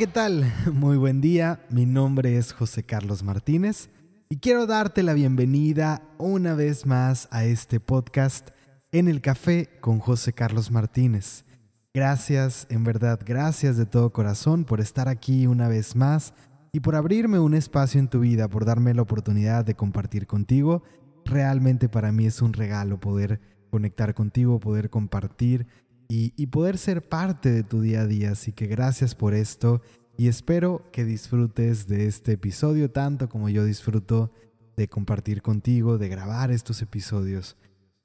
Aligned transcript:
¿qué 0.00 0.06
tal? 0.06 0.50
Muy 0.72 0.96
buen 0.96 1.20
día, 1.20 1.60
mi 1.68 1.84
nombre 1.84 2.38
es 2.38 2.54
José 2.54 2.84
Carlos 2.84 3.22
Martínez 3.22 3.90
y 4.30 4.38
quiero 4.38 4.64
darte 4.66 5.02
la 5.02 5.12
bienvenida 5.12 6.00
una 6.16 6.54
vez 6.54 6.86
más 6.86 7.28
a 7.30 7.44
este 7.44 7.80
podcast 7.80 8.48
en 8.92 9.08
el 9.08 9.20
café 9.20 9.68
con 9.82 9.98
José 9.98 10.32
Carlos 10.32 10.70
Martínez. 10.70 11.44
Gracias, 11.92 12.66
en 12.70 12.82
verdad, 12.82 13.20
gracias 13.22 13.76
de 13.76 13.84
todo 13.84 14.10
corazón 14.10 14.64
por 14.64 14.80
estar 14.80 15.06
aquí 15.06 15.46
una 15.46 15.68
vez 15.68 15.94
más 15.94 16.32
y 16.72 16.80
por 16.80 16.96
abrirme 16.96 17.38
un 17.38 17.52
espacio 17.52 18.00
en 18.00 18.08
tu 18.08 18.20
vida, 18.20 18.48
por 18.48 18.64
darme 18.64 18.94
la 18.94 19.02
oportunidad 19.02 19.66
de 19.66 19.74
compartir 19.74 20.26
contigo. 20.26 20.82
Realmente 21.26 21.90
para 21.90 22.10
mí 22.10 22.24
es 22.24 22.40
un 22.40 22.54
regalo 22.54 22.98
poder 22.98 23.38
conectar 23.70 24.14
contigo, 24.14 24.60
poder 24.60 24.88
compartir 24.88 25.66
y, 26.10 26.46
poder 26.48 26.76
ser 26.76 27.08
parte 27.08 27.52
de 27.52 27.62
tu 27.62 27.80
día 27.80 28.00
a 28.00 28.06
día. 28.06 28.32
Así 28.32 28.52
que 28.52 28.66
gracias 28.66 29.14
por 29.14 29.32
esto 29.32 29.80
y 30.18 30.26
espero 30.26 30.90
que 30.90 31.04
disfrutes 31.04 31.86
de 31.86 32.06
este 32.06 32.32
episodio 32.32 32.90
tanto 32.90 33.28
como 33.28 33.48
yo 33.48 33.64
disfruto 33.64 34.32
de 34.76 34.88
compartir 34.88 35.40
contigo, 35.40 35.98
de 35.98 36.08
grabar 36.08 36.50
estos 36.50 36.82
episodios. 36.82 37.56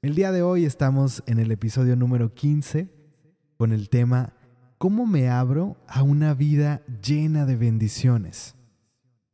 El 0.02 0.14
día 0.14 0.30
de 0.30 0.42
hoy 0.42 0.64
estamos 0.64 1.24
en 1.26 1.40
el 1.40 1.50
episodio 1.50 1.96
número 1.96 2.32
15 2.32 2.88
con 3.56 3.72
el 3.72 3.88
tema 3.88 4.34
¿Cómo 4.78 5.06
me 5.06 5.28
abro 5.28 5.76
a 5.88 6.02
una 6.02 6.32
vida 6.34 6.82
llena 7.02 7.44
de 7.44 7.56
bendiciones? 7.56 8.54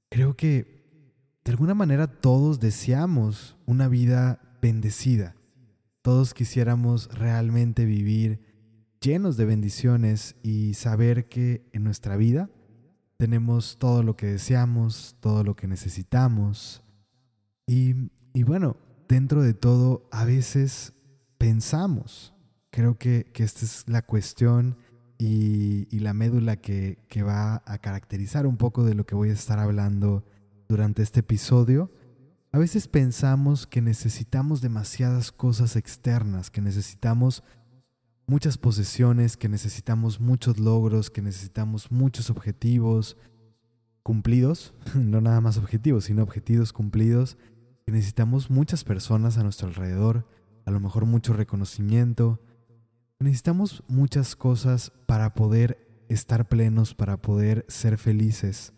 Creo 0.09 0.35
que 0.35 0.87
de 1.45 1.51
alguna 1.51 1.75
manera 1.75 2.07
todos 2.07 2.59
deseamos 2.59 3.57
una 3.67 3.89
vida 3.89 4.41
bendecida. 4.63 5.35
Todos 6.01 6.33
quisiéramos 6.33 7.09
realmente 7.13 7.85
vivir 7.85 8.52
llenos 9.03 9.37
de 9.37 9.45
bendiciones 9.45 10.37
y 10.43 10.75
saber 10.75 11.29
que 11.29 11.69
en 11.73 11.83
nuestra 11.83 12.17
vida 12.17 12.49
tenemos 13.17 13.77
todo 13.79 14.03
lo 14.03 14.17
que 14.17 14.27
deseamos, 14.27 15.17
todo 15.21 15.43
lo 15.45 15.57
que 15.57 15.67
necesitamos. 15.67 16.83
Y, 17.67 17.95
bueno, 18.45 18.77
dentro 19.09 19.43
de 19.43 19.55
todo, 19.55 20.09
a 20.13 20.25
veces 20.25 20.95
pensamos, 21.37 22.35
creo 22.71 22.97
que, 22.97 23.31
esta 23.35 23.65
es 23.65 23.85
la 23.89 24.03
cuestión 24.03 24.77
y, 25.19 25.99
la 25.99 26.15
médula 26.15 26.57
que, 26.57 26.99
que 27.09 27.23
va 27.23 27.63
a 27.67 27.79
caracterizar 27.79 28.47
un 28.47 28.57
poco 28.57 28.85
de 28.85 28.95
lo 28.95 29.05
que 29.05 29.15
voy 29.15 29.31
a 29.31 29.35
estar 29.35 29.59
hablando 29.59 30.25
durante 30.69 31.03
este 31.03 31.21
episodio. 31.21 31.91
A 32.53 32.59
veces 32.59 32.87
pensamos 32.87 33.67
que 33.67 33.81
necesitamos 33.81 34.61
demasiadas 34.61 35.33
cosas 35.33 35.75
externas, 35.77 36.51
que 36.51 36.61
necesitamos 36.61 37.43
muchas 38.27 38.59
posesiones, 38.59 39.37
que 39.37 39.49
necesitamos 39.49 40.21
muchos 40.21 40.59
logros, 40.59 41.11
que 41.11 41.23
necesitamos 41.23 41.91
muchos 41.91 42.31
objetivos 42.31 43.17
cumplidos, 44.03 44.75
no 44.95 45.21
nada 45.21 45.41
más 45.41 45.59
objetivos, 45.59 46.05
sino 46.05 46.23
objetivos 46.23 46.73
cumplidos, 46.73 47.37
que 47.85 47.93
necesitamos 47.93 48.51
muchas 48.51 48.85
personas 48.85 49.39
a 49.39 49.43
nuestro 49.43 49.69
alrededor, 49.69 50.27
a 50.65 50.71
lo 50.71 50.81
mejor 50.81 51.07
mucho 51.07 51.33
reconocimiento. 51.33 52.41
Necesitamos 53.19 53.83
muchas 53.89 54.37
cosas 54.37 54.93
para 55.07 55.35
poder 55.35 56.05
estar 56.09 56.49
plenos, 56.49 56.95
para 56.95 57.21
poder 57.21 57.65
ser 57.69 57.99
felices. 57.99 58.73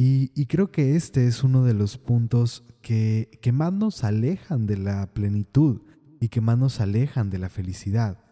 Y, 0.00 0.46
creo 0.46 0.70
que 0.70 0.94
este 0.94 1.26
es 1.26 1.42
uno 1.42 1.64
de 1.64 1.74
los 1.74 1.98
puntos 1.98 2.62
que, 2.82 3.36
que 3.42 3.50
más 3.50 3.72
nos 3.72 4.04
alejan 4.04 4.66
de 4.68 4.76
la 4.76 5.12
plenitud 5.12 5.80
y 6.20 6.28
que 6.28 6.40
más 6.40 6.56
nos 6.56 6.80
alejan 6.80 7.30
de 7.30 7.38
la 7.38 7.48
felicidad. 7.48 8.27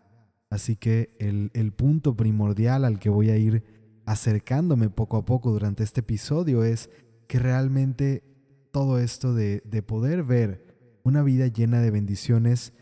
Así 0.51 0.77
que 0.77 1.17
el, 1.19 1.73
punto 1.73 2.17
primordial 2.17 2.85
al 2.85 2.99
que 2.99 3.09
voy 3.09 3.31
a 3.31 3.37
ir 3.37 3.65
acercándome 4.07 4.91
poco 4.91 5.17
a 5.17 5.25
poco 5.25 5.51
durante 5.51 5.83
este 5.83 6.01
episodio 6.01 6.63
es 6.63 6.91
que 7.27 7.39
realmente 7.39 8.23
todo 8.71 8.99
esto 8.99 9.35
de, 9.35 9.63
de 9.65 9.83
poder 9.83 10.23
ver 10.23 11.01
una 11.03 11.23
vida 11.23 11.49
llena 11.49 11.81
de 11.81 11.91
bendiciones 11.91 12.73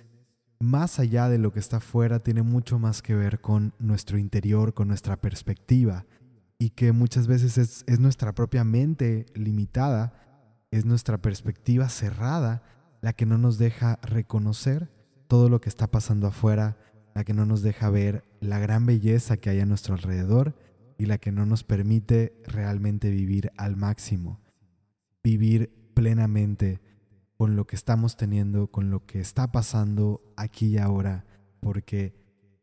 más 0.60 0.98
allá 0.98 1.28
de 1.28 1.38
lo 1.38 1.52
que 1.52 1.60
está 1.60 1.78
afuera 1.78 2.20
tiene 2.20 2.42
mucho 2.42 2.78
más 2.78 3.02
que 3.02 3.14
ver 3.14 3.41
con 3.41 3.75
nuestro 3.78 4.19
interior, 4.19 4.75
con 4.75 4.88
nuestra 4.88 5.20
perspectiva. 5.20 6.06
Y 6.58 6.70
que 6.70 6.92
muchas 6.92 7.26
veces 7.26 7.58
es, 7.58 7.84
es, 7.86 8.00
nuestra 8.00 8.34
propia 8.34 8.64
mente 8.64 9.26
limitada, 9.34 10.14
es 10.70 10.84
nuestra 10.84 11.19
perspectiva 11.19 11.88
cerrada 11.88 12.62
la 13.00 13.12
que 13.12 13.26
no 13.26 13.36
nos 13.36 13.58
deja 13.58 13.98
reconocer 14.02 14.91
todo 15.28 15.48
lo 15.48 15.60
que 15.60 15.69
está 15.69 15.91
pasando 15.91 16.26
afuera 16.26 16.78
la 17.14 17.25
que 17.25 17.32
no 17.32 17.47
nos 17.47 17.62
deja 17.62 17.88
ver 17.91 18.25
la 18.41 18.58
gran 18.58 18.86
belleza 18.86 19.36
que 19.36 19.48
hay 19.48 19.60
a 19.60 19.66
nuestro 19.66 19.94
alrededor 19.94 20.54
y 20.98 21.06
la 21.06 21.19
que 21.19 21.32
no 21.32 21.47
nos 21.47 21.62
permite 21.64 22.36
realmente 22.44 23.10
vivir 23.10 23.52
al 23.56 23.76
máximo, 23.76 24.41
vivir 25.22 25.72
plenamente 25.94 26.80
con 27.36 27.56
lo 27.56 27.66
que 27.66 27.76
estamos 27.76 28.16
teniendo, 28.16 28.66
con 28.66 28.91
lo 28.91 29.06
que 29.06 29.20
está 29.20 29.52
pasando 29.52 30.22
aquí 30.36 30.66
y 30.66 30.78
ahora, 30.78 31.25
porque 31.60 32.14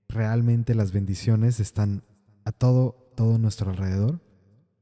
realmente 0.08 0.76
las 0.76 0.92
bendiciones 0.92 1.60
están 1.60 2.04
a 2.44 2.52
todo, 2.52 3.12
todo 3.16 3.38
nuestro 3.38 3.72
alrededor, 3.72 4.22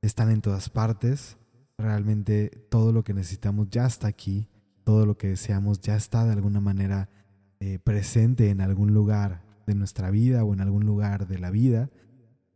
están 0.01 0.31
en 0.31 0.41
todas 0.41 0.69
partes, 0.69 1.37
realmente 1.77 2.49
todo 2.69 2.91
lo 2.91 3.03
que 3.03 3.13
necesitamos 3.13 3.69
ya 3.69 3.85
está 3.85 4.07
aquí, 4.07 4.47
todo 4.83 5.05
lo 5.05 5.17
que 5.17 5.27
deseamos 5.27 5.79
ya 5.81 5.95
está 5.95 6.25
de 6.25 6.33
alguna 6.33 6.59
manera 6.59 7.09
eh, 7.59 7.77
presente 7.79 8.49
en 8.49 8.61
algún 8.61 8.93
lugar 8.93 9.48
de 9.69 9.75
nuestra 9.75 10.09
vida 10.09 10.43
o 10.43 10.53
en 10.53 10.61
algún 10.61 10.85
lugar 10.85 11.27
de 11.27 11.37
la 11.37 11.51
vida 11.51 11.91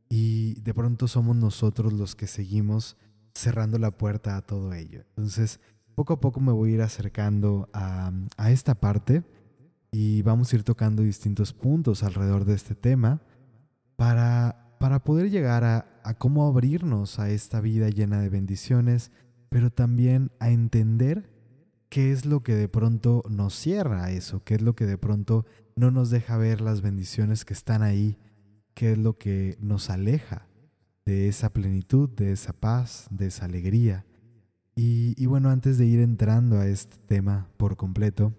y 0.10 0.60
de 0.62 0.74
pronto 0.74 1.08
somos 1.08 1.36
nosotros 1.36 1.94
los 1.94 2.16
que 2.16 2.26
seguimos 2.26 2.98
cerrando 3.36 3.78
la 3.78 3.92
puerta 3.92 4.36
a 4.36 4.42
todo 4.42 4.74
ello. 4.74 5.06
Entonces, 5.10 5.60
poco 5.96 6.14
a 6.14 6.20
poco 6.20 6.40
me 6.40 6.52
voy 6.52 6.72
a 6.72 6.74
ir 6.74 6.82
acercando 6.82 7.70
a, 7.72 8.12
esta 8.50 8.76
parte 8.76 9.24
y 9.92 10.24
vamos 10.24 10.52
a 10.52 10.56
ir 10.56 10.64
tocando 10.64 11.04
distintos 11.04 11.54
puntos 11.54 12.02
alrededor 12.02 12.46
de 12.46 12.56
este 12.56 12.74
tema 12.74 13.22
para, 13.96 14.76
para 14.80 15.04
poder 15.04 15.30
llegar 15.30 15.64
a, 15.64 16.02
a 16.04 16.16
cómo 16.16 16.48
abrirnos 16.48 17.20
a 17.20 17.30
esta 17.30 17.62
vida 17.62 17.90
llena 17.90 18.20
de 18.22 18.30
bendiciones, 18.30 19.12
pero 19.50 19.70
también 19.70 20.32
a 20.40 20.50
entender 20.50 21.30
qué 21.90 22.12
es 22.12 22.26
lo 22.26 22.42
que 22.42 22.56
de 22.56 22.68
pronto 22.68 23.24
nos 23.30 23.54
cierra 23.54 24.06
a 24.06 24.12
eso, 24.12 24.44
qué 24.44 24.56
es 24.56 24.64
lo 24.64 24.76
que 24.76 24.88
de 24.88 24.98
pronto 24.98 25.46
no 25.76 25.92
nos 25.92 26.10
deja 26.10 26.38
ver 26.38 26.62
las 26.62 26.82
bendiciones 26.82 27.46
que 27.46 27.54
están 27.54 27.84
ahí, 27.84 28.18
qué 28.74 28.94
es 28.94 28.98
lo 28.98 29.18
que 29.18 29.58
nos 29.60 29.90
aleja 29.90 30.48
de 31.06 31.28
esa 31.28 31.52
plenitud, 31.52 32.10
de 32.10 32.32
esa 32.32 32.54
paz, 32.54 33.08
de 33.10 33.28
esa 33.28 33.46
alegría. 33.46 34.06
Y, 34.76 35.26
bueno, 35.28 35.50
antes 35.50 35.78
de 35.78 35.86
ir 35.86 36.00
entrando 36.00 36.58
a 36.58 36.68
este 36.68 36.98
tema 37.06 37.48
por 37.58 37.78
completo, 37.78 38.34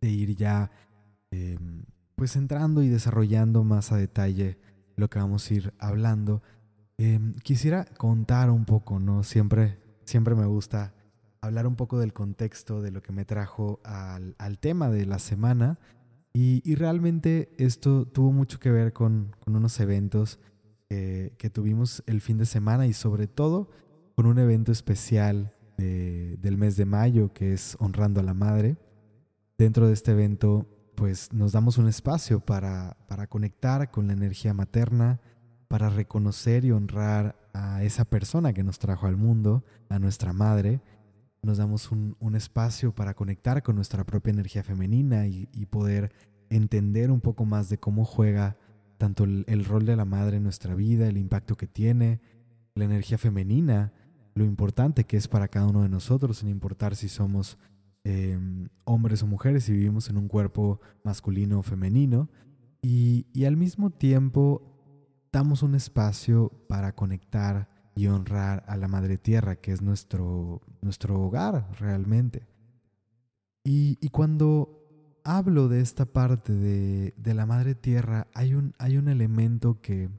de 0.00 0.10
ir 0.10 0.36
ya 0.36 0.70
em, 1.30 1.84
pues 2.16 2.36
entrando 2.36 2.82
y 2.82 2.88
desarrollando 2.88 3.64
más 3.64 3.90
a 3.90 3.96
detalle 3.96 4.58
lo 4.96 5.08
que 5.08 5.18
vamos 5.18 5.50
a 5.50 5.54
ir 5.54 5.74
hablando, 5.78 6.42
em, 6.98 7.34
quisiera 7.42 7.86
contar 7.96 8.50
un 8.50 8.66
poco, 8.66 9.00
¿no? 9.00 9.22
Siempre, 9.22 9.78
siempre 10.04 10.34
me 10.34 10.44
gusta 10.44 10.92
hablar 11.44 11.66
un 11.66 11.76
poco 11.76 11.98
del 11.98 12.12
contexto 12.12 12.82
de 12.82 12.90
lo 12.90 13.02
que 13.02 13.12
me 13.12 13.24
trajo 13.24 13.80
al, 13.84 14.58
tema 14.60 14.90
de 14.90 15.06
la 15.06 15.18
semana. 15.18 15.78
Y, 16.36 16.74
realmente 16.74 17.54
esto 17.58 18.06
tuvo 18.06 18.32
mucho 18.32 18.58
que 18.58 18.72
ver 18.72 18.92
con, 18.92 19.36
unos 19.46 19.78
eventos 19.78 20.40
que 20.88 21.50
tuvimos 21.52 22.04
el 22.06 22.20
fin 22.20 22.38
de 22.38 22.46
semana 22.46 22.86
y 22.86 22.92
sobre 22.92 23.26
todo 23.26 23.68
con 24.14 24.26
un 24.26 24.38
evento 24.38 24.70
especial 24.70 25.52
del 25.76 26.56
mes 26.56 26.76
de 26.76 26.84
mayo 26.84 27.32
que 27.32 27.52
es 27.52 27.76
Honrando 27.80 28.20
a 28.20 28.22
la 28.24 28.34
Madre. 28.34 28.76
Dentro 29.58 29.88
de 29.88 29.94
este 29.94 30.12
evento 30.12 30.68
pues 30.94 31.32
nos 31.32 31.52
damos 31.52 31.78
un 31.78 31.88
espacio 31.88 32.40
para, 32.40 32.96
para 33.08 33.26
conectar 33.26 33.90
con 33.90 34.06
la 34.06 34.12
energía 34.12 34.54
materna, 34.54 35.20
para 35.68 35.88
reconocer 35.88 36.64
y 36.64 36.70
honrar 36.70 37.36
a 37.52 37.82
esa 37.82 38.04
persona 38.04 38.52
que 38.52 38.62
nos 38.62 38.78
trajo 38.78 39.06
al 39.06 39.16
mundo, 39.16 39.64
a 39.88 39.98
nuestra 39.98 40.32
madre, 40.32 40.80
nos 41.44 41.58
damos 41.58 41.90
un, 41.90 42.34
espacio 42.34 42.94
para 42.94 43.14
conectar 43.14 43.62
con 43.62 43.76
nuestra 43.76 44.04
propia 44.04 44.32
energía 44.32 44.62
femenina 44.62 45.26
y, 45.26 45.66
poder 45.66 46.12
entender 46.50 47.10
un 47.10 47.20
poco 47.20 47.44
más 47.44 47.68
de 47.68 47.78
cómo 47.78 48.04
juega 48.04 48.56
tanto 48.98 49.24
el, 49.24 49.64
rol 49.64 49.86
de 49.86 49.96
la 49.96 50.04
madre 50.04 50.38
en 50.38 50.42
nuestra 50.42 50.74
vida, 50.74 51.06
el 51.06 51.16
impacto 51.16 51.56
que 51.56 51.66
tiene, 51.66 52.20
la 52.74 52.84
energía 52.84 53.18
femenina, 53.18 53.92
lo 54.34 54.44
importante 54.44 55.04
que 55.04 55.16
es 55.16 55.28
para 55.28 55.48
cada 55.48 55.66
uno 55.66 55.82
de 55.82 55.88
nosotros, 55.88 56.38
sin 56.38 56.48
importar 56.48 56.96
si 56.96 57.08
somos 57.08 57.58
em, 58.04 58.68
hombres 58.84 59.22
o 59.22 59.26
mujeres, 59.26 59.64
si 59.64 59.72
vivimos 59.72 60.08
en 60.10 60.16
un 60.16 60.28
cuerpo 60.28 60.80
masculino 61.04 61.58
o 61.58 61.62
femenino. 61.62 62.28
Y, 62.82 63.26
y 63.32 63.44
al 63.44 63.56
mismo 63.56 63.90
tiempo 63.90 64.62
damos 65.32 65.62
un 65.62 65.74
espacio 65.74 66.50
para 66.68 66.94
conectar 66.94 67.68
y 67.94 68.08
honrar 68.08 68.64
a 68.66 68.76
la 68.76 68.88
Madre 68.88 69.18
Tierra, 69.18 69.56
que 69.56 69.72
es 69.72 69.82
nuestro, 69.82 70.60
nuestro 70.80 71.20
hogar 71.20 71.68
realmente. 71.78 72.46
Y, 73.62 73.98
y 74.00 74.08
cuando 74.08 74.84
hablo 75.24 75.68
de 75.68 75.80
esta 75.80 76.04
parte 76.04 76.52
de, 76.52 77.14
de, 77.16 77.34
la 77.34 77.46
Madre 77.46 77.74
Tierra, 77.74 78.26
hay 78.34 78.54
un, 78.54 78.74
hay 78.78 78.98
un 78.98 79.08
elemento 79.08 79.80
que, 79.80 80.10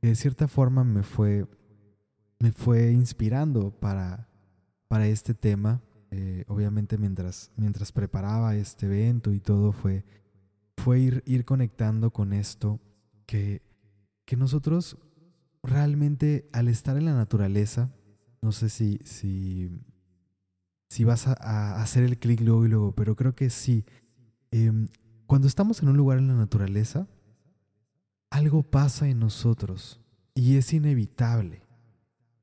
de 0.00 0.14
cierta 0.14 0.48
forma 0.48 0.84
me 0.84 1.02
fue, 1.02 1.46
me 2.38 2.52
fue 2.52 2.92
inspirando 2.92 3.70
para, 3.70 4.28
para 4.88 5.06
este 5.06 5.34
tema. 5.34 5.82
Eh, 6.10 6.44
obviamente 6.46 6.96
mientras, 6.96 7.50
mientras 7.56 7.92
preparaba 7.92 8.54
este 8.56 8.86
evento 8.86 9.32
y 9.32 9.40
todo 9.40 9.72
fue, 9.72 10.04
fue 10.76 11.00
ir, 11.00 11.22
ir 11.26 11.44
conectando 11.44 12.12
con 12.12 12.32
esto 12.32 12.80
que, 13.26 13.60
que 14.24 14.36
nosotros 14.36 14.96
realmente 15.66 16.48
al 16.52 16.68
estar 16.68 16.96
en 16.96 17.04
la 17.04 17.14
naturaleza, 17.14 17.90
no 18.40 18.52
sé 18.52 18.68
si, 18.68 18.98
si, 19.04 19.70
si 20.88 21.04
vas 21.04 21.26
a, 21.26 21.82
hacer 21.82 22.04
el 22.04 22.18
clic 22.18 22.40
luego 22.40 22.64
y 22.64 22.68
luego, 22.68 22.94
pero 22.94 23.16
creo 23.16 23.34
que 23.34 23.50
sí. 23.50 23.84
Em, 24.50 24.88
cuando 25.26 25.48
estamos 25.48 25.82
en 25.82 25.88
un 25.88 25.96
lugar 25.96 26.18
en 26.18 26.28
la 26.28 26.34
naturaleza, 26.34 27.08
algo 28.30 28.62
pasa 28.62 29.08
en 29.08 29.18
nosotros 29.18 30.00
y 30.34 30.56
es 30.56 30.72
inevitable. 30.72 31.62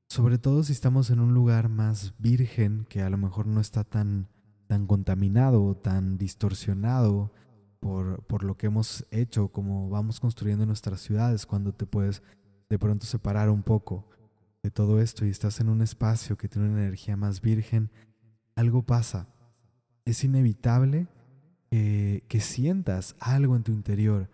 Sobre 0.08 0.38
todo 0.38 0.62
si 0.62 0.72
estamos 0.72 1.10
en 1.10 1.20
un 1.20 1.34
lugar 1.34 1.68
más 1.68 2.14
virgen, 2.18 2.86
que 2.88 3.02
a 3.02 3.10
lo 3.10 3.16
mejor 3.16 3.46
no 3.46 3.60
está 3.60 3.84
tan, 3.84 4.28
tan 4.66 4.86
contaminado, 4.86 5.76
tan 5.76 6.18
distorsionado 6.18 7.32
por, 7.80 8.22
por 8.24 8.44
lo 8.44 8.56
que 8.56 8.66
hemos 8.66 9.06
hecho, 9.10 9.48
como 9.48 9.88
vamos 9.88 10.20
construyendo 10.20 10.66
nuestras 10.66 11.00
ciudades, 11.00 11.46
cuando 11.46 11.72
te 11.72 11.86
puedes 11.86 12.22
de 12.68 12.78
pronto 12.78 13.06
separar 13.06 13.50
un 13.50 13.62
poco 13.62 14.08
de 14.62 14.70
todo 14.70 15.00
esto 15.00 15.26
y 15.26 15.30
estás 15.30 15.60
en 15.60 15.68
un 15.68 15.82
espacio 15.82 16.36
que 16.36 16.48
tiene 16.48 16.68
una 16.68 16.82
energía 16.82 17.16
más 17.16 17.40
virgen, 17.40 17.90
algo 18.56 18.82
pasa. 18.82 19.28
Es 20.04 20.24
inevitable 20.24 21.08
que 21.70 22.40
sientas 22.40 23.16
algo 23.18 23.56
en 23.56 23.64
tu 23.64 23.72
interior 23.72 24.30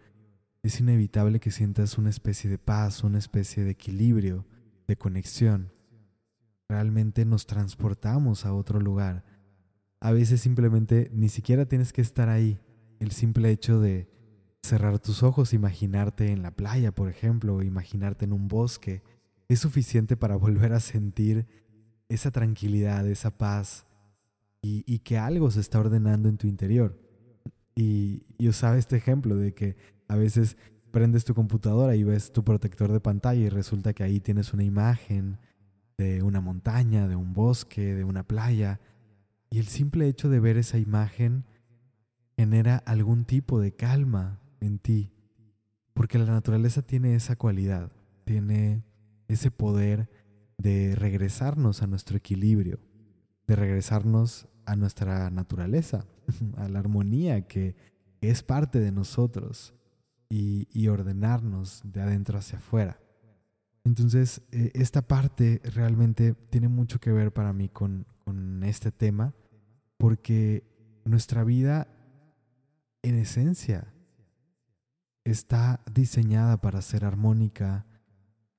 es 0.63 0.79
inevitable 0.79 1.41
que 1.41 1.51
sientas 1.51 1.97
una 1.97 2.11
especie 2.11 2.51
de 2.51 2.59
paz, 2.59 3.03
una 3.03 3.19
especie 3.19 3.65
de 3.65 3.71
equilibrio, 3.71 4.45
de 4.87 4.97
conexión. 4.97 5.73
Realmente 6.69 7.25
nos 7.25 7.47
transportamos 7.47 8.45
a 8.45 8.53
otro 8.53 8.79
lugar. 8.79 9.25
A 10.01 10.13
veces 10.13 10.43
simplemente 10.43 11.11
ni 11.15 11.31
siquiera 11.31 11.67
tienes 11.67 11.93
que 11.93 12.03
estar 12.03 12.29
ahí. 12.29 12.61
El 12.99 13.11
simple 13.13 13.51
hecho 13.51 13.81
de 13.81 14.11
cerrar 14.63 14.99
tus 14.99 15.23
ojos, 15.23 15.53
imaginarte 15.53 16.31
en 16.33 16.43
la 16.43 16.51
playa, 16.51 16.93
por 16.93 17.09
ejemplo, 17.09 17.57
o 17.57 17.63
imaginarte 17.63 18.25
en 18.25 18.33
un 18.33 18.49
bosque, 18.49 19.03
es 19.49 19.61
suficiente 19.61 20.17
para 20.17 20.37
volver 20.37 20.73
a 20.73 20.81
sentir 20.81 21.47
esa 22.09 22.31
tranquilidad, 22.31 23.07
esa 23.07 23.37
paz 23.37 23.87
y, 24.63 24.85
y 24.87 25.01
que 25.01 25.19
algo 25.19 25.51
se 25.51 25.61
está 25.61 25.81
ordenando 25.81 26.29
en 26.29 26.37
tu 26.37 26.47
interior. 26.47 26.99
Y 27.75 28.25
yo 28.39 28.51
usaba 28.51 28.79
este 28.79 28.97
ejemplo 28.97 29.37
de 29.37 29.55
que 29.55 29.77
a 30.09 30.17
veces 30.17 30.57
prendes 30.91 31.25
tu 31.25 31.35
computadora 31.35 31.95
y 31.95 32.03
ves 32.03 32.33
tu 32.33 32.45
protector 32.45 32.93
de 32.93 33.01
pantalla 33.01 33.41
y 33.41 33.49
resulta 33.49 33.93
que 33.93 34.03
ahí 34.03 34.21
tienes 34.21 34.53
una 34.53 34.65
imagen 34.65 35.39
de 35.97 36.23
una 36.23 36.41
montaña, 36.41 37.09
de 37.09 37.17
un 37.17 37.33
bosque, 37.33 37.95
de 37.95 38.05
una 38.05 38.25
playa. 38.25 38.81
Y 39.51 39.59
el 39.59 39.67
simple 39.67 40.09
hecho 40.09 40.29
de 40.29 40.41
ver 40.41 40.57
esa 40.57 40.79
imagen 40.79 41.45
genera 42.37 42.77
algún 42.79 43.25
tipo 43.25 43.61
de 43.61 43.73
calma 43.73 44.41
en 44.61 44.79
ti. 44.79 45.13
Porque 45.95 46.19
la 46.19 46.27
naturaleza 46.27 46.83
tiene 46.83 47.15
esa 47.15 47.37
cualidad, 47.37 47.93
tiene 48.25 48.85
ese 49.29 49.51
poder 49.51 50.09
de 50.59 50.95
regresarnos 50.95 51.83
a 51.83 51.87
nuestro 51.87 52.17
equilibrio, 52.17 52.79
de 53.47 53.57
regresarnos 53.57 54.49
a 54.67 54.77
nuestra 54.77 55.31
naturaleza, 55.31 56.07
a 56.57 56.69
la 56.69 56.79
armonía 56.79 57.47
que 57.47 57.75
es 58.21 58.43
parte 58.43 58.81
de 58.81 58.93
nosotros 58.93 59.75
y, 60.29 60.87
ordenarnos 60.89 61.83
de 61.85 62.01
adentro 62.01 62.39
hacia 62.39 62.59
afuera. 62.59 63.01
Entonces, 63.85 64.43
eh, 64.53 64.71
esta 64.75 65.03
parte 65.03 65.61
realmente 65.75 66.35
tiene 66.51 66.69
mucho 66.69 67.01
que 67.01 67.11
ver 67.11 67.33
para 67.33 67.53
mí 67.53 67.69
con, 67.69 68.07
este 68.63 68.93
tema, 68.93 69.35
porque 69.97 70.63
nuestra 71.05 71.43
vida, 71.43 71.89
en 73.03 73.17
esencia, 73.17 73.93
está 75.25 75.83
diseñada 75.93 76.61
para 76.61 76.83
ser 76.83 77.05
armónica. 77.05 77.87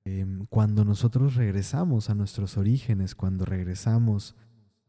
Em, 0.05 0.45
cuando 0.47 0.83
nosotros 0.85 1.35
regresamos 1.35 2.09
a 2.09 2.15
nuestros 2.15 2.57
orígenes, 2.57 3.15
cuando 3.15 3.45
regresamos 3.45 4.35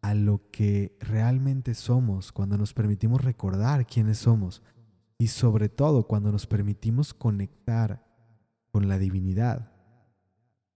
a 0.00 0.14
lo 0.14 0.50
que 0.50 0.96
realmente 1.00 1.74
somos, 1.74 2.32
cuando 2.32 2.58
nos 2.58 2.74
permitimos 2.74 3.22
recordar 3.22 3.86
quiénes 3.86 4.18
somos, 4.18 4.62
y 5.18 5.28
sobre 5.28 5.68
todo 5.68 6.08
cuando 6.08 6.32
nos 6.32 6.46
permitimos 6.46 7.14
conectar 7.14 8.04
con 8.72 8.88
la 8.88 8.98
divinidad. 8.98 9.70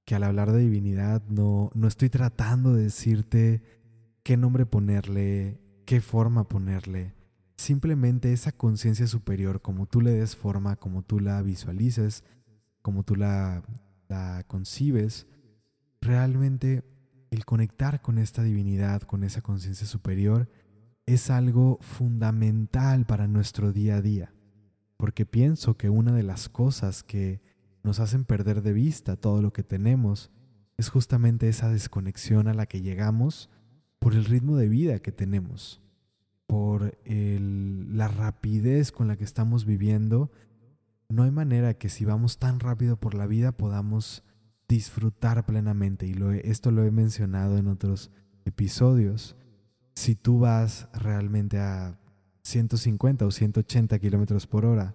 Que 0.05 0.15
al 0.15 0.23
hablar 0.23 0.53
de 0.53 0.61
divinidad 0.61 1.23
no, 1.29 1.73
no 1.75 1.89
estoy 1.89 2.11
tratando 2.11 2.73
de 2.75 2.85
decirte 2.85 3.63
qué 4.23 4.37
nombre 4.37 4.65
ponerle, 4.65 5.61
qué 5.85 6.01
forma 6.01 6.47
ponerle. 6.47 7.15
Simplemente 7.57 8.33
esa 8.33 8.53
conciencia 8.53 9.07
superior, 9.07 9.63
como 9.63 9.87
tú 9.87 10.01
le 10.01 10.13
des 10.13 10.37
forma, 10.37 10.77
como 10.77 11.03
tú 11.03 11.21
la 11.21 11.41
visualices, 11.43 12.23
como 12.83 13.03
tú 13.03 13.17
la, 13.17 13.63
la 14.09 14.45
concibes, 14.47 15.27
realmente 16.01 16.85
el 17.31 17.45
conectar 17.45 18.03
con 18.03 18.19
esta 18.19 18.43
divinidad, 18.43 19.03
con 19.03 19.25
esa 19.25 19.43
conciencia 19.43 19.87
superior, 19.87 20.49
es 21.07 21.31
algo 21.31 21.79
fundamental 21.81 23.07
para 23.07 23.29
nuestro 23.29 23.73
día 23.73 23.97
a 23.97 24.03
día. 24.03 24.33
Porque 24.97 25.27
pienso 25.27 25.77
que 25.77 25.89
una 25.89 26.13
de 26.13 26.23
las 26.23 26.49
cosas 26.49 27.03
que 27.03 27.41
nos 27.83 28.01
hacen 28.01 28.25
perder 28.25 28.63
de 28.63 28.73
vista 28.73 29.17
todo 29.17 29.41
lo 29.41 29.53
que 29.53 29.63
tenemos 29.63 30.31
es 30.77 30.89
justamente 30.89 31.49
esa 31.49 31.71
desconexión 31.71 32.49
a 32.49 32.55
la 32.55 32.67
que 32.67 32.81
llegamos 32.81 33.49
por 33.99 34.15
el 34.15 34.25
ritmo 34.25 34.57
de 34.57 34.69
vida 34.69 34.99
que 34.99 35.13
tenemos, 35.13 35.81
por 36.47 36.97
la 37.07 38.09
rapidez 38.09 38.93
con 38.93 39.09
la 39.09 39.17
que 39.17 39.25
estamos 39.25 39.65
viviendo. 39.65 40.31
No 41.09 41.23
hay 41.23 41.31
manera 41.31 41.75
que 41.75 41.89
si 41.89 42.05
vamos 42.05 42.39
tan 42.39 42.61
rápido 42.61 42.97
por 42.97 43.15
la 43.15 43.27
vida 43.27 43.53
podamos 43.53 44.25
disfrutar 44.69 45.47
plenamente. 45.47 46.07
Y 46.07 46.17
esto 46.45 46.71
lo 46.71 46.85
he 46.85 46.91
mencionado 46.91 47.59
en 47.59 47.69
otros 47.69 48.11
episodios. 48.45 49.37
Si 49.95 50.15
tú 50.15 50.41
vas 50.41 50.89
realmente 50.93 51.59
a 51.59 51.99
150 52.43 53.27
o 53.27 53.31
180 53.31 53.99
kilómetros 53.99 54.47
por 54.47 54.67
hora, 54.67 54.95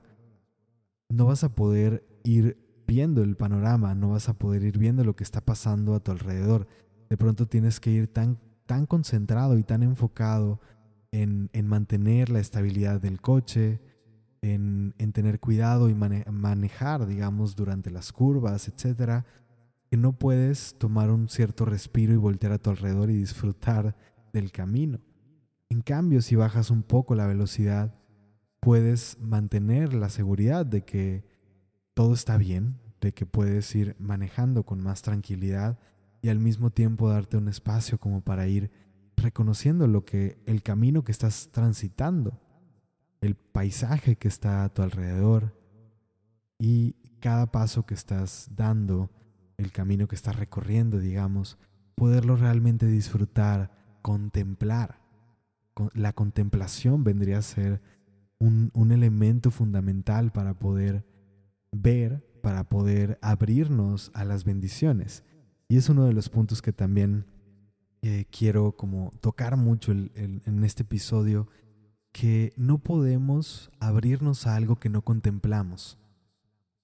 no 1.10 1.25
vas 1.25 1.43
a 1.43 1.53
poder 1.53 2.05
ir 2.24 2.58
viendo 2.88 3.24
el 3.24 3.36
panorama, 3.36 3.96
no 3.96 4.10
vas 4.10 4.29
a 4.29 4.34
poder 4.34 4.63
ir 4.63 4.77
viendo 4.77 5.03
lo 5.03 5.15
que 5.15 5.24
está 5.24 5.41
pasando 5.41 5.96
a 5.96 6.00
tu 6.00 6.12
alrededor. 6.12 6.67
De 7.10 7.17
pronto 7.17 7.48
tienes 7.48 7.79
que 7.79 7.91
ir 7.91 8.08
tan, 8.08 8.38
tan 8.65 8.86
concentrado 8.86 9.58
y 9.58 9.63
tan 9.63 9.84
enfocado 9.84 10.60
en, 11.12 11.50
mantener 11.65 12.30
la 12.30 12.39
estabilidad 12.39 13.01
del 13.01 13.22
coche, 13.22 13.82
en, 14.41 14.94
tener 15.13 15.39
cuidado 15.39 15.89
y 15.89 15.94
manejar, 15.94 17.06
digamos, 17.06 17.56
durante 17.56 17.91
las 17.91 18.12
curvas, 18.12 18.68
etcétera, 18.68 19.25
que 19.89 19.98
no 19.98 20.13
puedes 20.13 20.75
tomar 20.77 21.12
un 21.12 21.27
cierto 21.27 21.65
respiro 21.65 22.13
y 22.13 22.18
voltear 22.18 22.53
a 22.53 22.58
tu 22.58 22.70
alrededor 22.70 23.10
y 23.10 23.18
disfrutar 23.18 23.96
del 24.32 24.51
camino. 24.51 25.00
En 25.70 25.82
cambio, 25.82 26.22
si 26.22 26.36
bajas 26.36 26.72
un 26.72 26.84
poco 26.84 27.13
la 27.13 27.27
velocidad, 27.27 27.94
puedes 28.62 29.18
mantener 29.20 29.94
la 29.94 30.10
seguridad 30.10 30.65
de 30.65 30.84
que 30.84 31.25
todo 31.94 32.13
está 32.13 32.38
bien, 32.38 32.80
de 33.01 33.13
que 33.13 33.25
puedes 33.25 33.74
ir 33.75 33.96
manejando 34.00 34.63
con 34.63 34.82
más 34.82 35.01
tranquilidad 35.01 35.77
y 36.22 36.30
al 36.30 36.39
mismo 36.39 36.70
tiempo 36.70 37.10
darte 37.10 37.38
un 37.38 37.48
espacio 37.48 38.00
como 38.00 38.22
para 38.22 38.48
ir 38.48 38.72
reconociendo 39.21 39.87
lo 39.87 40.05
que 40.05 40.41
el 40.45 40.63
camino 40.63 41.03
que 41.03 41.11
estás 41.11 41.49
transitando, 41.51 42.39
el 43.21 43.35
paisaje 43.35 44.15
que 44.15 44.27
está 44.27 44.63
a 44.63 44.73
tu 44.73 44.81
alrededor 44.81 45.55
y 46.57 46.93
cada 47.19 47.51
paso 47.51 47.85
que 47.85 47.93
estás 47.93 48.49
dando, 48.55 49.11
el 49.57 49.71
camino 49.71 50.07
que 50.07 50.15
estás 50.15 50.35
recorriendo, 50.35 50.99
digamos, 50.99 51.57
poderlo 51.95 52.35
realmente 52.35 52.87
disfrutar, 52.87 53.99
contemplar 54.01 55.01
la 55.93 56.13
contemplación 56.13 57.03
vendría 57.03 57.37
a 57.37 57.41
ser 57.41 57.81
un, 58.39 58.71
elemento 58.91 59.51
fundamental 59.51 60.31
para 60.31 60.57
poder 60.57 61.05
ver, 61.71 62.25
para 62.41 62.67
poder 62.67 63.19
abrirnos 63.21 64.11
a 64.13 64.25
las 64.25 64.43
bendiciones. 64.43 65.23
Y 65.67 65.77
es 65.77 65.89
uno 65.89 66.05
de 66.05 66.13
los 66.13 66.29
puntos 66.29 66.61
que 66.61 66.73
también 66.73 67.25
eh, 68.01 68.25
quiero 68.31 68.75
como 68.75 69.12
tocar 69.22 69.58
mucho 69.58 69.91
en 69.91 70.63
este 70.63 70.84
episodio, 70.84 71.48
que 72.12 72.53
no 72.58 72.79
podemos 72.79 73.72
abrirnos 73.79 74.48
a 74.48 74.55
algo 74.55 74.77
que 74.77 74.89
no 74.89 75.03
contemplamos. 75.03 75.98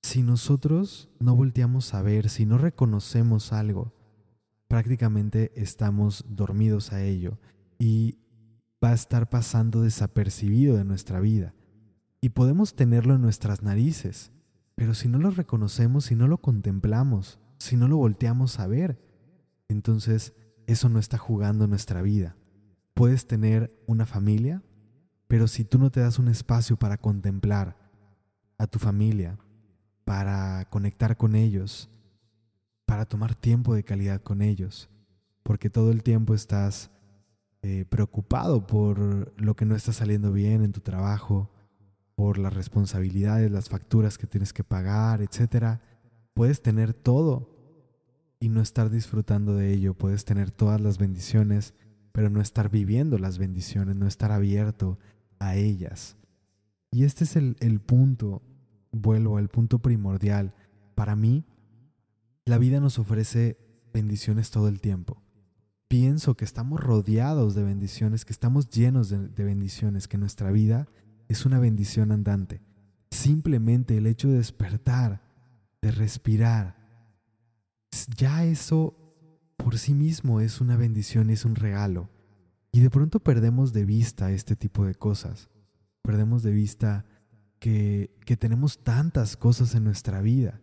Si 0.02 0.24
nosotros 0.24 1.10
no 1.20 1.36
volteamos 1.36 1.94
a 1.94 2.02
ver, 2.02 2.30
si 2.30 2.46
no 2.46 2.58
reconocemos 2.58 3.52
algo, 3.52 3.94
prácticamente 4.68 5.52
estamos 5.56 6.24
dormidos 6.30 6.94
a 6.94 7.04
ello. 7.04 7.40
Y 7.80 8.20
va 8.84 8.92
a 8.92 8.96
estar 8.96 9.30
pasando 9.30 9.82
desapercibido 9.82 10.78
de 10.78 10.86
nuestra 10.86 11.20
vida 11.20 11.54
y 12.22 12.30
podemos 12.30 12.76
tenerlo 12.76 13.16
en 13.16 13.22
nuestras 13.22 13.62
narices, 13.64 14.32
Pero 14.76 14.94
si 14.94 15.08
no 15.08 15.18
lo 15.18 15.32
reconocemos, 15.32 16.06
si 16.06 16.16
no 16.16 16.28
lo 16.28 16.38
contemplamos, 16.38 17.40
si 17.58 17.76
no 17.78 17.88
lo 17.88 17.98
volteamos 17.98 18.60
a 18.60 18.68
ver, 18.68 19.02
entonces 19.70 20.36
eso 20.68 20.90
no 20.90 21.00
está 21.00 21.18
jugando 21.18 21.66
nuestra 21.66 22.02
vida. 22.02 22.36
Puedes 22.94 23.26
tener 23.26 23.74
una 23.88 24.06
familia, 24.06 24.62
pero 25.28 25.48
si 25.48 25.64
tú 25.64 25.80
no 25.80 25.90
te 25.90 26.02
das 26.02 26.20
un 26.20 26.28
espacio 26.28 26.78
para 26.78 26.98
contemplar 26.98 27.78
a 28.58 28.68
tu 28.68 28.78
familia, 28.78 29.40
para 30.04 30.70
conectar 30.70 31.18
con 31.18 31.36
ellos, 31.36 31.90
para 32.86 33.06
tomar 33.06 33.34
tiempo 33.34 33.74
de 33.74 33.84
calidad 33.84 34.22
con 34.22 34.42
ellos, 34.42 34.90
porque 35.44 35.70
todo 35.70 35.92
el 35.92 36.04
tiempo 36.04 36.34
estás 36.34 36.92
eh, 37.62 37.86
preocupado 37.90 38.68
por 38.68 39.34
lo 39.42 39.56
que 39.56 39.66
no 39.66 39.76
está 39.76 39.94
saliendo 39.94 40.32
bien 40.32 40.64
en 40.64 40.74
tu 40.74 40.82
trabajo, 40.82 41.50
por 42.16 42.40
las 42.40 42.54
responsabilidades, 42.54 43.52
las 43.52 43.70
facturas 43.70 44.18
que 44.18 44.28
tienes 44.28 44.52
que 44.52 44.64
pagar, 44.64 45.22
etc. 45.22 45.80
Puedes 46.34 46.62
tener 46.62 46.94
todo 46.94 47.57
y 48.40 48.50
no 48.50 48.62
estar 48.62 48.90
disfrutando 48.90 49.56
de 49.56 49.74
ello, 49.74 49.94
puedes 49.94 50.26
tener 50.26 50.52
todas 50.52 50.80
las 50.80 50.98
bendiciones, 50.98 51.74
pero 52.12 52.30
no 52.30 52.42
estar 52.42 52.70
viviendo 52.70 53.18
las 53.18 53.38
bendiciones, 53.38 53.96
no 53.96 54.08
estar 54.08 54.32
abierto 54.32 55.00
a 55.40 55.56
ellas. 55.56 56.18
Y 56.92 57.04
este 57.04 57.24
es 57.24 57.36
el, 57.36 57.58
el 57.60 57.80
punto, 57.80 58.42
vuelvo 58.92 59.38
al 59.38 59.50
punto 59.50 59.80
primordial. 59.80 60.54
Para 60.96 61.16
mí, 61.16 61.46
la 62.46 62.58
vida 62.58 62.80
nos 62.80 63.00
ofrece 63.00 63.58
bendiciones 63.94 64.52
todo 64.52 64.68
el 64.68 64.82
tiempo. 64.82 65.22
Pienso 65.88 66.36
que 66.36 66.46
estamos 66.46 66.80
rodeados 66.80 67.56
de 67.56 67.64
bendiciones, 67.64 68.26
que 68.26 68.34
estamos 68.34 68.70
llenos 68.70 69.10
de, 69.10 69.28
de 69.30 69.44
bendiciones, 69.44 70.08
que 70.08 70.18
nuestra 70.18 70.52
vida 70.52 70.88
es 71.28 71.46
una 71.46 71.60
bendición 71.60 72.12
andante. 72.12 72.62
Simplemente 73.10 73.98
el 73.98 74.06
hecho 74.06 74.28
de 74.28 74.38
despertar, 74.38 75.22
de 75.82 75.92
respirar, 75.92 76.78
ya 78.06 78.46
eso 78.46 78.96
por 79.58 79.78
sí 79.80 79.96
mismo 79.96 80.40
es 80.40 80.62
una 80.62 80.78
bendición, 80.78 81.32
es 81.32 81.44
un 81.44 81.56
regalo. 81.56 82.12
Y 82.72 82.82
de 82.82 82.92
pronto 82.92 83.20
perdemos 83.20 83.74
de 83.74 83.86
vista 83.86 84.32
este 84.32 84.56
tipo 84.56 84.86
de 84.86 84.94
cosas. 84.94 85.50
Perdemos 86.04 86.44
de 86.44 86.52
vista 86.52 87.06
que, 87.60 88.16
que 88.26 88.38
tenemos 88.38 88.84
tantas 88.84 89.36
cosas 89.36 89.74
en 89.74 89.84
nuestra 89.84 90.22
vida 90.22 90.62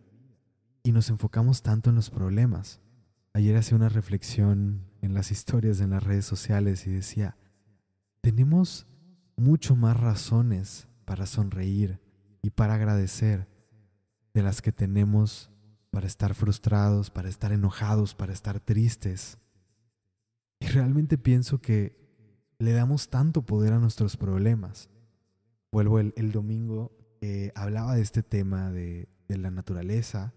y 0.81 0.93
nos 0.93 1.09
enfocamos 1.09 1.61
tanto 1.61 1.89
en 1.89 1.97
los 1.97 2.09
problemas. 2.09 2.79
Ayer 3.33 3.57
hacía 3.57 3.75
una 3.75 3.89
reflexión 3.89 4.85
en 5.01 5.13
las 5.13 5.31
historias 5.31 5.81
en 5.81 5.91
las 5.91 6.03
redes 6.03 6.25
sociales 6.25 6.87
y 6.87 6.91
decía, 6.91 7.37
tenemos 8.21 8.87
mucho 9.35 9.75
más 9.75 9.99
razones 9.99 10.87
para 11.05 11.25
sonreír 11.25 11.99
y 12.41 12.49
para 12.49 12.75
agradecer 12.75 13.47
de 14.33 14.41
las 14.41 14.61
que 14.61 14.71
tenemos 14.71 15.51
para 15.95 16.07
estar 16.07 16.35
frustrados, 16.35 17.09
para 17.09 17.29
estar 17.29 17.53
enojados, 17.53 18.15
para 18.15 18.33
estar 18.33 18.59
tristes. 18.59 19.37
Y 20.59 20.67
realmente 20.67 21.17
pienso 21.17 21.61
que 21.61 21.95
le 22.59 22.73
damos 22.73 23.09
tanto 23.09 23.43
poder 23.43 23.71
a 23.71 23.79
nuestros 23.79 24.17
problemas. 24.17 24.89
Vuelvo 25.71 25.99
el, 26.01 26.31
domingo, 26.33 26.91
eh, 27.21 27.53
hablaba 27.55 27.95
de 27.95 28.01
este 28.01 28.23
tema 28.23 28.73
de, 28.73 29.07
la 29.29 29.51
naturaleza. 29.51 30.33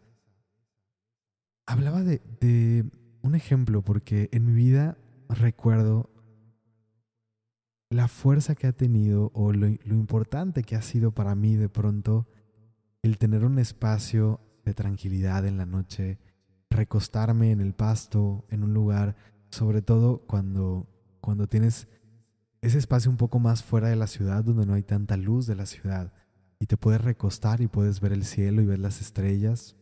Hablaba 1.66 2.04
de, 2.04 2.22
de 2.40 2.88
un 3.22 3.34
ejemplo, 3.34 3.82
porque 3.82 4.28
en 4.30 4.46
mi 4.46 4.52
vida 4.52 4.96
recuerdo 5.28 6.08
la 7.90 8.06
fuerza 8.06 8.54
que 8.54 8.68
ha 8.68 8.72
tenido 8.72 9.32
o 9.34 9.52
lo, 9.52 9.66
importante 9.66 10.62
que 10.62 10.76
ha 10.76 10.82
sido 10.82 11.10
para 11.10 11.34
mí 11.34 11.56
de 11.56 11.68
pronto 11.68 12.28
el 13.02 13.18
tener 13.18 13.44
un 13.44 13.58
espacio 13.58 14.40
de 14.68 14.74
tranquilidad 14.74 15.46
en 15.46 15.56
la 15.56 15.66
noche, 15.66 16.18
recostarme 16.70 17.50
en 17.50 17.60
el 17.60 17.74
pasto, 17.74 18.44
en 18.50 18.62
un 18.62 18.74
lugar, 18.74 19.16
sobre 19.50 19.82
todo 19.82 20.18
cuando, 20.26 20.86
cuando 21.20 21.48
tienes 21.48 21.88
ese 22.60 22.78
espacio 22.78 23.10
un 23.10 23.16
poco 23.16 23.38
más 23.38 23.62
fuera 23.62 23.88
de 23.88 23.96
la 23.96 24.06
ciudad, 24.06 24.44
donde 24.44 24.66
no 24.66 24.74
hay 24.74 24.82
tanta 24.82 25.16
luz 25.16 25.46
de 25.46 25.56
la 25.56 25.66
ciudad, 25.66 26.12
y 26.60 26.66
te 26.66 26.76
puedes 26.76 27.00
recostar 27.00 27.60
y 27.60 27.68
puedes 27.68 28.00
ver 28.00 28.12
el 28.12 28.24
cielo 28.24 28.60
y 28.60 28.66
ver 28.66 28.78
las 28.78 29.00
estrellas. 29.00 29.76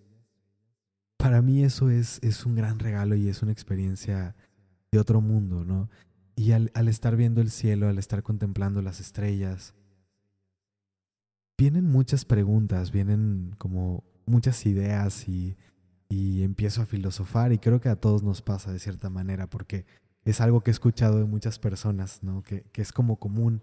Para 1.17 1.43
mí 1.43 1.65
eso 1.65 1.91
es, 1.91 2.19
es 2.23 2.45
un 2.45 2.55
gran 2.55 2.79
regalo 2.79 3.17
y 3.17 3.29
es 3.29 3.43
una 3.43 3.53
experiencia 3.53 4.37
de 4.93 4.99
otro 4.99 5.21
mundo, 5.21 5.65
¿no? 5.65 5.89
Y 6.37 6.53
al, 6.53 6.71
al 6.75 6.89
estar 6.89 7.17
viendo 7.17 7.41
el 7.41 7.51
cielo, 7.51 7.89
al 7.89 7.99
estar 7.99 8.23
contemplando 8.23 8.83
las 8.83 9.01
estrellas, 9.01 9.75
vienen 11.57 11.91
muchas 11.91 12.27
preguntas, 12.27 12.93
vienen 12.93 13.55
como 13.57 14.05
muchas 14.27 14.67
ideas 14.67 15.29
y, 15.29 15.57
y 16.09 16.43
empiezo 16.43 16.83
a 16.83 16.87
filosofar 16.87 17.53
y 17.53 17.59
creo 17.59 17.81
que 17.81 17.89
a 17.89 17.97
todos 17.97 18.23
nos 18.23 18.43
pasa 18.43 18.73
de 18.73 18.79
cierta 18.79 19.11
manera 19.11 19.49
porque 19.49 19.87
es 20.25 20.41
algo 20.41 20.61
que 20.61 20.71
he 20.71 20.73
escuchado 20.73 21.19
de 21.19 21.25
muchas 21.25 21.59
personas, 21.59 22.23
¿no? 22.23 22.43
que, 22.43 22.63
que 22.73 22.83
es 22.83 22.93
como 22.93 23.17
común 23.17 23.63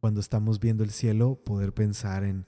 cuando 0.00 0.20
estamos 0.20 0.60
viendo 0.60 0.84
el 0.84 0.90
cielo 0.90 1.36
poder 1.44 1.72
pensar 1.72 2.24
en 2.24 2.46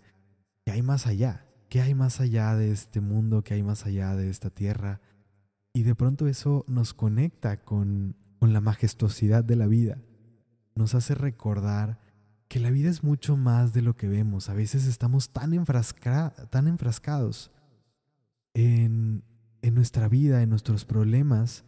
qué 0.64 0.72
hay 0.72 0.82
más 0.82 1.06
allá, 1.06 1.46
qué 1.68 1.80
hay 1.80 1.94
más 1.94 2.20
allá 2.20 2.54
de 2.56 2.72
este 2.72 3.00
mundo, 3.00 3.42
qué 3.42 3.54
hay 3.54 3.62
más 3.62 3.86
allá 3.86 4.14
de 4.16 4.30
esta 4.30 4.50
tierra. 4.50 5.00
Y 5.72 5.82
de 5.82 5.94
pronto 5.94 6.26
eso 6.26 6.64
nos 6.68 6.94
conecta 6.94 7.62
con, 7.62 8.16
con 8.38 8.52
la 8.52 8.60
majestuosidad 8.60 9.44
de 9.44 9.56
la 9.56 9.66
vida. 9.66 9.98
Nos 10.74 10.94
hace 10.94 11.14
recordar 11.14 12.00
que 12.50 12.58
la 12.58 12.72
vida 12.72 12.90
es 12.90 13.04
mucho 13.04 13.36
más 13.36 13.72
de 13.72 13.80
lo 13.80 13.94
que 13.94 14.08
vemos. 14.08 14.48
A 14.48 14.54
veces 14.54 14.86
estamos 14.86 15.30
tan, 15.30 15.54
enfrascados 15.54 17.52
en, 18.54 19.22
en 19.62 19.74
nuestra 19.76 20.08
vida, 20.08 20.42
en 20.42 20.50
nuestros 20.50 20.84
problemas, 20.84 21.64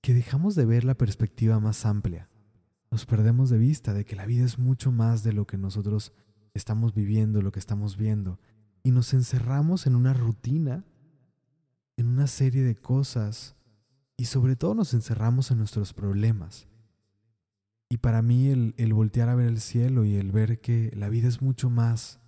que 0.00 0.14
dejamos 0.14 0.54
de 0.54 0.64
ver 0.64 0.84
la 0.84 0.94
perspectiva 0.94 1.60
más 1.60 1.84
amplia. 1.84 2.30
Nos 2.90 3.04
perdemos 3.04 3.50
de 3.50 3.58
vista 3.58 3.92
de 3.92 4.06
que 4.06 4.16
la 4.16 4.24
vida 4.24 4.46
es 4.46 4.58
mucho 4.58 4.90
más 4.90 5.22
de 5.22 5.34
lo 5.34 5.46
que 5.46 5.58
nosotros 5.58 6.14
estamos 6.54 6.94
viviendo, 6.94 7.42
lo 7.42 7.52
que 7.52 7.60
estamos 7.60 7.98
viendo. 7.98 8.40
Y 8.82 8.92
nos 8.92 9.12
encerramos 9.12 9.86
en 9.86 9.96
una 9.96 10.14
rutina, 10.14 10.82
en 11.98 12.06
una 12.06 12.26
serie 12.26 12.62
de 12.62 12.74
cosas, 12.74 13.54
y 14.16 14.24
sobre 14.24 14.56
todo 14.56 14.74
nos 14.74 14.94
encerramos 14.94 15.50
en 15.50 15.58
nuestros 15.58 15.92
problemas. 15.92 16.68
Y 17.92 17.98
para 17.98 18.22
mí 18.22 18.48
el, 18.48 18.74
el, 18.78 18.94
voltear 18.94 19.28
a 19.28 19.34
ver 19.34 19.48
el 19.48 19.60
cielo 19.60 20.04
y 20.04 20.14
el 20.14 20.30
ver 20.30 20.60
que 20.60 20.92
la 20.94 21.08
vida 21.08 21.26
es 21.26 21.42
mucho 21.42 21.70
más 21.70 22.20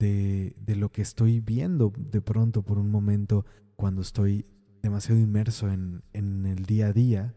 de, 0.00 0.56
de, 0.58 0.74
lo 0.74 0.90
que 0.90 1.02
estoy 1.02 1.38
viendo 1.38 1.92
de 1.96 2.20
pronto 2.20 2.64
por 2.64 2.78
un 2.78 2.90
momento 2.90 3.46
cuando 3.76 4.02
estoy 4.02 4.44
demasiado 4.82 5.20
inmerso 5.20 5.70
en, 5.70 6.02
en 6.12 6.46
el 6.46 6.66
día 6.66 6.88
a 6.88 6.92
día, 6.92 7.34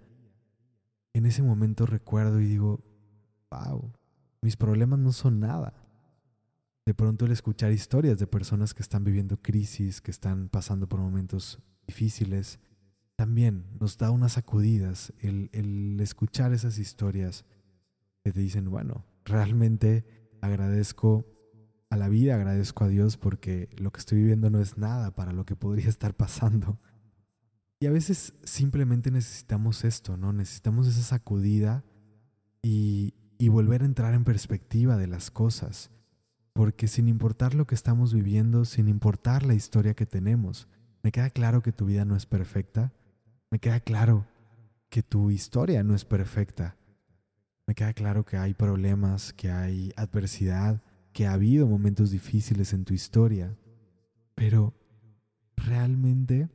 en 1.14 1.28
ese 1.28 1.44
momento 1.44 1.86
recuerdo 1.86 2.42
y 2.42 2.48
digo, 2.48 2.84
wow, 3.52 3.94
mis 4.42 4.58
problemas 4.58 4.98
no 4.98 5.12
son 5.12 5.40
nada. 5.40 5.74
De 6.84 6.96
pronto 6.96 7.25
el 7.25 7.32
escuchar 7.32 7.72
historias 7.72 8.18
de 8.18 8.25
personas 8.25 8.74
que 8.74 8.82
están 8.82 9.04
viviendo 9.04 9.38
crisis, 9.38 10.02
que 10.02 10.12
están 10.12 10.50
pasando 10.50 10.90
por 10.90 11.00
momentos 11.00 11.60
difíciles, 11.86 12.60
también 13.15 13.65
nos 13.79 13.98
da 13.98 14.12
unas 14.12 14.34
sacudidas 14.34 15.13
el, 15.19 15.50
el 15.53 16.00
escuchar 16.01 16.53
esas 16.53 16.77
historias 16.77 17.45
que 18.24 18.31
te 18.31 18.39
dicen, 18.39 18.69
bueno, 18.69 19.05
realmente 19.24 20.05
agradezco 20.41 21.25
a 21.89 21.98
la 21.98 22.10
vida, 22.10 22.36
agradezco 22.36 22.84
a 22.84 22.88
Dios 22.88 23.17
porque 23.17 23.69
lo 23.77 23.91
que 23.91 24.00
estoy 24.00 24.19
viviendo 24.19 24.50
no 24.50 24.60
es 24.60 24.77
nada 24.77 25.12
para 25.15 25.31
lo 25.31 25.45
que 25.45 25.55
podría 25.55 25.89
estar 25.89 26.13
pasando. 26.15 26.79
Y 27.79 27.88
a 27.88 27.91
veces 27.91 28.34
simplemente 28.43 29.12
necesitamos 29.12 29.84
esto, 29.84 30.17
¿no? 30.17 30.34
Necesitamos 30.34 30.88
esa 30.88 31.01
sacudida 31.01 31.84
y, 32.62 33.13
y 33.38 33.50
volver 33.50 33.81
a 33.81 33.86
entrar 33.86 34.13
en 34.13 34.24
perspectiva 34.24 34.98
de 34.98 35.07
las 35.07 35.29
cosas. 35.29 35.91
Porque 36.53 36.88
sin 36.88 37.10
importar 37.10 37.53
lo 37.53 37.67
que 37.67 37.75
estamos 37.75 38.13
viviendo, 38.13 38.63
sin 38.63 38.88
importar 38.88 39.43
la 39.43 39.55
historia 39.55 39.93
que 39.93 40.05
tenemos, 40.05 40.69
me 41.03 41.12
queda 41.12 41.29
claro 41.29 41.62
que 41.62 41.74
tu 41.74 41.86
vida 41.86 42.05
no 42.05 42.15
es 42.15 42.25
perfecta, 42.25 42.93
me 43.52 43.60
queda 43.60 43.80
claro 43.80 44.25
que 44.90 45.04
tu 45.04 45.30
historia 45.32 45.84
no 45.84 45.96
es 45.96 46.06
perfecta. 46.06 46.78
Me 47.68 47.75
queda 47.75 47.94
claro 47.94 48.25
que 48.25 48.38
hay 48.38 48.54
problemas, 48.54 49.34
que 49.34 49.52
hay 49.52 49.92
adversidad, 49.96 50.82
que 51.14 51.28
ha 51.28 51.34
habido 51.34 51.68
momentos 51.68 52.12
difíciles 52.12 52.74
en 52.74 52.86
tu 52.86 52.94
historia. 52.94 53.58
Pero 54.36 54.74
realmente, 55.56 56.50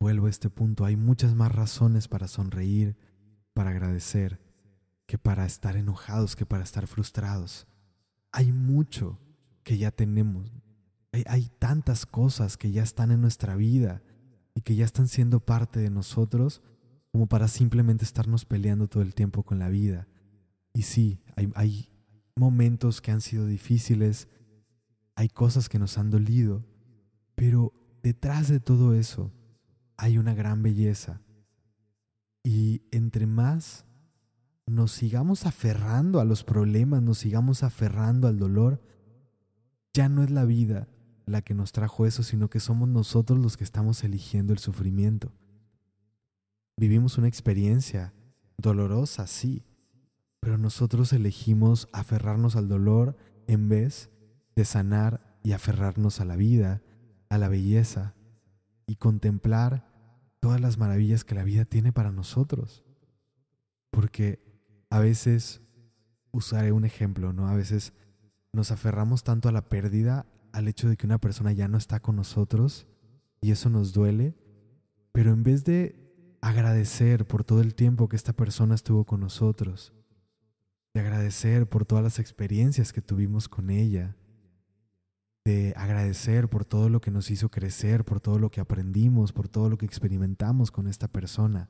vuelvo 0.00 0.26
a 0.26 0.30
este 0.30 0.50
punto, 0.50 0.84
hay 0.84 0.96
muchas 0.96 1.34
más 1.34 1.52
razones 1.52 2.08
para 2.08 2.28
sonreír, 2.28 2.96
para 3.52 3.70
agradecer, 3.70 4.40
que 5.06 5.18
para 5.18 5.46
estar 5.46 5.76
enojados, 5.76 6.36
que 6.36 6.46
para 6.46 6.64
estar 6.64 6.86
frustrados. 6.86 7.66
Hay 8.32 8.52
mucho 8.52 9.18
que 9.62 9.78
ya 9.78 9.90
tenemos. 9.90 10.52
Hay, 11.12 11.24
hay 11.26 11.50
tantas 11.58 12.06
cosas 12.06 12.56
que 12.56 12.72
ya 12.72 12.82
están 12.82 13.12
en 13.12 13.20
nuestra 13.20 13.54
vida 13.54 14.02
y 14.54 14.62
que 14.62 14.76
ya 14.76 14.84
están 14.84 15.08
siendo 15.08 15.40
parte 15.40 15.80
de 15.80 15.90
nosotros 15.90 16.62
como 17.10 17.26
para 17.26 17.48
simplemente 17.48 18.04
estarnos 18.04 18.44
peleando 18.44 18.88
todo 18.88 19.02
el 19.02 19.14
tiempo 19.14 19.42
con 19.42 19.58
la 19.58 19.68
vida. 19.68 20.08
Y 20.72 20.82
sí, 20.82 21.20
hay, 21.36 21.52
hay 21.54 21.88
momentos 22.36 23.00
que 23.00 23.10
han 23.10 23.20
sido 23.20 23.46
difíciles, 23.46 24.28
hay 25.14 25.28
cosas 25.28 25.68
que 25.68 25.78
nos 25.78 25.98
han 25.98 26.10
dolido, 26.10 26.64
pero 27.34 27.72
detrás 28.02 28.48
de 28.48 28.60
todo 28.60 28.94
eso 28.94 29.32
hay 29.96 30.18
una 30.18 30.34
gran 30.34 30.62
belleza. 30.62 31.20
Y 32.42 32.82
entre 32.90 33.26
más 33.26 33.84
nos 34.66 34.92
sigamos 34.92 35.46
aferrando 35.46 36.20
a 36.20 36.24
los 36.24 36.42
problemas, 36.42 37.02
nos 37.02 37.18
sigamos 37.18 37.62
aferrando 37.62 38.28
al 38.28 38.38
dolor, 38.38 38.82
ya 39.92 40.08
no 40.08 40.24
es 40.24 40.30
la 40.30 40.44
vida 40.44 40.88
la 41.26 41.42
que 41.42 41.54
nos 41.54 41.72
trajo 41.72 42.06
eso, 42.06 42.22
sino 42.22 42.48
que 42.48 42.60
somos 42.60 42.88
nosotros 42.88 43.38
los 43.38 43.56
que 43.56 43.64
estamos 43.64 44.04
eligiendo 44.04 44.52
el 44.52 44.58
sufrimiento. 44.58 45.32
Vivimos 46.76 47.18
una 47.18 47.28
experiencia 47.28 48.12
dolorosa, 48.58 49.26
sí, 49.26 49.64
pero 50.40 50.58
nosotros 50.58 51.12
elegimos 51.12 51.88
aferrarnos 51.92 52.56
al 52.56 52.68
dolor 52.68 53.16
en 53.46 53.68
vez 53.68 54.10
de 54.54 54.64
sanar 54.64 55.38
y 55.42 55.52
aferrarnos 55.52 56.20
a 56.20 56.24
la 56.24 56.36
vida, 56.36 56.82
a 57.28 57.38
la 57.38 57.48
belleza 57.48 58.14
y 58.86 58.96
contemplar 58.96 59.90
todas 60.40 60.60
las 60.60 60.78
maravillas 60.78 61.24
que 61.24 61.34
la 61.34 61.44
vida 61.44 61.64
tiene 61.64 61.92
para 61.92 62.12
nosotros. 62.12 62.84
Porque 63.90 64.44
a 64.90 64.98
veces, 64.98 65.62
usaré 66.30 66.72
un 66.72 66.84
ejemplo, 66.84 67.32
¿no? 67.32 67.48
A 67.48 67.54
veces 67.54 67.92
nos 68.52 68.70
aferramos 68.70 69.24
tanto 69.24 69.48
a 69.48 69.52
la 69.52 69.68
pérdida, 69.68 70.26
al 70.54 70.68
hecho 70.68 70.88
de 70.88 70.96
que 70.96 71.06
una 71.06 71.18
persona 71.18 71.52
ya 71.52 71.66
no 71.66 71.76
está 71.76 71.98
con 72.00 72.14
nosotros 72.14 72.86
y 73.40 73.50
eso 73.50 73.68
nos 73.68 73.92
duele, 73.92 74.36
pero 75.10 75.32
en 75.32 75.42
vez 75.42 75.64
de 75.64 76.00
agradecer 76.40 77.26
por 77.26 77.42
todo 77.42 77.60
el 77.60 77.74
tiempo 77.74 78.08
que 78.08 78.14
esta 78.14 78.32
persona 78.32 78.76
estuvo 78.76 79.04
con 79.04 79.18
nosotros, 79.20 79.92
de 80.94 81.00
agradecer 81.00 81.68
por 81.68 81.84
todas 81.84 82.04
las 82.04 82.20
experiencias 82.20 82.92
que 82.92 83.02
tuvimos 83.02 83.48
con 83.48 83.68
ella, 83.68 84.16
de 85.44 85.74
agradecer 85.76 86.48
por 86.48 86.64
todo 86.64 86.88
lo 86.88 87.00
que 87.00 87.10
nos 87.10 87.32
hizo 87.32 87.50
crecer, 87.50 88.04
por 88.04 88.20
todo 88.20 88.38
lo 88.38 88.52
que 88.52 88.60
aprendimos, 88.60 89.32
por 89.32 89.48
todo 89.48 89.68
lo 89.68 89.76
que 89.76 89.86
experimentamos 89.86 90.70
con 90.70 90.86
esta 90.86 91.08
persona. 91.08 91.68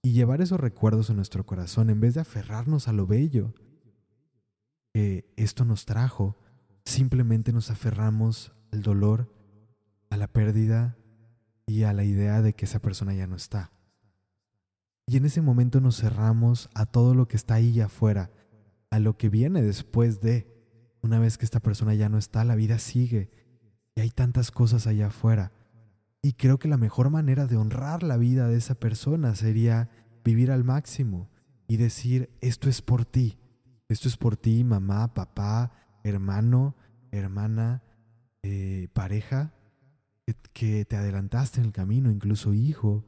Y 0.00 0.12
llevar 0.12 0.40
esos 0.40 0.60
recuerdos 0.60 1.10
en 1.10 1.16
nuestro 1.16 1.44
corazón 1.44 1.90
en 1.90 1.98
vez 1.98 2.14
de 2.14 2.20
aferrarnos 2.20 2.86
a 2.86 2.92
lo 2.92 3.06
bello 3.08 3.52
que 4.94 5.32
esto 5.36 5.64
nos 5.64 5.86
trajo, 5.86 6.38
simplemente 6.84 7.52
nos 7.52 7.70
aferramos 7.70 8.52
al 8.72 8.82
dolor, 8.82 9.32
a 10.10 10.16
la 10.16 10.26
pérdida 10.26 10.96
y 11.66 11.84
a 11.84 11.92
la 11.92 12.04
idea 12.04 12.42
de 12.42 12.54
que 12.54 12.64
esa 12.64 12.80
persona 12.80 13.14
ya 13.14 13.26
no 13.26 13.36
está. 13.36 13.72
Y 15.06 15.16
en 15.16 15.24
ese 15.24 15.42
momento 15.42 15.80
nos 15.80 15.96
cerramos 16.00 16.70
a 16.74 16.86
todo 16.86 17.14
lo 17.14 17.28
que 17.28 17.36
está 17.36 17.54
ahí 17.54 17.80
afuera, 17.80 18.30
a 18.90 18.98
lo 18.98 19.16
que 19.16 19.28
viene 19.28 19.62
después 19.62 20.20
de. 20.20 20.50
Una 21.02 21.18
vez 21.18 21.36
que 21.36 21.44
esta 21.44 21.58
persona 21.58 21.94
ya 21.94 22.08
no 22.08 22.16
está, 22.16 22.44
la 22.44 22.54
vida 22.54 22.78
sigue 22.78 23.30
y 23.94 24.00
hay 24.00 24.10
tantas 24.10 24.50
cosas 24.50 24.86
allá 24.86 25.08
afuera. 25.08 25.52
Y 26.22 26.34
creo 26.34 26.58
que 26.58 26.68
la 26.68 26.76
mejor 26.76 27.10
manera 27.10 27.46
de 27.46 27.56
honrar 27.56 28.04
la 28.04 28.16
vida 28.16 28.46
de 28.46 28.56
esa 28.56 28.76
persona 28.76 29.34
sería 29.34 29.90
vivir 30.24 30.52
al 30.52 30.62
máximo 30.62 31.28
y 31.66 31.76
decir, 31.76 32.30
esto 32.40 32.68
es 32.68 32.80
por 32.82 33.04
ti, 33.04 33.38
esto 33.88 34.08
es 34.08 34.16
por 34.16 34.36
ti, 34.36 34.62
mamá, 34.62 35.12
papá, 35.14 35.72
hermano, 36.02 36.76
hermana, 37.10 37.82
eh, 38.42 38.88
pareja, 38.92 39.52
que 40.52 40.84
te 40.84 40.96
adelantaste 40.96 41.60
en 41.60 41.66
el 41.66 41.72
camino, 41.72 42.10
incluso 42.10 42.54
hijo. 42.54 43.04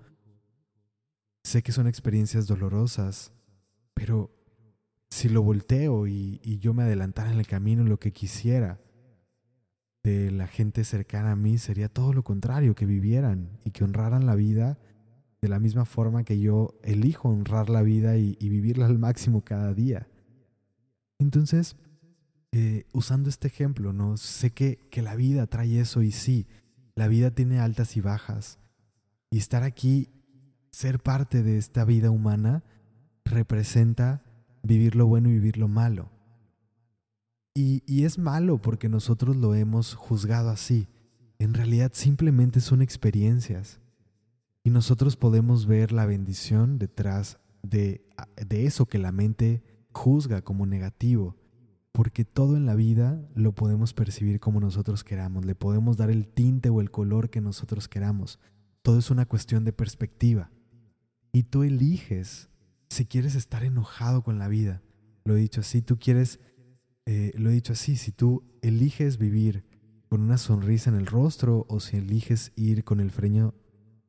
Sé 1.42 1.62
que 1.62 1.72
son 1.72 1.86
experiencias 1.86 2.46
dolorosas, 2.46 3.32
pero 3.92 4.30
si 5.10 5.28
lo 5.28 5.42
volteo 5.42 6.06
y, 6.06 6.40
yo 6.60 6.74
me 6.74 6.82
adelantara 6.82 7.30
en 7.30 7.38
el 7.38 7.46
camino 7.46 7.84
lo 7.84 8.00
que 8.00 8.12
quisiera 8.12 8.80
de 10.02 10.30
la 10.30 10.46
gente 10.46 10.84
cercana 10.84 11.32
a 11.32 11.36
mí 11.36 11.56
sería 11.56 11.88
todo 11.88 12.12
lo 12.12 12.24
contrario, 12.24 12.74
que 12.74 12.84
vivieran 12.84 13.58
y 13.64 13.70
que 13.70 13.84
honraran 13.84 14.26
la 14.26 14.34
vida 14.34 14.78
de 15.40 15.48
la 15.48 15.60
misma 15.60 15.84
forma 15.84 16.24
que 16.24 16.40
yo 16.40 16.74
elijo 16.82 17.28
honrar 17.28 17.70
la 17.70 17.82
vida 17.82 18.16
y, 18.16 18.36
vivirla 18.40 18.86
al 18.86 18.98
máximo 18.98 19.42
cada 19.44 19.72
día. 19.72 20.08
Entonces, 21.18 21.76
eh, 22.56 22.86
usando 22.92 23.28
este 23.30 23.48
ejemplo, 23.48 23.92
¿no? 23.92 24.16
sé 24.16 24.52
que, 24.52 24.78
que 24.88 25.02
la 25.02 25.16
vida 25.16 25.48
trae 25.48 25.80
eso 25.80 26.02
y 26.02 26.12
sí, 26.12 26.46
la 26.94 27.08
vida 27.08 27.32
tiene 27.32 27.58
altas 27.58 27.96
y 27.96 28.00
bajas. 28.00 28.60
Y 29.28 29.38
estar 29.38 29.64
aquí, 29.64 30.08
ser 30.70 31.00
parte 31.00 31.42
de 31.42 31.58
esta 31.58 31.84
vida 31.84 32.12
humana, 32.12 32.62
representa 33.24 34.22
vivir 34.62 34.94
lo 34.94 35.06
bueno 35.06 35.30
y 35.30 35.32
vivir 35.32 35.58
lo 35.58 35.66
malo. 35.66 36.12
Y, 37.56 38.04
es 38.04 38.18
malo 38.18 38.62
porque 38.62 38.88
nosotros 38.88 39.34
lo 39.34 39.56
hemos 39.56 39.94
juzgado 39.94 40.50
así. 40.50 40.86
En 41.40 41.54
realidad 41.54 41.90
simplemente 41.92 42.60
son 42.60 42.82
experiencias. 42.82 43.80
Y 44.62 44.70
nosotros 44.70 45.16
podemos 45.16 45.66
ver 45.66 45.90
la 45.90 46.06
bendición 46.06 46.78
detrás 46.78 47.38
de, 47.64 48.06
de 48.46 48.66
eso 48.66 48.86
que 48.86 48.98
la 48.98 49.10
mente 49.10 49.64
juzga 49.90 50.42
como 50.42 50.66
negativo. 50.66 51.34
Porque 51.94 52.24
todo 52.24 52.56
en 52.56 52.66
la 52.66 52.74
vida 52.74 53.24
lo 53.36 53.54
podemos 53.54 53.94
percibir 53.94 54.40
como 54.40 54.58
nosotros 54.58 55.04
queramos. 55.04 55.44
Le 55.44 55.54
podemos 55.54 55.96
dar 55.96 56.10
el 56.10 56.26
tinte 56.26 56.68
o 56.68 56.80
el 56.80 56.90
color 56.90 57.30
que 57.30 57.40
nosotros 57.40 57.86
queramos. 57.86 58.40
Todo 58.82 58.98
es 58.98 59.12
una 59.12 59.26
cuestión 59.26 59.64
de 59.64 59.72
perspectiva. 59.72 60.50
Y 61.30 61.44
tú 61.44 61.62
eliges 61.62 62.50
si 62.90 63.06
quieres 63.06 63.36
estar 63.36 63.62
enojado 63.62 64.24
con 64.24 64.40
la 64.40 64.48
vida, 64.48 64.82
lo 65.24 65.36
he 65.36 65.40
dicho 65.40 65.60
así, 65.60 65.82
tú 65.82 65.98
quieres, 65.98 66.40
eh, 67.06 67.32
lo 67.36 67.50
he 67.50 67.52
dicho 67.52 67.72
así, 67.72 67.96
si 67.96 68.10
tú 68.10 68.42
eliges 68.60 69.16
vivir 69.16 69.64
con 70.08 70.20
una 70.20 70.36
sonrisa 70.36 70.90
en 70.90 70.96
el 70.96 71.06
rostro 71.06 71.64
o 71.68 71.78
si 71.78 71.96
eliges 71.96 72.52
ir 72.56 72.82
con 72.82 72.98
el 72.98 73.12
freño, 73.12 73.54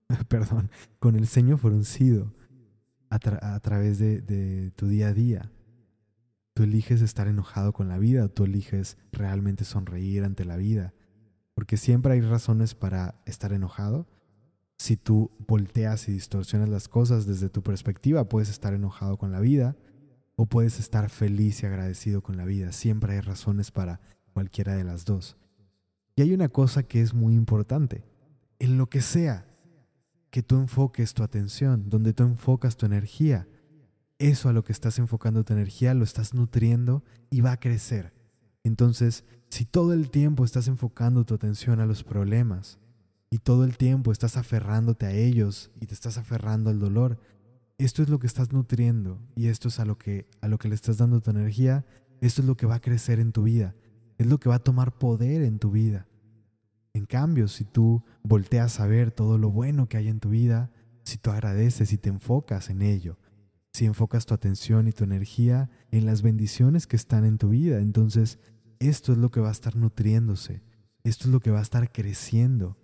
perdón, 0.27 0.71
con 0.97 1.15
el 1.15 1.27
ceño 1.27 1.59
fruncido 1.59 2.33
a, 3.11 3.19
a 3.55 3.59
través 3.59 3.99
de 3.99 4.71
tu 4.75 4.87
día 4.87 5.09
a 5.09 5.13
día. 5.13 5.51
Tú 6.55 6.63
eliges 6.63 7.03
estar 7.03 7.27
enojado 7.27 7.71
con 7.71 7.87
la 7.87 7.99
vida 7.99 8.27
tú 8.29 8.45
eliges 8.45 8.97
realmente 9.11 9.63
sonreír 9.63 10.23
ante 10.23 10.43
la 10.43 10.57
vida. 10.57 10.95
Porque 11.53 11.77
siempre 11.77 12.13
hay 12.13 12.21
razones 12.21 12.73
para 12.73 13.21
estar 13.27 13.53
enojado 13.53 14.07
si 14.77 14.97
tú 14.97 15.31
volteas 15.47 16.09
y 16.09 16.11
distorsionas 16.11 16.69
las 16.69 16.87
cosas 16.87 17.25
desde 17.25 17.49
tu 17.49 17.63
perspectiva, 17.63 18.27
puedes 18.27 18.49
estar 18.49 18.73
enojado 18.73 19.17
con 19.17 19.31
la 19.31 19.39
vida 19.39 19.75
o 20.35 20.45
puedes 20.45 20.79
estar 20.79 21.09
feliz 21.09 21.63
y 21.63 21.65
agradecido 21.65 22.21
con 22.21 22.35
la 22.37 22.45
vida. 22.45 22.71
Siempre 22.71 23.13
hay 23.13 23.21
razones 23.21 23.71
para 23.71 24.01
cualquiera 24.33 24.75
de 24.75 24.83
las 24.83 25.05
dos. 25.05 25.37
Y 26.15 26.21
hay 26.21 26.33
una 26.33 26.49
cosa 26.49 26.83
que 26.83 27.01
es 27.01 27.13
muy 27.13 27.35
importante. 27.35 28.03
En 28.59 28.77
lo 28.77 28.87
que 28.87 29.01
sea 29.01 29.47
que 30.29 30.43
tú 30.43 30.57
enfoques 30.57 31.13
tu 31.13 31.23
atención, 31.23 31.89
donde 31.89 32.13
tú 32.13 32.23
enfocas 32.23 32.75
tu 32.75 32.85
energía, 32.85 33.47
eso 34.19 34.49
a 34.49 34.53
lo 34.53 34.63
que 34.63 34.71
estás 34.71 34.99
enfocando 34.99 35.43
tu 35.43 35.53
energía 35.53 35.93
lo 35.93 36.03
estás 36.03 36.33
nutriendo 36.33 37.03
y 37.29 37.41
va 37.41 37.53
a 37.53 37.59
crecer. 37.59 38.13
Entonces, 38.63 39.25
si 39.49 39.65
todo 39.65 39.93
el 39.93 40.09
tiempo 40.09 40.43
estás 40.43 40.67
enfocando 40.67 41.25
tu 41.25 41.35
atención 41.35 41.79
a 41.79 41.85
los 41.85 42.03
problemas, 42.03 42.79
y 43.35 43.39
todo 43.39 43.65
el 43.65 43.75
tiempo 43.75 44.13
estás 44.13 44.37
aferrándote 44.37 45.05
a 45.05 45.11
ellos 45.11 45.69
y 45.81 45.87
te 45.87 45.93
estás 45.93 46.17
aferrando 46.17 46.69
al 46.69 46.79
dolor, 46.79 47.19
esto 47.77 48.01
es 48.01 48.07
lo 48.07 48.17
que 48.17 48.27
estás 48.27 48.53
nutriendo 48.53 49.19
y 49.35 49.47
esto 49.47 49.67
es 49.67 49.81
a 49.81 49.85
lo 49.85 49.97
que 49.97 50.29
a 50.39 50.47
lo 50.47 50.57
que 50.57 50.69
le 50.69 50.75
estás 50.75 50.99
dando 50.99 51.19
tu 51.19 51.31
energía, 51.31 51.85
esto 52.21 52.41
es 52.41 52.47
lo 52.47 52.55
que 52.55 52.65
va 52.65 52.75
a 52.75 52.81
crecer 52.81 53.19
en 53.19 53.33
tu 53.33 53.43
vida, 53.43 53.75
es 54.17 54.27
lo 54.27 54.39
que 54.39 54.47
va 54.47 54.55
a 54.55 54.63
tomar 54.63 54.97
poder 54.97 55.41
en 55.41 55.59
tu 55.59 55.71
vida. 55.71 56.07
En 56.93 57.05
cambio, 57.05 57.49
si 57.49 57.65
tú 57.65 58.05
volteas 58.23 58.79
a 58.79 58.87
ver 58.87 59.11
todo 59.11 59.37
lo 59.37 59.51
bueno 59.51 59.89
que 59.89 59.97
hay 59.97 60.07
en 60.07 60.21
tu 60.21 60.29
vida, 60.29 60.71
si 61.03 61.17
tú 61.17 61.29
agradeces 61.31 61.91
y 61.91 61.97
te 61.97 62.07
enfocas 62.07 62.69
en 62.69 62.81
ello, 62.81 63.17
si 63.75 63.85
enfocas 63.85 64.25
tu 64.25 64.33
atención 64.33 64.87
y 64.87 64.91
tu 64.91 65.03
energía 65.03 65.69
en 65.91 66.05
las 66.05 66.21
bendiciones 66.21 66.87
que 66.87 66.95
están 66.95 67.25
en 67.25 67.37
tu 67.37 67.49
vida, 67.49 67.79
entonces 67.79 68.39
esto 68.79 69.11
es 69.11 69.17
lo 69.17 69.31
que 69.31 69.39
va 69.39 69.49
a 69.49 69.53
estar 69.53 69.75
nutriéndose, 69.75 70.63
esto 71.03 71.25
es 71.25 71.31
lo 71.31 71.39
que 71.39 71.51
va 71.51 71.59
a 71.59 71.63
estar 71.63 71.91
creciendo 71.91 72.77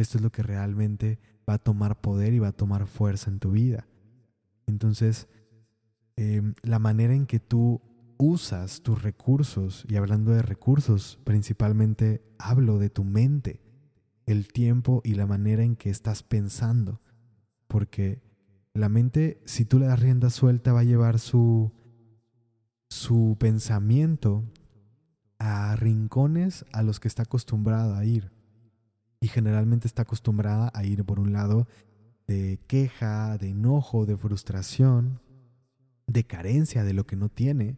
esto 0.00 0.18
es 0.18 0.22
lo 0.22 0.30
que 0.30 0.42
realmente 0.42 1.18
va 1.48 1.54
a 1.54 1.58
tomar 1.58 2.00
poder 2.00 2.32
y 2.32 2.38
va 2.38 2.48
a 2.48 2.52
tomar 2.52 2.86
fuerza 2.86 3.30
en 3.30 3.38
tu 3.38 3.50
vida. 3.50 3.86
Entonces, 4.66 5.28
em, 6.16 6.54
la 6.62 6.78
manera 6.78 7.14
en 7.14 7.26
que 7.26 7.40
tú 7.40 7.80
usas 8.18 8.82
tus 8.82 9.02
recursos, 9.02 9.84
y 9.88 9.96
hablando 9.96 10.32
de 10.32 10.42
recursos, 10.42 11.18
principalmente 11.24 12.22
hablo 12.38 12.78
de 12.78 12.90
tu 12.90 13.04
mente, 13.04 13.60
el 14.26 14.48
tiempo 14.48 15.00
y 15.04 15.14
la 15.14 15.26
manera 15.26 15.62
en 15.62 15.76
que 15.76 15.90
estás 15.90 16.22
pensando, 16.22 17.00
porque 17.66 18.22
la 18.74 18.88
mente, 18.88 19.40
si 19.44 19.64
tú 19.64 19.78
le 19.78 19.86
das 19.86 20.00
rienda 20.00 20.30
suelta, 20.30 20.72
va 20.72 20.80
a 20.80 20.84
llevar 20.84 21.18
su, 21.18 21.72
su 22.88 23.36
pensamiento 23.38 24.44
a 25.38 25.74
rincones 25.76 26.64
a 26.72 26.82
los 26.82 27.00
que 27.00 27.08
está 27.08 27.22
acostumbrado 27.22 27.94
a 27.96 28.04
ir 28.04 28.30
y 29.20 29.28
generalmente 29.28 29.86
está 29.86 30.02
acostumbrada 30.02 30.70
a 30.74 30.84
ir 30.84 31.04
por 31.04 31.20
un 31.20 31.32
lado 31.32 31.66
de 32.26 32.60
queja, 32.66 33.36
de 33.38 33.48
enojo, 33.48 34.06
de 34.06 34.16
frustración, 34.16 35.20
de 36.06 36.24
carencia 36.24 36.84
de 36.84 36.94
lo 36.94 37.06
que 37.06 37.16
no 37.16 37.28
tiene. 37.28 37.76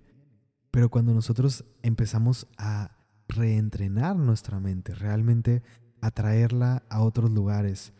Pero 0.71 0.91
cuando 0.91 1.15
nosotros 1.15 1.65
empezamos 1.83 2.47
a 2.59 2.97
reentrenar 3.29 4.17
nuestra 4.17 4.61
mente, 4.61 4.95
realmente 4.95 5.63
atraerla 6.01 6.83
a 6.89 7.03
otros 7.03 7.31
lugares. 7.31 7.93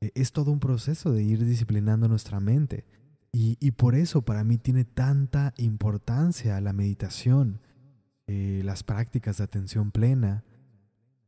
E, 0.00 0.12
es 0.14 0.32
todo 0.32 0.52
un 0.52 0.60
proceso 0.60 1.12
de 1.12 1.22
ir 1.22 1.44
disciplinando 1.44 2.08
nuestra 2.08 2.40
mente. 2.40 2.84
Y, 3.30 3.70
por 3.72 3.94
eso 3.94 4.22
para 4.22 4.42
mí 4.42 4.58
tiene 4.58 4.84
tanta 4.84 5.52
importancia 5.58 6.60
la 6.60 6.72
meditación, 6.72 7.60
eh, 8.26 8.62
las 8.64 8.82
prácticas 8.82 9.38
de 9.38 9.44
atención 9.44 9.92
plena, 9.92 10.44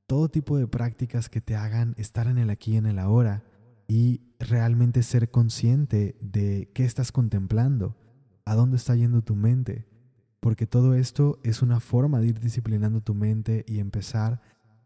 todo 0.06 0.28
tipo 0.28 0.56
de 0.56 0.66
prácticas 0.66 1.28
que 1.28 1.40
te 1.40 1.54
hagan 1.54 1.94
estar 1.98 2.26
en 2.26 2.38
el 2.38 2.50
aquí 2.50 2.72
y 2.72 2.76
en 2.78 2.86
el 2.86 2.98
ahora 2.98 3.44
y 3.86 4.22
realmente 4.40 5.02
ser 5.02 5.30
consciente 5.30 6.16
de 6.20 6.70
qué 6.74 6.84
estás 6.84 7.12
contemplando, 7.12 7.96
a 8.44 8.54
dónde 8.54 8.76
está 8.76 8.96
yendo 8.96 9.22
tu 9.22 9.36
mente, 9.36 9.86
porque 10.40 10.66
todo 10.66 10.94
esto 10.94 11.38
es 11.44 11.62
una 11.62 11.80
forma 11.80 12.18
de 12.18 12.28
ir 12.28 12.40
disciplinando 12.40 13.02
tu 13.02 13.14
mente 13.14 13.64
y 13.68 13.78
empezar 13.78 14.40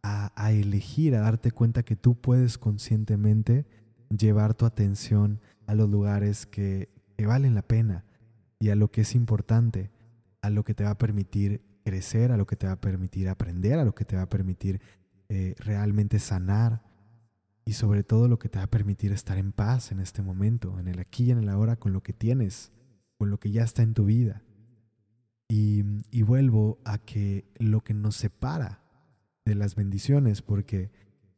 a, 0.06 0.52
elegir, 0.52 1.14
a 1.14 1.20
darte 1.20 1.50
cuenta 1.50 1.82
que 1.82 1.96
tú 1.96 2.14
puedes 2.14 2.58
conscientemente 2.58 3.64
llevar 4.10 4.54
tu 4.54 4.66
atención 4.66 5.40
a 5.66 5.74
los 5.74 5.88
lugares 5.88 6.44
que, 6.44 6.90
que 7.16 7.24
valen 7.24 7.54
la 7.54 7.62
pena 7.62 8.04
y 8.60 8.68
a 8.68 8.76
lo 8.76 8.90
que 8.90 9.00
es 9.00 9.14
importante, 9.14 9.90
a 10.42 10.50
lo 10.50 10.62
que 10.62 10.74
te 10.74 10.84
va 10.84 10.90
a 10.90 10.98
permitir 10.98 11.62
crecer, 11.84 12.32
a 12.32 12.36
lo 12.36 12.46
que 12.46 12.56
te 12.56 12.66
va 12.66 12.74
a 12.74 12.80
permitir 12.80 13.30
aprender, 13.30 13.78
a 13.78 13.84
lo 13.84 13.94
que 13.94 14.04
te 14.04 14.16
va 14.16 14.22
a 14.22 14.28
permitir 14.28 14.82
eh, 15.30 15.54
realmente 15.58 16.18
sanar 16.18 16.82
y 17.64 17.72
sobre 17.72 18.04
todo 18.04 18.28
lo 18.28 18.38
que 18.38 18.50
te 18.50 18.58
va 18.58 18.64
a 18.64 18.70
permitir 18.70 19.10
estar 19.10 19.38
en 19.38 19.52
paz 19.52 19.90
en 19.90 20.00
este 20.00 20.20
momento, 20.20 20.78
en 20.78 20.88
el 20.88 20.98
aquí 20.98 21.24
y 21.24 21.30
en 21.30 21.38
el 21.38 21.48
ahora 21.48 21.76
con 21.76 21.94
lo 21.94 22.02
que 22.02 22.12
tienes, 22.12 22.72
con 23.16 23.30
lo 23.30 23.40
que 23.40 23.50
ya 23.50 23.62
está 23.62 23.82
en 23.82 23.94
tu 23.94 24.04
vida. 24.04 24.42
Y, 25.48 25.82
y 26.10 26.22
vuelvo 26.22 26.78
a 26.84 26.98
que 26.98 27.46
lo 27.58 27.80
que 27.80 27.94
nos 27.94 28.16
separa 28.16 28.83
de 29.44 29.54
las 29.54 29.74
bendiciones, 29.74 30.42
porque 30.42 30.90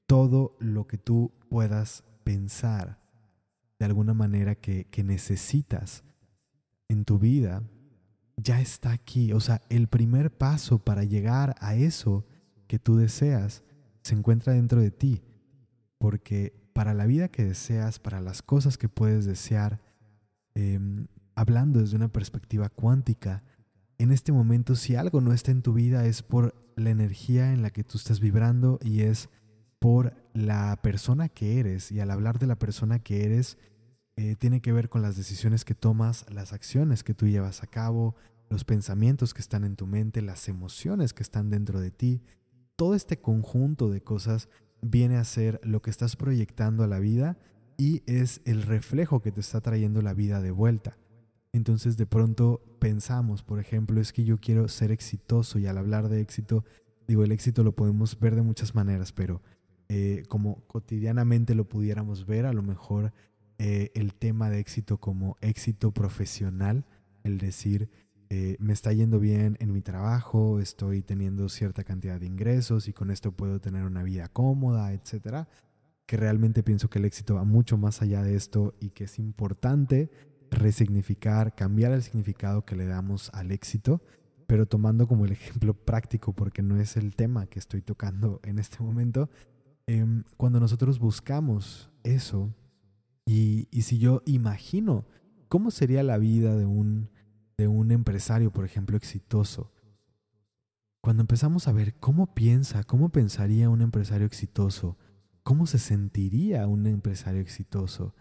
todo 0.07 0.57
lo 0.61 0.87
que 0.87 0.99
tú 0.99 1.33
puedas 1.49 2.05
pensar 2.25 3.01
de 3.79 3.87
alguna 3.87 4.15
manera 4.15 4.55
que, 4.55 4.87
que 4.87 5.05
necesitas 5.05 6.05
en 6.89 7.05
tu 7.05 7.19
vida, 7.19 7.63
ya 8.37 8.61
está 8.61 8.93
aquí. 8.93 9.33
O 9.33 9.41
sea, 9.41 9.63
el 9.69 9.89
primer 9.89 10.31
paso 10.31 10.79
para 10.79 11.05
llegar 11.05 11.57
a 11.61 11.75
eso 11.75 12.27
que 12.67 12.79
tú 12.79 12.97
deseas 12.97 13.65
se 14.03 14.15
encuentra 14.15 14.53
dentro 14.53 14.81
de 14.81 14.91
ti. 14.91 15.23
Porque 15.99 16.55
para 16.73 16.95
la 16.95 17.07
vida 17.07 17.29
que 17.29 17.45
deseas, 17.45 17.99
para 17.99 18.21
las 18.21 18.43
cosas 18.43 18.79
que 18.79 18.89
puedes 18.89 19.25
desear, 19.25 19.81
em, 20.55 21.07
hablando 21.35 21.81
desde 21.81 21.97
una 21.97 22.09
perspectiva 22.09 22.69
cuántica, 22.69 23.43
en 23.99 24.13
este 24.13 24.33
momento 24.33 24.75
si 24.75 24.97
algo 24.97 25.21
no 25.21 25.33
está 25.33 25.51
en 25.51 25.63
tu 25.63 25.73
vida 25.73 26.07
es 26.07 26.23
por 26.23 26.55
la 26.77 26.91
energía 26.91 27.53
en 27.53 27.63
la 27.63 27.71
que 27.71 27.85
tú 27.85 27.99
estás 27.99 28.21
vibrando 28.21 28.79
y 28.83 29.03
es 29.03 29.29
por 29.79 30.15
la 30.35 30.79
persona 30.83 31.29
que 31.29 31.59
eres. 31.61 31.91
Y 31.93 32.01
al 32.01 32.11
hablar 32.11 32.39
de 32.39 32.47
la 32.47 32.59
persona 32.59 32.99
que 32.99 33.25
eres, 33.25 33.59
eh, 34.17 34.37
tiene 34.37 34.61
que 34.61 34.73
ver 34.73 34.89
con 34.89 35.03
las 35.03 35.17
decisiones 35.17 35.65
que 35.65 35.75
tomas, 35.75 36.27
las 36.31 36.53
acciones 36.53 37.03
que 37.03 37.15
tú 37.15 37.27
llevas 37.27 37.63
a 37.63 37.67
cabo, 37.67 38.15
los 38.51 38.65
pensamientos 38.65 39.35
que 39.35 39.41
están 39.41 39.65
en 39.65 39.77
tu 39.77 39.87
mente, 39.87 40.23
las 40.23 40.49
emociones 40.49 41.13
que 41.13 41.23
están 41.23 41.51
dentro 41.51 41.81
de 41.81 41.91
ti 41.91 42.23
todo 42.77 42.95
este 42.95 43.19
conjunto 43.19 43.89
de 43.91 44.03
cosas 44.03 44.49
viene 44.83 45.17
a 45.17 45.25
ser 45.25 45.61
lo 45.65 45.81
que 45.81 45.91
estás 45.91 46.15
proyectando 46.15 46.85
a 46.85 46.87
la 46.87 46.99
vida 46.99 47.39
y 47.79 48.03
es 48.07 48.43
el 48.45 48.63
reflejo 48.63 49.21
que 49.21 49.33
te 49.33 49.41
está 49.41 49.61
trayendo 49.61 50.03
la 50.03 50.15
vida 50.15 50.41
de 50.41 50.51
vuelta. 50.51 50.97
Entonces 51.57 51.97
de 51.97 52.07
pronto 52.07 52.61
pensamos, 52.79 53.43
por 53.43 53.59
ejemplo, 53.59 54.01
es 54.01 54.13
que 54.13 54.25
yo 54.25 54.39
quiero 54.39 54.69
ser 54.69 54.91
exitoso 54.91 55.59
y 55.59 55.67
al 55.67 55.79
hablar 55.79 56.09
de 56.09 56.21
éxito, 56.21 56.65
digo, 57.09 57.25
el 57.25 57.33
éxito 57.33 57.65
lo 57.65 57.73
podemos 57.73 58.19
ver 58.21 58.35
de 58.35 58.43
muchas 58.43 58.75
maneras, 58.75 59.13
pero 59.13 59.41
eh, 59.89 60.25
como 60.29 60.67
cotidianamente 60.67 61.55
lo 61.55 61.69
pudiéramos 61.69 62.27
ver, 62.27 62.45
a 62.45 62.53
lo 62.53 62.63
mejor 62.63 63.13
eh, 63.59 63.91
el 63.95 64.13
tema 64.13 64.51
de 64.51 64.59
éxito 64.59 64.99
como 64.99 65.39
éxito 65.41 65.93
profesional, 65.93 66.85
el 67.25 67.39
decir, 67.39 67.89
eh, 68.29 68.57
me 68.59 68.75
está 68.75 68.93
yendo 68.93 69.19
bien 69.19 69.57
en 69.59 69.73
mi 69.73 69.81
trabajo, 69.81 70.61
estoy 70.61 71.01
teniendo 71.01 71.49
cierta 71.49 71.85
cantidad 71.85 72.21
de 72.21 72.27
ingresos 72.27 72.87
y 72.87 72.93
con 72.93 73.11
esto 73.11 73.33
puedo 73.33 73.61
tener 73.61 73.85
una 73.85 74.03
vida 74.03 74.29
cómoda, 74.29 74.93
etcétera. 74.93 75.49
Que 76.05 76.17
realmente 76.17 76.63
pienso 76.63 76.91
que 76.91 76.99
el 76.99 77.05
éxito 77.05 77.37
va 77.37 77.45
mucho 77.45 77.79
más 77.79 78.03
allá 78.03 78.23
de 78.23 78.37
esto 78.37 78.75
y 78.79 78.91
que 78.91 79.05
es 79.05 79.19
importante 79.19 80.11
resignificar, 80.57 81.55
cambiar 81.55 81.93
el 81.93 82.03
significado 82.03 82.65
que 82.65 82.77
le 82.77 82.87
damos 82.87 83.31
al 83.33 83.53
éxito, 83.53 84.03
pero 84.47 84.67
tomando 84.67 85.07
como 85.07 85.25
el 85.25 85.33
ejemplo 85.33 85.75
práctico, 85.75 86.33
porque 86.33 86.63
no 86.63 86.81
es 86.81 86.97
el 86.97 87.15
tema 87.15 87.47
que 87.47 87.59
estoy 87.59 87.83
tocando 87.83 88.41
en 88.43 88.59
este 88.59 88.83
momento, 88.83 89.31
em, 89.87 90.25
cuando 90.37 90.61
nosotros 90.61 90.99
buscamos 90.99 91.91
eso, 92.03 92.55
y, 93.25 93.69
y 93.71 93.83
si 93.83 93.99
yo 93.99 94.23
imagino 94.27 95.07
cómo 95.49 95.71
sería 95.71 96.03
la 96.03 96.19
vida 96.19 96.57
de 96.57 96.65
un 96.65 97.09
de 97.57 97.69
un 97.69 97.91
empresario, 97.91 98.53
por 98.53 98.65
ejemplo, 98.65 98.97
exitoso, 98.97 99.73
cuando 101.01 101.23
empezamos 101.23 101.69
a 101.69 101.73
ver 101.73 101.95
cómo 101.95 102.35
piensa, 102.35 102.85
cómo 102.85 103.11
pensaría 103.11 103.71
un 103.71 103.81
empresario 103.81 104.27
exitoso, 104.27 104.99
cómo 105.43 105.67
se 105.67 105.79
sentiría 105.79 106.67
un 106.67 106.87
empresario 106.87 107.41
exitoso, 107.41 108.15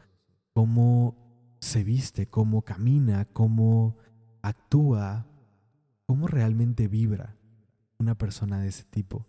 cómo 0.53 1.24
se 1.65 1.83
viste, 1.83 2.27
cómo 2.27 2.61
camina, 2.61 3.25
cómo 3.25 3.97
actúa, 4.41 5.27
cómo 6.05 6.27
realmente 6.27 6.87
vibra 6.87 7.35
una 7.97 8.17
persona 8.17 8.59
de 8.59 8.67
ese 8.67 8.83
tipo. 8.83 9.27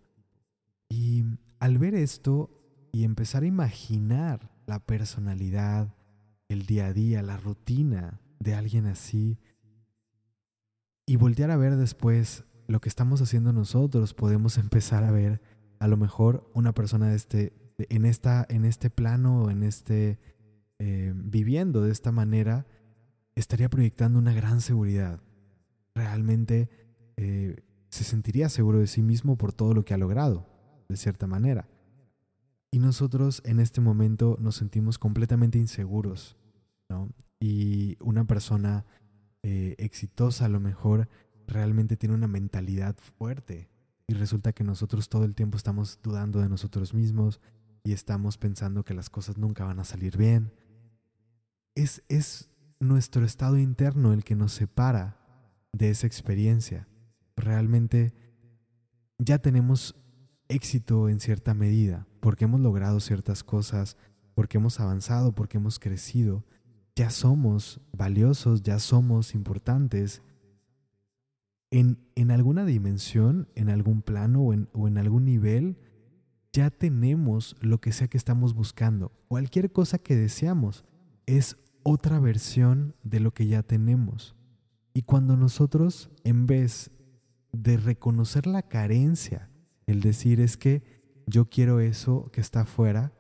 Y 0.89 1.25
al 1.59 1.79
ver 1.79 1.95
esto 1.95 2.51
y 2.93 3.05
empezar 3.05 3.43
a 3.43 3.47
imaginar 3.47 4.51
la 4.67 4.85
personalidad, 4.85 5.95
el 6.49 6.67
día 6.67 6.87
a 6.87 6.93
día, 6.93 7.23
la 7.23 7.37
rutina 7.39 8.21
de 8.39 8.55
alguien 8.55 8.87
así, 8.87 9.39
y 11.07 11.17
voltear 11.17 11.51
a 11.51 11.57
ver 11.57 11.77
después 11.77 12.45
lo 12.67 12.81
que 12.81 12.89
estamos 12.89 13.23
haciendo 13.23 13.53
nosotros, 13.53 14.13
podemos 14.13 14.59
empezar 14.59 15.05
a 15.05 15.11
ver 15.11 15.41
a 15.79 15.89
lo 15.89 15.97
mejor 15.97 16.51
una 16.53 16.75
persona 16.75 17.09
de 17.09 17.17
este, 17.17 17.53
en, 17.79 18.05
esta, 18.05 18.45
en 18.49 18.65
este 18.65 18.91
plano, 18.91 19.51
en 19.51 19.63
este, 19.63 20.19
eh, 20.79 21.13
viviendo 21.15 21.83
de 21.83 21.93
esta 21.93 22.13
manera, 22.13 22.67
estaría 23.35 23.69
proyectando 23.69 24.19
una 24.19 24.33
gran 24.33 24.61
seguridad. 24.61 25.21
Realmente 25.95 26.69
eh, 27.17 27.57
se 27.91 28.05
sentiría 28.05 28.49
seguro 28.49 28.79
de 28.79 28.87
sí 28.87 29.03
mismo 29.03 29.37
por 29.37 29.53
todo 29.53 29.75
lo 29.75 29.85
que 29.85 29.95
ha 29.95 29.99
logrado, 29.99 30.47
de 30.89 30.97
cierta 30.97 31.27
manera. 31.27 31.69
Y 32.71 32.79
nosotros 32.79 33.43
en 33.45 33.61
este 33.61 33.81
momento 33.81 34.37
nos 34.41 34.57
sentimos 34.57 34.99
completamente 34.99 35.59
inseguros, 35.59 36.37
¿no? 36.89 37.09
Y 37.41 37.97
una 38.01 38.25
persona 38.25 38.85
eh, 39.43 39.77
exitosa 39.79 40.47
a 40.47 40.49
lo 40.49 40.61
mejor 40.61 41.09
realmente 41.47 41.97
tiene 41.97 42.15
una 42.15 42.27
mentalidad 42.27 42.97
fuerte 43.19 43.69
y 44.09 44.15
resulta 44.15 44.53
que 44.53 44.65
nosotros 44.65 45.09
todo 45.09 45.25
el 45.25 45.35
tiempo 45.35 45.57
estamos 45.57 46.01
dudando 46.03 46.41
de 46.41 46.49
nosotros 46.49 46.95
mismos 46.95 47.41
y 47.85 47.93
estamos 47.93 48.39
pensando 48.39 48.85
que 48.85 48.95
las 48.95 49.11
cosas 49.11 49.39
nunca 49.39 49.65
van 49.65 49.79
a 49.79 49.85
salir 49.85 50.17
bien. 50.17 50.53
Es, 51.77 52.03
es 52.09 52.51
nuestro 52.81 53.25
estado 53.25 53.57
interno 53.57 54.13
el 54.13 54.25
que 54.25 54.35
nos 54.35 54.53
separa 54.53 55.17
de 55.73 55.91
esa 55.91 56.09
experiencia. 56.09 56.89
Realmente 57.37 58.13
ya 59.19 59.39
tenemos 59.39 59.95
éxito 60.49 61.09
en 61.09 61.21
cierta 61.21 61.55
medida 61.55 62.09
porque 62.19 62.47
hemos 62.47 62.61
logrado 62.61 62.99
ciertas 62.99 63.45
cosas, 63.45 63.97
porque 64.35 64.59
hemos 64.59 64.81
avanzado, 64.81 65.33
porque 65.33 65.59
hemos 65.59 65.79
crecido 65.79 66.45
ya 66.97 67.11
somos 67.11 67.79
valiosos, 67.93 68.63
ya 68.63 68.79
somos 68.79 69.35
importantes. 69.35 70.23
En, 71.71 71.99
en 72.15 72.31
alguna 72.31 72.65
dimensión, 72.65 73.49
en 73.55 73.69
algún 73.69 74.01
plano 74.01 74.41
o 74.41 74.53
en, 74.55 74.69
o 74.73 74.89
en 74.89 74.97
algún 74.97 75.27
nivel, 75.27 75.77
ya 76.55 76.71
tenemos 76.71 77.55
lo 77.61 77.83
que 77.83 77.93
sea 77.93 78.09
que 78.09 78.17
estamos 78.17 78.55
buscando. 78.55 79.13
Cualquier 79.29 79.71
cosa 79.73 79.99
que 79.99 80.17
deseamos 80.17 80.87
es 81.27 81.59
otra 81.89 82.19
versión 82.19 82.97
de 83.05 83.21
lo 83.21 83.33
que 83.33 83.47
ya 83.47 83.63
tenemos. 83.63 84.35
Y 84.93 85.03
cuando 85.03 85.37
nosotros, 85.37 86.11
en 86.25 86.49
vez 86.49 86.91
de 87.53 87.77
reconocer 87.77 88.49
la 88.49 88.63
carencia, 88.63 89.51
el 89.87 90.01
decir 90.01 90.41
es 90.41 90.57
que 90.57 90.83
yo 91.29 91.49
quiero 91.49 91.79
eso 91.79 92.29
que 92.33 92.41
está 92.41 92.63
afuera, 92.63 93.13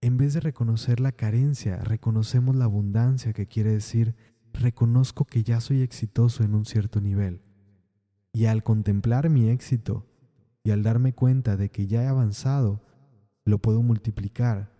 en 0.00 0.16
vez 0.16 0.34
de 0.34 0.40
reconocer 0.40 0.98
la 0.98 1.12
carencia, 1.12 1.76
reconocemos 1.76 2.56
la 2.56 2.64
abundancia, 2.64 3.32
que 3.32 3.46
quiere 3.46 3.70
decir, 3.70 4.16
reconozco 4.52 5.24
que 5.24 5.44
ya 5.44 5.60
soy 5.60 5.82
exitoso 5.82 6.42
en 6.42 6.52
un 6.52 6.64
cierto 6.64 7.00
nivel. 7.00 7.42
Y 8.32 8.46
al 8.46 8.64
contemplar 8.64 9.30
mi 9.30 9.50
éxito 9.50 10.04
y 10.64 10.72
al 10.72 10.82
darme 10.82 11.12
cuenta 11.12 11.56
de 11.56 11.70
que 11.70 11.86
ya 11.86 12.02
he 12.02 12.06
avanzado, 12.08 12.82
lo 13.44 13.58
puedo 13.58 13.82
multiplicar, 13.82 14.75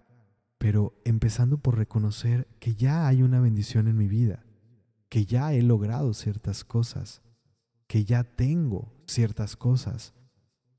pero 0.58 0.94
empezando 1.04 1.58
por 1.58 1.76
reconocer 1.76 2.48
que 2.58 2.74
ya 2.74 3.06
hay 3.06 3.22
una 3.22 3.40
bendición 3.40 3.88
en 3.88 3.96
mi 3.96 4.08
vida, 4.08 4.44
que 5.08 5.24
ya 5.26 5.52
he 5.52 5.62
logrado 5.62 6.14
ciertas 6.14 6.64
cosas, 6.64 7.22
que 7.86 8.04
ya 8.04 8.24
tengo 8.24 8.92
ciertas 9.06 9.56
cosas, 9.56 10.12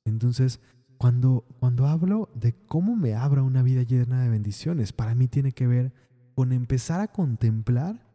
Entonces, 0.05 0.61
cuando, 0.97 1.43
cuando 1.59 1.85
hablo 1.85 2.29
de 2.33 2.53
cómo 2.53 2.95
me 2.95 3.13
abra 3.13 3.43
una 3.43 3.61
vida 3.61 3.83
llena 3.83 4.23
de 4.23 4.29
bendiciones, 4.29 4.93
para 4.93 5.15
mí 5.15 5.27
tiene 5.27 5.51
que 5.51 5.67
ver 5.67 5.91
con 6.33 6.53
empezar 6.53 7.01
a 7.01 7.11
contemplar 7.11 8.07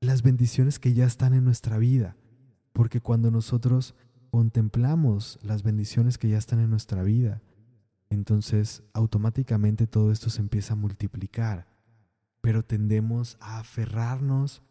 las 0.00 0.22
bendiciones 0.22 0.78
que 0.78 0.94
ya 0.94 1.04
están 1.04 1.34
en 1.34 1.44
nuestra 1.44 1.78
vida. 1.78 2.16
Porque 2.72 3.00
cuando 3.00 3.30
nosotros 3.30 3.96
contemplamos 4.30 5.38
las 5.42 5.62
bendiciones 5.62 6.16
que 6.16 6.28
ya 6.28 6.38
están 6.38 6.60
en 6.60 6.70
nuestra 6.70 7.02
vida, 7.02 7.42
entonces 8.12 8.82
automáticamente 8.92 9.86
todo 9.86 10.12
esto 10.12 10.30
se 10.30 10.40
empieza 10.40 10.74
a 10.74 10.76
multiplicar. 10.76 11.66
Pero 12.40 12.64
tendemos 12.64 13.36
a 13.40 13.58
aferrarnos 13.60 14.62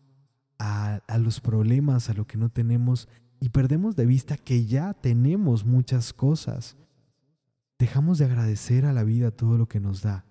a, 0.59 1.01
los 1.17 1.39
problemas, 1.39 2.09
a 2.09 2.13
lo 2.13 2.27
que 2.27 2.37
no 2.37 2.49
tenemos, 2.49 3.07
y 3.39 3.49
perdemos 3.49 3.95
de 3.95 4.05
vista 4.05 4.37
que 4.37 4.65
ya 4.65 4.93
tenemos 4.93 5.65
muchas 5.65 6.13
cosas. 6.13 6.77
Dejamos 7.79 8.19
de 8.19 8.25
agradecer 8.25 8.85
a 8.85 8.93
la 8.93 9.03
vida 9.03 9.31
todo 9.31 9.57
lo 9.57 9.67
que 9.67 9.79
nos 9.79 10.03
da. 10.03 10.25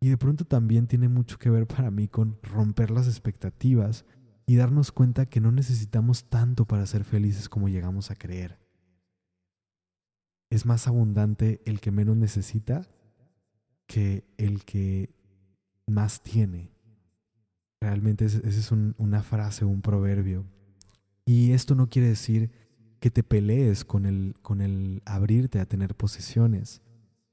Y 0.00 0.08
de 0.08 0.16
pronto 0.16 0.46
también 0.46 0.86
tiene 0.86 1.08
mucho 1.08 1.38
que 1.38 1.50
ver 1.50 1.66
para 1.66 1.90
mí 1.90 2.08
con 2.08 2.38
romper 2.42 2.90
las 2.90 3.08
expectativas 3.08 4.06
y 4.46 4.56
darnos 4.56 4.92
cuenta 4.92 5.26
que 5.26 5.40
no 5.40 5.52
necesitamos 5.52 6.30
tanto 6.30 6.64
para 6.64 6.86
ser 6.86 7.04
felices 7.04 7.48
como 7.50 7.68
llegamos 7.68 8.10
a 8.10 8.14
creer. 8.14 8.58
Es 10.50 10.66
más 10.66 10.86
abundante 10.86 11.60
el 11.64 11.80
que 11.80 11.90
menos 11.90 12.16
necesita 12.16 12.88
que 13.86 14.24
el 14.36 14.64
que 14.64 15.10
más 15.86 16.22
tiene. 16.22 16.70
Realmente 17.80 18.24
esa 18.24 18.46
es 18.46 18.72
una 18.72 19.22
frase, 19.22 19.64
un 19.64 19.82
proverbio. 19.82 20.44
Y 21.24 21.52
esto 21.52 21.74
no 21.74 21.88
quiere 21.88 22.08
decir 22.08 22.50
que 23.00 23.10
te 23.10 23.22
pelees 23.22 23.84
con 23.84 24.06
el, 24.06 24.34
con 24.42 24.60
el 24.60 25.02
abrirte 25.04 25.60
a 25.60 25.66
tener 25.66 25.94
posesiones. 25.94 26.82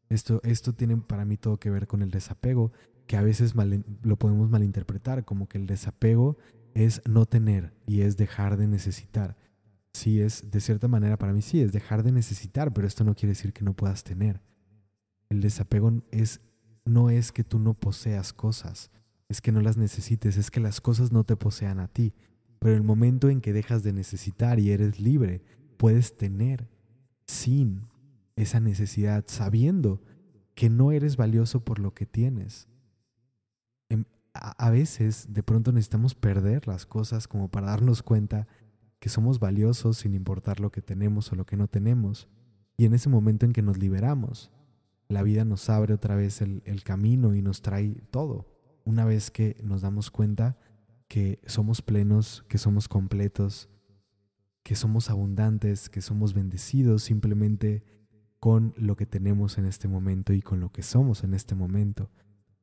Esto, 0.10 0.40
esto 0.44 0.74
tiene 0.74 0.98
para 0.98 1.26
mí 1.26 1.38
todo 1.38 1.58
que 1.58 1.72
ver 1.72 1.88
con 1.88 2.02
el 2.02 2.12
desapego, 2.12 2.72
que 3.08 3.18
a 3.18 3.22
veces 3.22 3.54
lo 4.04 4.18
podemos 4.18 4.50
malinterpretar 4.50 5.26
como 5.26 5.48
que 5.48 5.58
el 5.58 5.66
desapego 5.66 6.38
es 6.74 7.02
no 7.06 7.26
tener 7.26 7.74
y 7.88 8.02
es 8.02 8.18
dejar 8.18 8.58
de 8.58 8.68
necesitar. 8.68 9.38
Sí, 9.96 10.20
es 10.20 10.52
de 10.52 10.60
cierta 10.60 10.90
manera 10.90 11.18
para 11.18 11.32
mí 11.32 11.42
sí, 11.42 11.62
es 11.62 11.72
dejar 11.72 12.04
de 12.04 12.12
necesitar, 12.12 12.74
pero 12.74 12.86
esto 12.86 13.06
no 13.06 13.16
quiere 13.16 13.30
decir 13.30 13.54
que 13.54 13.64
no 13.64 13.74
puedas 13.74 14.04
tener. 14.04 14.42
El 15.30 15.40
desapego 15.40 16.04
es, 16.12 16.42
no 16.84 17.10
es 17.10 17.32
que 17.32 17.46
tú 17.46 17.60
no 17.60 17.76
poseas 17.76 18.34
cosas, 18.34 18.92
es 19.30 19.40
que 19.40 19.54
no 19.54 19.62
las 19.62 19.78
necesites, 19.78 20.36
es 20.36 20.52
que 20.52 20.60
las 20.60 20.82
cosas 20.82 21.14
no 21.14 21.24
te 21.24 21.38
posean 21.38 21.80
a 21.80 21.88
ti. 21.88 22.14
Pero 22.60 22.76
el 22.76 22.84
momento 22.84 23.30
en 23.30 23.40
que 23.40 23.54
dejas 23.54 23.84
de 23.84 23.94
necesitar 23.94 24.60
y 24.60 24.72
eres 24.72 25.00
libre, 25.00 25.42
puedes 25.78 26.18
tener 26.18 26.68
sin 27.26 27.88
esa 28.36 28.60
necesidad, 28.60 29.24
sabiendo 29.28 30.02
que 30.56 30.70
no 30.70 30.92
eres 30.92 31.16
valioso 31.16 31.64
por 31.64 31.80
lo 31.80 31.94
que 31.94 32.06
tienes 32.06 32.68
a 34.36 34.70
veces 34.70 35.28
de 35.30 35.44
pronto 35.44 35.72
necesitamos 35.72 36.16
perder 36.16 36.68
las 36.68 36.86
cosas 36.86 37.28
como 37.28 37.48
para 37.50 37.68
darnos 37.68 38.04
cuenta 38.04 38.48
que 39.00 39.10
somos 39.10 39.40
valiosos 39.40 39.98
sin 39.98 40.14
importar 40.14 40.60
lo 40.60 40.72
que 40.72 40.82
tenemos 40.82 41.32
o 41.32 41.36
lo 41.36 41.46
que 41.46 41.58
no 41.58 41.68
tenemos. 41.68 42.28
Y 42.78 42.86
en 42.86 42.94
ese 42.94 43.10
momento 43.10 43.46
en 43.46 43.54
que 43.54 43.62
nos 43.62 43.78
liberamos, 43.78 44.52
la 45.08 45.24
vida 45.24 45.46
nos 45.46 45.70
abre 45.70 45.94
otra 45.94 46.16
vez 46.16 46.42
el, 46.42 46.84
camino 46.84 47.36
y 47.36 47.42
nos 47.42 47.62
trae 47.62 48.02
todo. 48.12 48.48
Una 48.84 49.06
vez 49.06 49.32
que 49.32 49.58
nos 49.64 49.82
damos 49.82 50.12
cuenta 50.12 50.58
que 51.08 51.40
somos 51.46 51.82
plenos, 51.82 52.44
que 52.48 52.58
somos 52.58 52.88
completos, 52.88 53.70
que 54.64 54.76
somos 54.76 55.10
abundantes, 55.10 55.90
que 55.90 56.02
somos 56.02 56.34
bendecidos 56.34 57.04
simplemente 57.04 57.84
con 58.40 58.74
lo 58.78 58.96
que 58.96 59.06
tenemos 59.06 59.58
en 59.58 59.66
este 59.66 59.88
momento 59.88 60.34
y 60.34 60.42
con 60.42 60.60
lo 60.60 60.72
que 60.72 60.84
somos 60.84 61.24
en 61.24 61.34
este 61.34 61.56
momento 61.56 62.10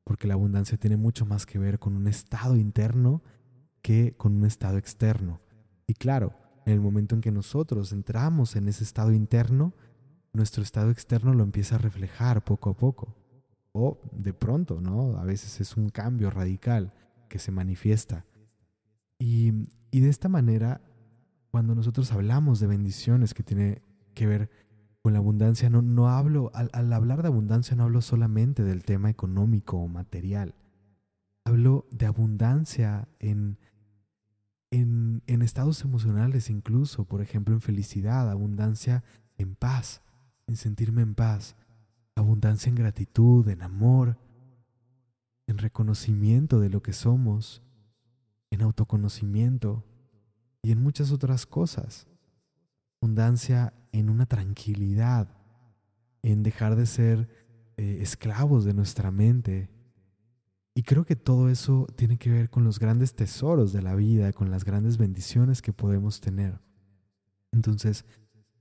porque 0.03 0.27
la 0.27 0.33
abundancia 0.33 0.77
tiene 0.77 0.97
mucho 0.97 1.25
más 1.25 1.45
que 1.45 1.59
ver 1.59 1.79
con 1.79 1.95
un 1.95 2.07
estado 2.07 2.55
interno 2.55 3.23
que 3.81 4.15
con 4.17 4.35
un 4.35 4.45
estado 4.45 4.77
externo. 4.77 5.41
Y 5.93 5.95
claro, 5.95 6.33
en 6.65 6.73
el 6.73 6.81
momento 6.81 7.13
en 7.13 7.21
que 7.21 7.31
nosotros 7.31 7.91
entramos 7.91 8.55
en 8.55 8.67
ese 8.67 8.83
estado 8.83 9.11
interno, 9.11 9.73
nuestro 10.33 10.63
estado 10.63 10.89
externo 10.89 11.35
lo 11.35 11.43
empieza 11.43 11.75
a 11.75 11.77
reflejar 11.77 12.43
poco 12.43 12.71
a 12.71 12.73
poco. 12.75 13.15
O 13.73 14.01
de 14.11 14.33
pronto, 14.33 14.81
¿no? 14.81 15.19
A 15.19 15.23
veces 15.23 15.61
es 15.61 15.77
un 15.77 15.89
cambio 15.89 16.31
radical 16.31 16.93
que 17.29 17.37
se 17.37 17.51
manifiesta. 17.51 18.25
Y, 19.19 19.67
y 19.91 19.99
de 19.99 20.09
esta 20.09 20.29
manera, 20.29 20.81
cuando 21.51 21.75
nosotros 21.75 22.11
hablamos 22.11 22.59
de 22.59 22.65
bendiciones 22.65 23.35
que 23.35 23.43
tiene 23.43 23.83
que 24.15 24.25
ver 24.25 24.49
con 25.03 25.13
la 25.13 25.19
abundancia 25.19 25.69
no, 25.69 25.83
no 25.83 26.09
hablo, 26.09 26.49
al, 26.55 26.91
hablar 26.91 27.21
de 27.21 27.27
abundancia 27.27 27.75
no 27.75 27.83
hablo 27.83 28.01
solamente 28.01 28.63
del 28.63 28.83
tema 28.83 29.11
económico 29.11 29.77
o 29.77 29.87
material. 29.87 30.55
Hablo 31.45 31.85
de 31.91 32.07
abundancia 32.07 33.07
en, 33.19 33.59
en, 34.73 35.41
estados 35.41 35.83
emocionales 35.83 36.49
incluso, 36.49 37.05
por 37.05 37.21
ejemplo 37.21 37.53
en 37.53 37.61
felicidad, 37.61 38.29
abundancia 38.29 39.03
en 39.37 39.55
paz, 39.55 40.01
en 40.47 40.55
sentirme 40.55 41.03
en 41.03 41.15
paz, 41.15 41.55
abundancia 42.15 42.69
en 42.69 42.75
gratitud, 42.75 43.47
en 43.49 43.61
amor, 43.61 44.17
en 45.47 45.57
reconocimiento 45.57 46.59
de 46.59 46.69
lo 46.69 46.81
que 46.81 46.93
somos, 46.93 47.61
en 48.49 48.61
autoconocimiento 48.63 49.83
y 50.63 50.71
en 50.71 50.81
muchas 50.81 51.11
otras 51.11 51.45
cosas. 51.45 52.07
Abundancia 53.01 53.73
en 53.91 54.09
una 54.09 54.25
tranquilidad, 54.25 55.27
en 56.23 56.41
dejar 56.41 56.75
de 56.75 56.85
ser 56.85 57.29
eh, 57.77 57.97
esclavos 58.01 58.65
de 58.65 58.73
nuestra 58.73 59.11
mente. 59.11 59.69
Y 60.75 60.83
creo 60.83 61.05
que 61.05 61.15
todo 61.15 61.49
eso 61.49 61.87
tiene 61.95 62.17
que 62.17 62.31
ver 62.31 62.49
con 62.49 62.63
los 62.63 62.79
grandes 62.79 63.15
tesoros 63.15 63.73
de 63.73 63.81
la 63.81 63.95
vida, 63.95 64.33
con 64.33 64.49
las 64.49 64.65
grandes 64.65 64.97
bendiciones 64.97 65.61
que 65.61 65.73
podemos 65.73 66.19
tener. 66.19 66.59
Entonces, 67.51 68.05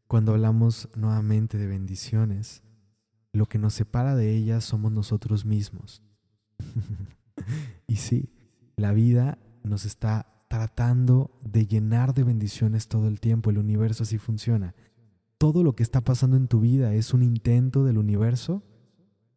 cuando 0.06 0.32
hablamos 0.32 0.90
nuevamente 0.94 1.56
de 1.56 1.66
bendiciones, 1.66 2.62
lo 3.32 3.46
que 3.46 3.58
nos 3.58 3.72
separa 3.72 4.14
de 4.14 4.34
ellas 4.34 4.64
somos 4.64 4.92
nosotros 4.92 5.46
mismos. 5.46 6.02
y 7.86 7.96
sí, 7.96 8.30
la 8.76 8.92
vida 8.92 9.38
nos 9.62 9.86
está 9.86 10.44
tratando 10.48 11.38
de 11.42 11.66
llenar 11.66 12.12
de 12.12 12.24
bendiciones 12.24 12.88
todo 12.88 13.08
el 13.08 13.20
tiempo. 13.20 13.48
El 13.48 13.56
universo 13.56 14.02
así 14.02 14.18
funciona 14.18 14.74
todo 15.42 15.64
lo 15.64 15.74
que 15.74 15.82
está 15.82 16.02
pasando 16.02 16.36
en 16.36 16.46
tu 16.46 16.60
vida 16.60 16.94
es 16.94 17.12
un 17.12 17.24
intento 17.24 17.82
del 17.82 17.98
universo 17.98 18.62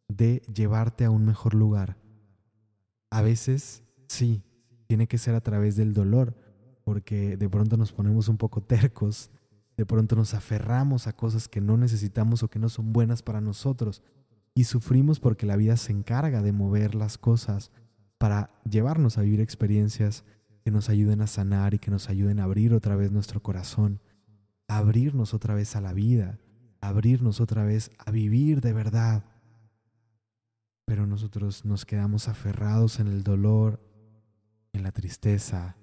de 0.06 0.40
llevarte 0.54 1.04
a 1.04 1.10
un 1.10 1.24
mejor 1.24 1.52
lugar. 1.52 1.96
A 3.10 3.22
veces, 3.22 3.82
sí, 4.08 4.42
tiene 4.86 5.06
que 5.06 5.18
ser 5.18 5.34
a 5.34 5.40
través 5.40 5.76
del 5.76 5.94
dolor, 5.94 6.34
porque 6.84 7.36
de 7.36 7.48
pronto 7.48 7.76
nos 7.76 7.92
ponemos 7.92 8.28
un 8.28 8.36
poco 8.36 8.62
tercos, 8.62 9.30
de 9.76 9.86
pronto 9.86 10.16
nos 10.16 10.34
aferramos 10.34 11.06
a 11.06 11.14
cosas 11.14 11.48
que 11.48 11.60
no 11.60 11.76
necesitamos 11.76 12.42
o 12.42 12.48
que 12.48 12.58
no 12.58 12.68
son 12.68 12.92
buenas 12.92 13.22
para 13.22 13.40
nosotros, 13.40 14.02
y 14.54 14.64
sufrimos 14.64 15.20
porque 15.20 15.46
la 15.46 15.56
vida 15.56 15.76
se 15.76 15.92
encarga 15.92 16.42
de 16.42 16.52
mover 16.52 16.94
las 16.94 17.18
cosas 17.18 17.70
para 18.18 18.50
llevarnos 18.68 19.18
a 19.18 19.22
vivir 19.22 19.40
experiencias 19.40 20.24
que 20.64 20.70
nos 20.70 20.88
ayuden 20.88 21.20
a 21.20 21.26
sanar 21.26 21.74
y 21.74 21.78
que 21.78 21.90
nos 21.90 22.08
ayuden 22.08 22.40
a 22.40 22.44
abrir 22.44 22.72
otra 22.72 22.96
vez 22.96 23.12
nuestro 23.12 23.42
corazón 23.42 24.00
abrirnos 24.68 25.34
otra 25.34 25.54
vez 25.54 25.76
a 25.76 25.80
la 25.80 25.92
vida, 25.92 26.38
abrirnos 26.80 27.40
otra 27.40 27.64
vez 27.64 27.90
a 27.98 28.10
vivir 28.10 28.60
de 28.60 28.72
verdad. 28.72 29.24
Pero 30.86 31.06
nosotros 31.06 31.66
nos 31.66 31.84
quedamos 31.84 32.28
aferrados 32.28 32.98
en 32.98 33.08
el 33.08 33.22
dolor, 33.22 33.78
en 34.72 34.82
la 34.82 34.92
tristeza, 34.92 35.76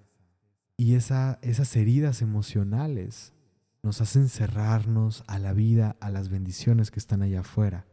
y 0.78 0.96
esa, 0.96 1.38
esas 1.44 1.76
heridas 1.76 2.24
emocionales 2.24 3.34
nos 3.84 4.02
hacen 4.02 4.30
cerrarnos 4.30 5.24
a 5.28 5.38
la 5.38 5.54
vida, 5.54 5.98
a 6.00 6.10
las 6.10 6.30
bendiciones 6.30 6.89
que 6.89 7.00
están 7.00 7.22
allá 7.22 7.42
afuera. 7.42 7.86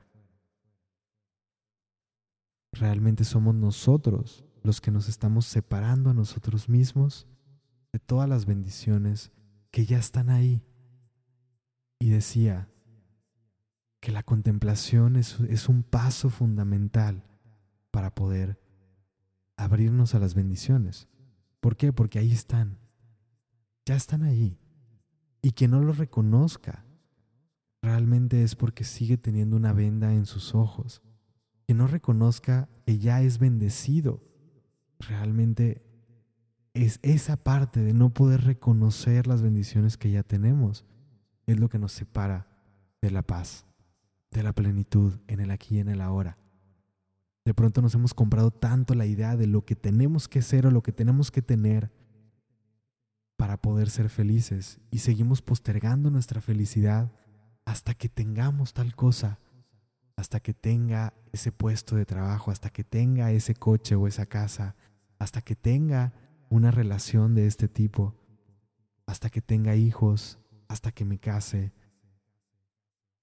Realmente 2.73 3.25
somos 3.25 3.55
nosotros 3.55 4.44
los 4.62 4.81
que 4.81 4.90
nos 4.90 5.09
estamos 5.09 5.44
separando 5.46 6.11
a 6.11 6.14
nosotros 6.14 6.68
mismos 6.68 7.27
de 7.92 7.99
todas 7.99 8.29
las 8.29 8.46
bendiciones 8.46 9.33
que 9.70 9.85
ya 9.85 9.99
están 9.99 10.31
ahí 10.31 10.62
y 11.99 12.11
decía 12.11 12.68
que 14.01 14.13
la 14.13 14.23
contemplación 14.23 15.17
es, 15.17 15.39
es, 15.41 15.69
un 15.69 15.83
paso 15.83 16.31
fundamental 16.31 17.23
para 17.91 18.15
poder 18.15 18.59
abrirnos 19.57 20.15
a 20.15 20.19
las 20.19 20.35
bendiciones. 20.35 21.09
¿Por 21.61 21.77
qué? 21.77 21.93
Porque 21.93 22.19
ahí 22.19 22.33
están. 22.33 22.79
Ya 23.85 23.97
están 23.97 24.23
ahí. 24.23 24.59
Y 25.43 25.53
que 25.53 25.69
no 25.69 25.81
lo 25.81 25.93
reconozca 25.93 26.85
realmente 27.83 28.43
es 28.43 28.57
porque 28.57 28.85
sigue 28.85 29.17
teniendo 29.17 29.57
una 29.57 29.73
venda 29.73 30.13
en 30.15 30.27
sus 30.27 30.55
ojos. 30.55 31.03
Que 31.67 31.75
no 31.75 31.87
reconozca 31.87 32.69
que 32.87 32.99
ya 32.99 33.23
es 33.23 33.39
bendecido. 33.39 34.23
Realmente 34.99 35.85
es 36.75 37.01
esa 37.03 37.37
parte 37.37 37.81
de 37.81 37.93
no 37.93 38.11
poder 38.15 38.45
reconocer 38.45 39.27
las 39.27 39.43
bendiciones 39.43 39.97
que 39.97 40.11
ya 40.11 40.23
tenemos 40.23 40.85
es 41.47 41.59
lo 41.59 41.69
que 41.69 41.79
nos 41.79 41.93
separa 41.93 42.47
de 43.03 43.11
la 43.11 43.23
paz, 43.23 43.67
de 44.31 44.43
la 44.43 44.53
plenitud 44.53 45.14
en 45.27 45.40
el 45.40 45.51
aquí 45.51 45.77
y 45.77 45.81
en 45.81 45.88
el 45.88 46.01
ahora. 46.01 46.38
De 47.45 47.55
pronto 47.55 47.83
nos 47.83 47.95
hemos 47.95 48.14
comprado 48.14 48.51
tanto 48.51 48.95
la 48.95 49.07
idea 49.07 49.37
de 49.37 49.47
lo 49.47 49.64
que 49.64 49.75
tenemos 49.75 50.29
que 50.29 50.43
ser 50.43 50.66
o 50.66 50.71
lo 50.71 50.83
que 50.83 50.93
tenemos 50.93 51.31
que 51.31 51.43
tener 51.43 51.90
para 53.37 53.57
poder 53.57 53.88
ser 53.88 54.11
felices 54.11 54.79
y 54.90 54.99
seguimos 54.99 55.40
postergando 55.40 56.11
nuestra 56.11 56.40
felicidad 56.40 57.11
hasta 57.64 57.95
que 57.95 58.09
tengamos 58.09 58.75
tal 58.75 58.95
cosa, 58.95 59.38
hasta 60.16 60.40
que 60.40 60.53
tenga 60.53 61.14
ese 61.33 61.51
puesto 61.51 61.97
de 61.97 62.05
trabajo, 62.05 62.51
hasta 62.51 62.71
que 62.71 62.85
tenga 62.85 63.33
ese 63.33 63.55
coche 63.55 63.95
o 63.95 64.07
esa 64.07 64.27
casa, 64.27 64.77
hasta 65.19 65.40
que 65.40 65.57
tenga 65.57 66.12
una 66.51 66.71
relación 66.71 67.35
de 67.35 67.47
este 67.47 67.69
tipo, 67.69 68.14
hasta 69.07 69.31
que 69.31 69.40
tenga 69.40 69.75
hijos, 69.77 70.38
hasta 70.69 70.93
que 70.93 71.05
me 71.05 71.19
case, 71.19 71.73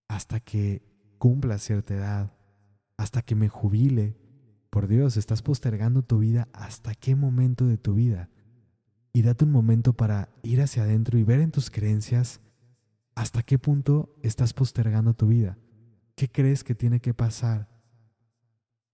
hasta 0.07 0.39
que 0.39 0.81
cumpla 1.17 1.57
cierta 1.57 1.93
edad, 1.93 2.33
hasta 2.97 3.21
que 3.21 3.35
me 3.35 3.49
jubile. 3.49 4.17
Por 4.69 4.87
Dios, 4.87 5.17
estás 5.17 5.41
postergando 5.41 6.03
tu 6.03 6.19
vida 6.19 6.47
hasta 6.53 6.93
qué 6.93 7.15
momento 7.15 7.65
de 7.65 7.77
tu 7.77 7.93
vida. 7.93 8.29
Y 9.13 9.21
date 9.21 9.45
un 9.45 9.51
momento 9.51 9.93
para 9.93 10.29
ir 10.43 10.61
hacia 10.61 10.83
adentro 10.83 11.17
y 11.17 11.23
ver 11.23 11.39
en 11.39 11.51
tus 11.51 11.69
creencias 11.69 12.41
hasta 13.15 13.41
qué 13.41 13.57
punto 13.57 14.15
estás 14.21 14.53
postergando 14.53 15.13
tu 15.13 15.27
vida. 15.27 15.57
¿Qué 16.15 16.29
crees 16.29 16.63
que 16.63 16.75
tiene 16.75 16.99
que 16.99 17.13
pasar 17.13 17.67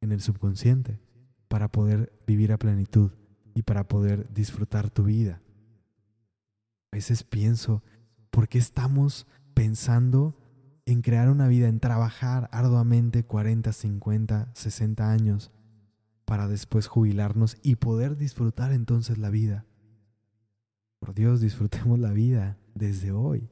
en 0.01 0.11
el 0.11 0.21
subconsciente 0.21 0.99
para 1.47 1.71
poder 1.71 2.13
vivir 2.25 2.53
a 2.53 2.57
plenitud 2.57 3.11
y 3.53 3.63
para 3.63 3.87
poder 3.87 4.31
disfrutar 4.33 4.89
tu 4.89 5.03
vida? 5.03 5.41
A 6.91 6.95
veces 6.95 7.23
pienso, 7.23 7.83
¿por 8.29 8.47
qué 8.47 8.59
estamos 8.59 9.27
pensando 9.53 10.37
en 10.85 11.01
crear 11.01 11.29
una 11.29 11.47
vida, 11.47 11.67
en 11.67 11.79
trabajar 11.79 12.49
arduamente 12.51 13.23
40, 13.23 13.71
50, 13.71 14.49
60 14.53 15.11
años 15.11 15.51
para 16.25 16.47
después 16.47 16.87
jubilarnos 16.87 17.57
y 17.61 17.75
poder 17.75 18.17
disfrutar 18.17 18.71
entonces 18.71 19.17
la 19.17 19.29
vida. 19.29 19.65
Por 20.99 21.13
Dios, 21.13 21.41
disfrutemos 21.41 21.99
la 21.99 22.11
vida 22.11 22.57
desde 22.75 23.11
hoy. 23.11 23.49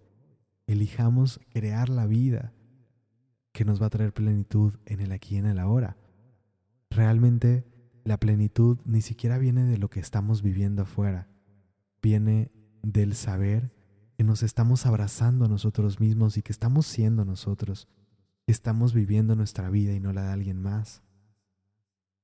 Elijamos 0.67 1.39
crear 1.52 1.89
la 1.89 2.06
vida 2.06 2.54
que 3.52 3.65
nos 3.65 3.82
va 3.82 3.88
a 3.88 3.89
traer 3.89 4.13
plenitud 4.13 4.74
en 4.86 5.02
el 5.02 5.12
aquí 5.12 5.36
y 5.36 5.39
en 5.39 5.46
el 5.46 5.60
ahora. 5.60 5.98
Realmente 6.89 7.65
la 8.04 8.17
plenitud 8.17 8.78
ni 8.86 9.02
siquiera 9.02 9.38
viene 9.38 9.65
de 9.65 9.78
lo 9.78 9.89
que 9.89 10.00
estamos 10.00 10.41
viviendo 10.41 10.84
afuera, 10.84 11.28
viene 12.02 12.52
del 12.82 13.15
saber 13.15 13.72
que 14.21 14.25
nos 14.25 14.43
estamos 14.43 14.86
abrazando 14.86 15.45
a 15.45 15.47
nosotros 15.47 15.99
mismos 15.99 16.38
y 16.38 16.43
que 16.43 16.51
estamos 16.51 16.86
siendo 16.86 17.25
nosotros, 17.25 17.88
que 18.45 18.51
estamos 18.51 18.93
viviendo 18.93 19.36
nuestra 19.36 19.71
vida 19.71 19.93
y 19.93 19.99
no 19.99 20.13
la 20.13 20.25
de 20.25 20.31
alguien 20.31 20.62
más. 20.62 21.01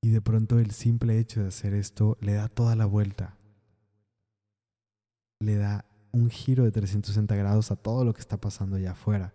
Y 0.04 0.10
de 0.10 0.22
pronto 0.22 0.60
el 0.60 0.70
simple 0.70 1.18
hecho 1.18 1.42
de 1.42 1.48
hacer 1.48 1.74
esto 1.74 2.16
le 2.22 2.34
da 2.34 2.50
toda 2.50 2.76
la 2.76 2.86
vuelta, 2.86 3.36
le 5.40 5.56
da 5.56 5.86
un 6.12 6.30
giro 6.30 6.66
de 6.66 6.72
360 6.72 7.36
grados 7.36 7.72
a 7.72 7.76
todo 7.76 8.06
lo 8.06 8.14
que 8.14 8.22
está 8.22 8.38
pasando 8.38 8.76
allá 8.76 8.92
afuera. 8.92 9.34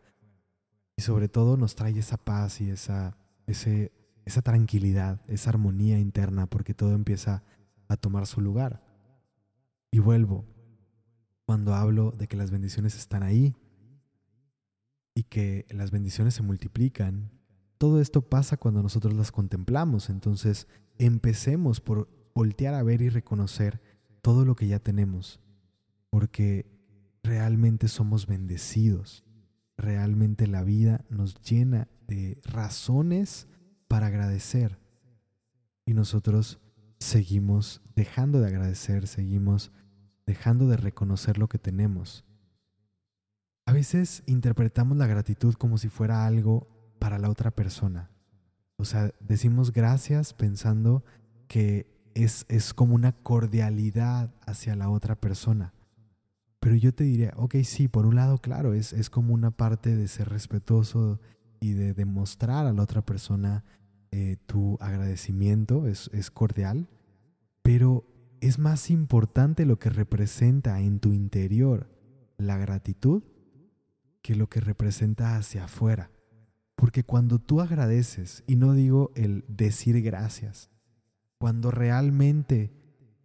Y 0.96 1.03
sobre 1.03 1.29
todo 1.29 1.57
nos 1.57 1.75
trae 1.75 1.98
esa 1.98 2.16
paz 2.16 2.61
y 2.61 2.70
esa, 2.70 3.16
esa 3.44 4.42
tranquilidad, 4.42 5.20
esa 5.27 5.51
armonía 5.51 5.98
interna, 5.98 6.46
porque 6.46 6.75
todo 6.75 6.92
empieza 6.92 7.42
a 7.88 7.96
tomar 7.96 8.29
su 8.29 8.40
lugar. 8.40 8.85
Y 9.90 9.98
vuelvo, 9.98 10.44
cuando 11.53 11.75
hablo 11.75 12.12
de 12.12 12.29
que 12.29 12.38
las 12.38 12.51
bendiciones 12.51 12.97
están 12.97 13.23
ahí 13.23 13.55
y 15.15 15.25
que 15.25 15.67
las 15.69 15.91
bendiciones 15.91 16.33
se 16.33 16.43
multiplican, 16.43 17.31
todo 17.77 18.01
esto 18.01 18.23
pasa 18.23 18.57
cuando 18.57 18.83
nosotros 18.83 19.12
las 19.12 19.33
contemplamos. 19.33 20.09
Entonces, 20.09 20.67
empecemos 20.97 21.83
por 21.83 22.09
voltear 22.35 22.73
a 22.73 22.83
ver 22.83 23.03
y 23.03 23.11
reconocer 23.11 23.83
todo 24.23 24.47
lo 24.47 24.57
que 24.57 24.67
ya 24.67 24.79
tenemos, 24.79 25.41
porque 26.09 26.65
realmente 27.23 27.87
somos 27.88 28.27
bendecidos. 28.27 29.23
Realmente 29.77 30.47
la 30.47 30.65
vida 30.65 31.05
nos 31.11 31.35
llena 31.43 31.87
de 32.07 32.41
razones 32.47 33.47
para 33.88 34.07
agradecer. 34.07 34.79
Y 35.85 35.93
nosotros 35.93 36.61
seguimos 36.99 37.83
dejando 37.95 38.41
de 38.41 38.47
agradecer, 38.47 39.07
seguimos 39.07 39.71
dejando 40.27 40.67
de 40.67 40.77
reconocer 40.77 41.39
lo 41.39 41.49
que 41.49 41.59
tenemos. 41.59 42.25
A 43.67 43.73
veces 43.73 44.23
interpretamos 44.27 44.97
la 44.97 45.07
gratitud 45.07 45.55
como 45.55 45.79
si 45.79 45.89
fuera 45.89 46.27
algo 46.27 46.69
para 46.99 47.19
la 47.19 47.31
otra 47.31 47.51
persona. 47.51 48.11
O 48.77 48.85
sea, 48.85 49.13
decimos 49.21 49.73
gracias 49.73 50.35
pensando 50.35 51.05
que 51.47 51.87
es, 52.15 52.45
es 52.49 52.75
como 52.75 52.95
una 52.95 53.13
cordialidad 53.13 54.35
hacia 54.47 54.77
la 54.77 54.91
otra 54.91 55.15
persona. 55.21 55.73
Pero 56.61 56.77
yo 56.77 56.95
te 56.95 57.05
diría, 57.05 57.33
ok, 57.37 57.57
sí, 57.65 57.89
por 57.89 58.07
un 58.07 58.17
lado, 58.17 58.39
claro, 58.39 58.75
es, 58.75 58.93
es 58.93 59.11
como 59.11 59.35
una 59.35 59.51
parte 59.51 59.97
de 59.97 60.09
ser 60.09 60.29
respetuoso 60.29 61.21
y 61.61 61.73
de 61.73 61.95
demostrar 61.95 62.67
a 62.67 62.73
la 62.73 62.83
otra 62.83 63.03
persona 63.03 63.65
eh, 64.11 64.37
tu 64.47 64.77
agradecimiento, 64.81 65.87
es, 65.87 66.11
es 66.13 66.31
cordial, 66.31 66.89
pero 67.63 68.05
es 68.42 68.59
más 68.59 68.90
importante 68.90 69.64
lo 69.64 69.78
que 69.78 69.88
representa 69.88 70.81
en 70.81 70.98
tu 70.98 71.12
interior 71.12 71.88
la 72.37 72.59
gratitud 72.59 73.22
que 74.20 74.35
lo 74.35 74.48
que 74.48 74.61
representa 74.61 75.37
hacia 75.37 75.64
afuera. 75.64 76.11
Porque 76.74 77.05
cuando 77.05 77.38
tú 77.38 77.61
agradeces, 77.61 78.42
y 78.48 78.57
no 78.57 78.74
digo 78.74 79.12
el 79.14 79.44
decir 79.46 80.02
gracias, 80.02 80.70
cuando 81.38 81.70
realmente 81.70 82.72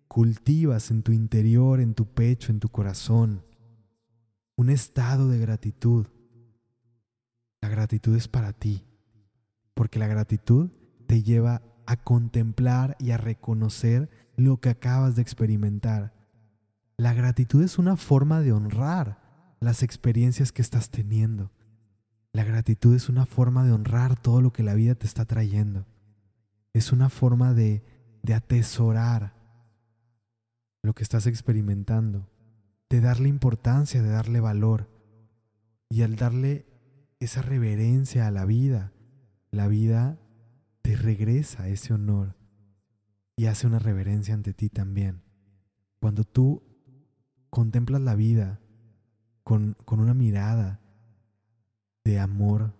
cultivas 0.07 0.91
en 0.91 1.01
tu 1.01 1.11
interior, 1.11 1.79
en 1.79 1.95
tu 1.95 2.05
pecho, 2.05 2.51
en 2.51 2.59
tu 2.59 2.69
corazón, 2.69 3.43
un 4.55 4.69
estado 4.69 5.29
de 5.29 5.39
gratitud, 5.39 6.05
la 7.59 7.69
gratitud 7.69 8.15
es 8.15 8.27
para 8.27 8.53
ti, 8.53 8.85
porque 9.73 9.97
la 9.97 10.07
gratitud 10.07 10.69
te 11.07 11.23
lleva 11.23 11.63
a 11.87 11.95
contemplar 11.95 12.95
y 12.99 13.11
a 13.11 13.17
reconocer 13.17 14.26
lo 14.37 14.61
que 14.61 14.69
acabas 14.69 15.15
de 15.15 15.23
experimentar. 15.23 16.13
La 16.95 17.13
gratitud 17.13 17.63
es 17.63 17.77
una 17.77 17.97
forma 17.97 18.39
de 18.41 18.53
honrar 18.53 19.19
las 19.59 19.83
experiencias 19.83 20.51
que 20.51 20.61
estás 20.61 20.89
teniendo. 20.89 21.51
La 22.31 22.43
gratitud 22.43 22.95
es 22.95 23.09
una 23.09 23.25
forma 23.25 23.65
de 23.65 23.71
honrar 23.71 24.17
todo 24.17 24.41
lo 24.41 24.53
que 24.53 24.63
la 24.63 24.75
vida 24.75 24.95
te 24.95 25.07
está 25.07 25.25
trayendo. 25.25 25.87
Es 26.73 26.91
una 26.91 27.09
forma 27.09 27.55
de, 27.55 27.83
de 28.21 28.35
atesorar 28.35 29.33
lo 30.83 30.93
que 30.93 31.03
estás 31.03 31.25
experimentando, 31.25 32.29
de 32.89 33.01
darle 33.01 33.29
importancia, 33.29 34.03
de 34.03 34.09
darle 34.09 34.39
valor. 34.39 34.87
Y 35.89 36.03
al 36.03 36.15
darle 36.15 36.67
esa 37.19 37.41
reverencia 37.41 38.27
a 38.27 38.31
la 38.31 38.45
vida, 38.45 38.91
la 39.49 39.67
vida 39.67 40.19
te 40.83 40.95
regresa 40.95 41.69
ese 41.69 41.93
honor 41.93 42.36
y 43.37 43.45
hace 43.45 43.67
una 43.67 43.79
reverencia 43.79 44.33
ante 44.33 44.53
ti 44.53 44.67
también. 44.67 45.21
Cuando 45.99 46.23
tú 46.25 46.63
contemplas 47.49 48.01
la 48.01 48.15
vida 48.15 48.59
con, 49.43 49.77
con 49.85 49.99
una 49.99 50.15
mirada 50.15 50.81
de 52.03 52.19
amor, 52.19 52.73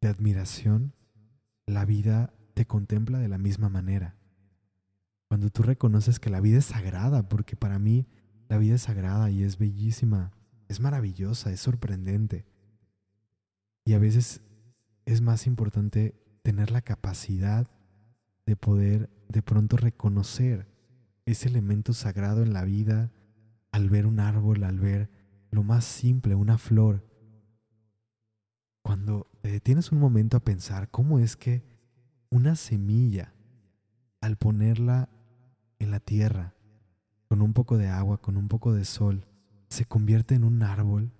de 0.00 0.08
admiración, 0.08 0.94
la 1.66 1.84
vida 1.84 2.32
te 2.54 2.66
contempla 2.66 3.18
de 3.18 3.28
la 3.28 3.38
misma 3.38 3.68
manera. 3.68 4.16
Cuando 5.26 5.50
tú 5.50 5.62
reconoces 5.62 6.20
que 6.20 6.30
la 6.30 6.40
vida 6.40 6.58
es 6.58 6.66
sagrada, 6.66 7.28
porque 7.28 7.56
para 7.56 7.78
mí 7.78 8.06
la 8.48 8.58
vida 8.58 8.76
es 8.76 8.82
sagrada 8.82 9.30
y 9.30 9.42
es 9.42 9.58
bellísima, 9.58 10.30
es 10.68 10.78
maravillosa, 10.78 11.50
es 11.50 11.60
sorprendente. 11.60 12.46
Y 13.84 13.94
a 13.94 13.98
veces 13.98 14.42
es 15.04 15.20
más 15.20 15.48
importante 15.48 16.14
tener 16.42 16.70
la 16.70 16.82
capacidad 16.82 17.66
de 18.46 18.56
poder 18.56 19.10
de 19.28 19.42
pronto 19.42 19.76
reconocer 19.76 20.66
ese 21.24 21.48
elemento 21.48 21.92
sagrado 21.92 22.42
en 22.42 22.52
la 22.52 22.64
vida 22.64 23.10
al 23.70 23.88
ver 23.88 24.06
un 24.06 24.20
árbol, 24.20 24.64
al 24.64 24.78
ver 24.78 25.10
lo 25.50 25.62
más 25.62 25.84
simple, 25.84 26.34
una 26.34 26.58
flor. 26.58 27.04
Cuando 28.82 29.30
te 29.40 29.50
detienes 29.50 29.92
un 29.92 29.98
momento 29.98 30.36
a 30.36 30.44
pensar 30.44 30.90
cómo 30.90 31.18
es 31.18 31.36
que 31.36 31.64
una 32.30 32.56
semilla, 32.56 33.32
al 34.20 34.36
ponerla 34.36 35.08
en 35.78 35.90
la 35.90 36.00
tierra, 36.00 36.54
con 37.28 37.42
un 37.42 37.52
poco 37.52 37.78
de 37.78 37.88
agua, 37.88 38.20
con 38.20 38.36
un 38.36 38.48
poco 38.48 38.72
de 38.72 38.84
sol, 38.84 39.26
se 39.68 39.84
convierte 39.84 40.34
en 40.34 40.44
un 40.44 40.62
árbol 40.62 41.12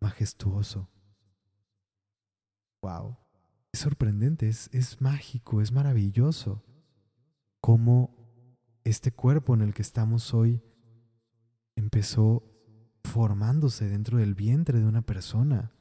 majestuoso. 0.00 0.88
Wow. 2.82 3.21
Es 3.72 3.80
sorprendente, 3.80 4.48
es, 4.48 4.68
es 4.72 5.00
mágico, 5.00 5.60
es 5.60 5.72
maravilloso 5.72 6.62
cómo 7.60 8.14
este 8.84 9.12
cuerpo 9.12 9.54
en 9.54 9.62
el 9.62 9.72
que 9.72 9.82
estamos 9.82 10.34
hoy 10.34 10.62
empezó 11.76 12.42
formándose 13.04 13.88
dentro 13.88 14.18
del 14.18 14.34
vientre 14.34 14.78
de 14.78 14.86
una 14.86 15.02
persona. 15.02 15.72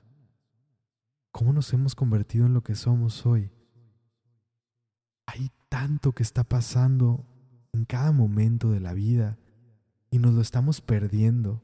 cómo 1.32 1.54
nos 1.54 1.72
hemos 1.72 1.96
convertido 1.96 2.46
en 2.46 2.54
lo 2.54 2.62
que 2.62 2.76
somos 2.76 3.26
hoy. 3.26 3.52
Hay 5.26 5.50
tanto 5.70 6.12
que 6.12 6.24
está 6.24 6.44
pasando 6.44 7.26
en 7.72 7.86
cada 7.86 8.12
momento 8.12 8.70
de 8.70 8.82
la 8.82 8.94
vida 8.94 9.38
y 10.10 10.20
nos 10.20 10.34
lo 10.34 10.42
estamos 10.42 10.82
perdiendo. 10.82 11.64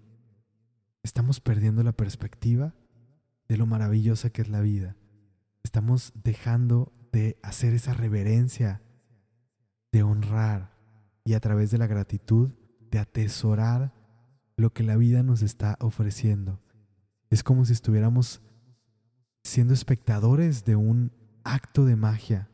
Estamos 1.04 1.42
perdiendo 1.42 1.84
la 1.84 1.92
perspectiva 1.92 2.74
de 3.50 3.58
lo 3.58 3.66
maravillosa 3.66 4.30
que 4.30 4.42
es 4.42 4.48
la 4.48 4.62
vida. 4.62 4.96
Estamos 5.78 6.12
dejando 6.24 6.92
de 7.12 7.38
hacer 7.44 7.76
esa 7.76 7.94
reverencia, 7.94 8.82
de 9.92 10.02
honrar 10.02 10.72
y 11.24 11.36
a 11.36 11.40
través 11.40 11.70
de 11.70 11.78
la 11.78 11.86
gratitud 11.86 12.50
de 12.90 12.98
atesorar 12.98 13.94
lo 14.56 14.74
que 14.74 14.82
la 14.82 14.96
vida 14.96 15.22
nos 15.22 15.44
está 15.44 15.78
ofreciendo. 15.80 16.60
Es 17.30 17.44
como 17.44 17.64
si 17.64 17.74
estuviéramos 17.74 18.42
siendo 19.44 19.76
espectadores 19.76 20.66
de 20.66 20.76
un 20.76 21.12
acto 21.44 21.86
de 21.86 21.96
magia 21.96 22.50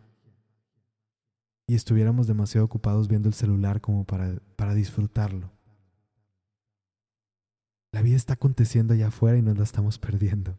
y 1.65 1.75
estuviéramos 1.75 2.27
demasiado 2.27 2.65
ocupados 2.65 3.07
viendo 3.07 3.29
el 3.29 3.35
celular 3.35 3.79
como 3.79 4.03
para, 4.03 4.35
para 4.57 4.73
disfrutarlo. 4.73 5.49
La 7.93 8.01
vida 8.01 8.17
está 8.17 8.33
aconteciendo 8.33 8.93
allá 8.93 9.07
afuera 9.07 9.37
y 9.37 9.41
nos 9.41 9.57
la 9.57 9.63
estamos 9.63 9.97
perdiendo. 9.97 10.57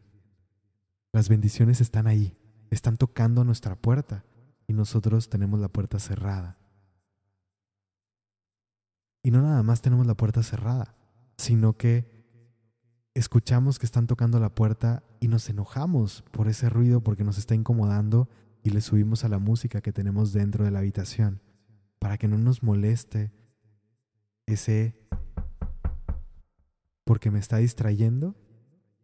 Las 1.13 1.29
bendiciones 1.29 1.79
están 1.79 2.07
ahí, 2.07 2.35
están 2.69 2.97
tocando 2.97 3.43
nuestra 3.43 3.75
puerta 3.75 4.23
y 4.67 4.73
nosotros 4.73 5.29
tenemos 5.29 5.59
la 5.59 5.69
puerta 5.69 5.99
cerrada. 5.99 6.57
Y 9.23 9.31
no 9.31 9.41
nada 9.41 9.63
más 9.63 9.81
tenemos 9.81 10.05
la 10.05 10.15
puerta 10.15 10.43
cerrada, 10.43 10.95
sino 11.37 11.77
que 11.77 12.15
escuchamos 13.15 13.79
que 13.79 13.85
están 13.85 14.07
tocando 14.07 14.39
la 14.39 14.53
puerta 14.53 15.03
y 15.19 15.27
nos 15.27 15.49
enojamos 15.49 16.23
por 16.31 16.47
ese 16.47 16.69
ruido 16.69 17.01
porque 17.01 17.23
nos 17.23 17.37
está 17.37 17.55
incomodando 17.55 18.29
y 18.61 18.69
le 18.69 18.81
subimos 18.81 19.23
a 19.23 19.29
la 19.29 19.39
música 19.39 19.81
que 19.81 19.93
tenemos 19.93 20.33
dentro 20.33 20.65
de 20.65 20.71
la 20.71 20.79
habitación 20.79 21.41
para 21.99 22.17
que 22.17 22.27
no 22.27 22.37
nos 22.37 22.61
moleste 22.61 23.31
ese 24.45 25.07
porque 27.03 27.31
me 27.31 27.39
está 27.39 27.57
distrayendo 27.57 28.35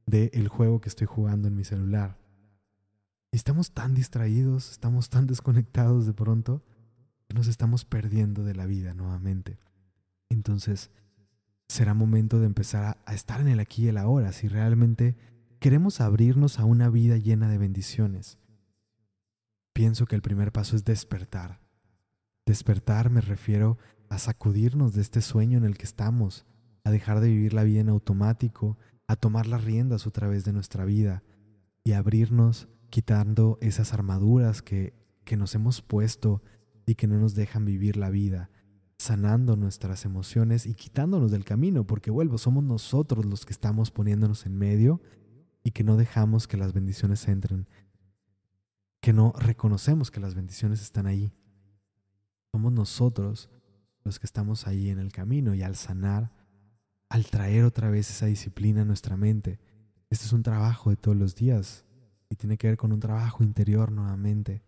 del 0.05 0.47
juego 0.49 0.81
que 0.81 0.89
estoy 0.89 1.07
jugando 1.07 1.47
en 1.47 1.55
mi 1.55 1.63
celular. 1.63 2.20
Estamos 3.31 3.71
tan 3.71 3.93
distraídos, 3.93 4.71
estamos 4.71 5.09
tan 5.09 5.25
desconectados 5.25 6.05
de 6.05 6.13
pronto, 6.13 6.65
nos 7.33 7.47
estamos 7.47 7.85
perdiendo 7.85 8.43
de 8.43 8.53
la 8.53 8.65
vida 8.65 8.93
nuevamente. 8.93 9.57
Entonces, 10.27 10.91
será 11.69 11.93
momento 11.93 12.41
de 12.41 12.45
empezar 12.47 12.97
a, 13.05 13.13
estar 13.13 13.39
en 13.39 13.47
el 13.47 13.61
aquí 13.61 13.85
y 13.85 13.87
el 13.87 13.97
ahora, 13.97 14.33
si 14.33 14.49
realmente 14.49 15.15
queremos 15.59 16.01
abrirnos 16.01 16.59
a 16.59 16.65
una 16.65 16.89
vida 16.89 17.15
llena 17.15 17.47
de 17.47 17.57
bendiciones. 17.57 18.37
Pienso 19.71 20.05
que 20.07 20.15
el 20.15 20.21
primer 20.21 20.51
paso 20.51 20.75
es 20.75 20.83
despertar. 20.83 21.61
Despertar 22.45 23.09
me 23.09 23.21
refiero 23.21 23.77
a 24.09 24.19
sacudirnos 24.19 24.93
de 24.93 25.01
este 25.01 25.21
sueño 25.21 25.57
en 25.57 25.63
el 25.63 25.77
que 25.77 25.85
estamos, 25.85 26.45
a 26.83 26.91
dejar 26.91 27.21
de 27.21 27.29
vivir 27.29 27.53
la 27.53 27.63
vida 27.63 27.79
en 27.79 27.87
automático, 27.87 28.77
a 29.07 29.15
tomar 29.15 29.47
las 29.47 29.63
riendas 29.63 30.05
otra 30.05 30.27
vez 30.27 30.43
de 30.43 30.51
nuestra 30.51 30.83
vida 30.83 31.23
y 31.85 31.93
abrirnos 31.93 32.67
quitando 32.91 33.57
esas 33.61 33.93
armaduras 33.93 34.61
que, 34.61 34.93
que 35.23 35.37
nos 35.37 35.55
hemos 35.55 35.81
puesto 35.81 36.43
y 36.85 36.93
que 36.93 37.07
no 37.07 37.17
nos 37.17 37.33
dejan 37.33 37.65
vivir 37.65 37.97
la 37.97 38.11
vida 38.11 38.51
sanando 39.01 39.55
nuestras 39.55 40.05
emociones 40.05 40.67
y 40.67 40.75
quitándonos 40.75 41.31
del 41.31 41.43
camino, 41.43 41.87
porque 41.87 42.11
vuelvo, 42.11 42.37
somos 42.37 42.63
nosotros 42.63 43.25
los 43.25 43.45
que 43.47 43.51
estamos 43.51 43.89
poniéndonos 43.89 44.45
en 44.45 44.55
medio 44.55 45.01
y 45.63 45.71
que 45.71 45.83
no 45.83 45.97
dejamos 45.97 46.47
que 46.47 46.55
las 46.55 46.71
bendiciones 46.71 47.27
entren, 47.27 47.67
que 48.99 49.11
no 49.11 49.33
reconocemos 49.35 50.11
que 50.11 50.19
las 50.19 50.35
bendiciones 50.35 50.83
están 50.83 51.07
ahí. 51.07 51.33
Somos 52.51 52.73
nosotros 52.73 53.49
los 54.03 54.19
que 54.19 54.27
estamos 54.27 54.67
ahí 54.67 54.91
en 54.91 54.99
el 54.99 55.11
camino 55.11 55.55
y 55.55 55.63
al 55.63 55.75
sanar, 55.75 56.31
al 57.09 57.25
traer 57.25 57.63
otra 57.63 57.89
vez 57.89 58.11
esa 58.11 58.27
disciplina 58.27 58.83
a 58.83 58.85
nuestra 58.85 59.17
mente. 59.17 59.59
Este 60.11 60.25
es 60.25 60.33
un 60.33 60.43
trabajo 60.43 60.91
de 60.91 60.97
todos 60.97 61.17
los 61.17 61.33
días 61.33 61.85
y 62.31 62.35
tiene 62.37 62.57
que 62.57 62.67
ver 62.67 62.77
con 62.77 62.93
un 62.93 63.01
trabajo 63.01 63.43
interior 63.43 63.91
nuevamente. 63.91 64.63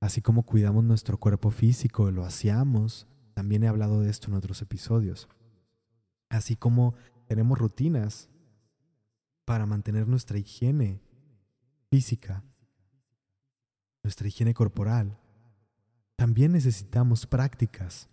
Así 0.00 0.22
como 0.22 0.44
cuidamos 0.44 0.84
nuestro 0.84 1.18
cuerpo 1.18 1.50
físico, 1.50 2.12
lo 2.12 2.24
hacíamos, 2.24 3.08
también 3.34 3.64
he 3.64 3.68
hablado 3.68 4.00
de 4.00 4.10
esto 4.10 4.28
en 4.28 4.34
otros 4.34 4.62
episodios. 4.62 5.28
Así 6.28 6.54
como 6.54 6.94
tenemos 7.26 7.58
rutinas 7.58 8.28
para 9.44 9.66
mantener 9.66 10.06
nuestra 10.06 10.38
higiene 10.38 11.02
física, 11.90 12.44
nuestra 14.04 14.28
higiene 14.28 14.54
corporal, 14.54 15.18
también 16.14 16.52
necesitamos 16.52 17.26
prácticas 17.26 18.08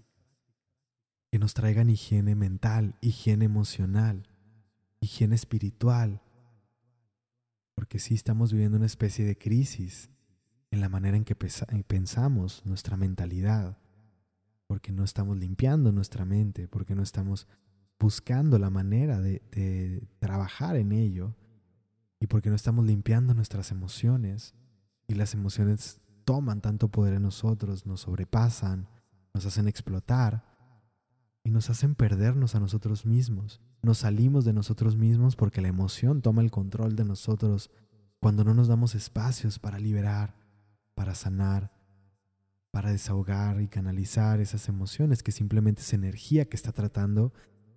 que 1.32 1.38
nos 1.38 1.54
traigan 1.54 1.92
higiene 1.92 2.34
mental, 2.34 2.96
higiene 3.00 3.46
emocional, 3.46 4.28
higiene 5.02 5.36
espiritual, 5.36 6.24
porque 7.76 8.00
sí 8.00 8.16
estamos 8.16 8.52
viviendo 8.52 8.78
una 8.78 8.86
especie 8.86 9.26
de 9.26 9.38
crisis 9.38 10.10
en 10.72 10.82
la 10.82 10.90
manera 10.90 11.18
en 11.18 11.26
que 11.26 11.36
pensamos, 11.36 12.64
nuestra 12.66 12.98
mentalidad 12.98 13.78
porque 14.68 14.92
no 14.92 15.04
estamos 15.04 15.38
limpiando 15.38 15.92
nuestra 15.92 16.26
mente, 16.26 16.68
porque 16.68 16.96
no 16.96 17.04
estamos 17.04 17.48
buscando 18.00 18.60
la 18.60 18.70
manera 18.70 19.22
de, 19.22 20.08
trabajar 20.20 20.76
en 20.76 20.92
ello 20.92 21.36
y 22.20 22.28
porque 22.28 22.50
no 22.50 22.56
estamos 22.56 22.86
limpiando 22.86 23.34
nuestras 23.34 23.72
emociones 23.72 24.54
y 25.08 25.16
las 25.16 25.34
emociones 25.34 26.02
toman 26.24 26.62
tanto 26.62 26.88
poder 26.90 27.14
en 27.14 27.24
nosotros, 27.24 27.86
nos 27.86 28.02
sobrepasan, 28.02 28.88
nos 29.34 29.46
hacen 29.46 29.68
explotar 29.68 30.55
y 31.46 31.52
nos 31.52 31.70
hacen 31.70 31.94
perdernos 31.94 32.56
a 32.56 32.60
nosotros 32.60 33.06
mismos. 33.06 33.62
Nos 33.84 34.00
salimos 34.00 34.46
de 34.46 34.52
nosotros 34.52 34.96
mismos 34.96 35.36
porque 35.36 35.62
la 35.62 35.68
emoción 35.68 36.24
toma 36.24 36.42
el 36.42 36.50
control 36.50 36.96
de 36.96 37.06
nosotros 37.06 37.70
cuando 38.20 38.44
no 38.44 38.56
nos 38.56 38.68
damos 38.68 38.96
espacios 38.96 39.60
para 39.60 39.78
liberar, 39.78 40.36
para 40.96 41.14
sanar, 41.14 41.72
para 42.72 42.92
desahogar 42.92 43.62
y 43.62 43.68
canalizar 43.68 44.40
esas 44.40 44.68
emociones, 44.70 45.22
que 45.22 45.32
simplemente 45.32 45.84
es 45.84 45.94
energía 45.94 46.46
que 46.46 46.58
está 46.58 46.72
tratando 46.72 47.32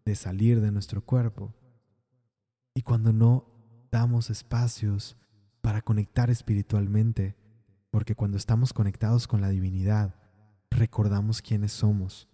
de 0.07 0.14
salir 0.14 0.62
de 0.62 0.73
nuestro 0.73 1.05
cuerpo. 1.05 1.55
Y 2.75 2.81
cuando 2.81 3.12
no 3.12 3.47
damos 3.91 4.31
espacios 4.31 5.19
para 5.61 5.83
conectar 5.83 6.31
espiritualmente, 6.31 7.37
porque 7.91 8.14
cuando 8.14 8.39
estamos 8.39 8.73
conectados 8.73 9.29
con 9.29 9.43
la 9.43 9.51
divinidad, 9.51 10.14
recordamos 10.71 11.43
quiénes 11.43 11.73
somos, 11.73 12.29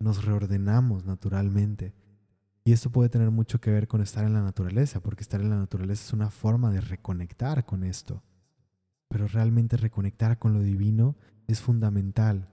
nos 0.00 0.24
reordenamos 0.24 1.04
naturalmente. 1.04 1.94
Y 2.64 2.72
esto 2.72 2.90
puede 2.90 3.08
tener 3.08 3.30
mucho 3.30 3.60
que 3.60 3.70
ver 3.70 3.88
con 3.88 4.02
estar 4.02 4.24
en 4.24 4.34
la 4.34 4.42
naturaleza, 4.42 5.00
porque 5.00 5.22
estar 5.22 5.40
en 5.40 5.50
la 5.50 5.56
naturaleza 5.56 6.04
es 6.04 6.12
una 6.12 6.30
forma 6.30 6.70
de 6.70 6.80
reconectar 6.80 7.64
con 7.64 7.84
esto. 7.84 8.22
Pero 9.08 9.26
realmente 9.26 9.76
reconectar 9.76 10.38
con 10.38 10.52
lo 10.52 10.60
divino 10.60 11.16
es 11.46 11.60
fundamental 11.60 12.48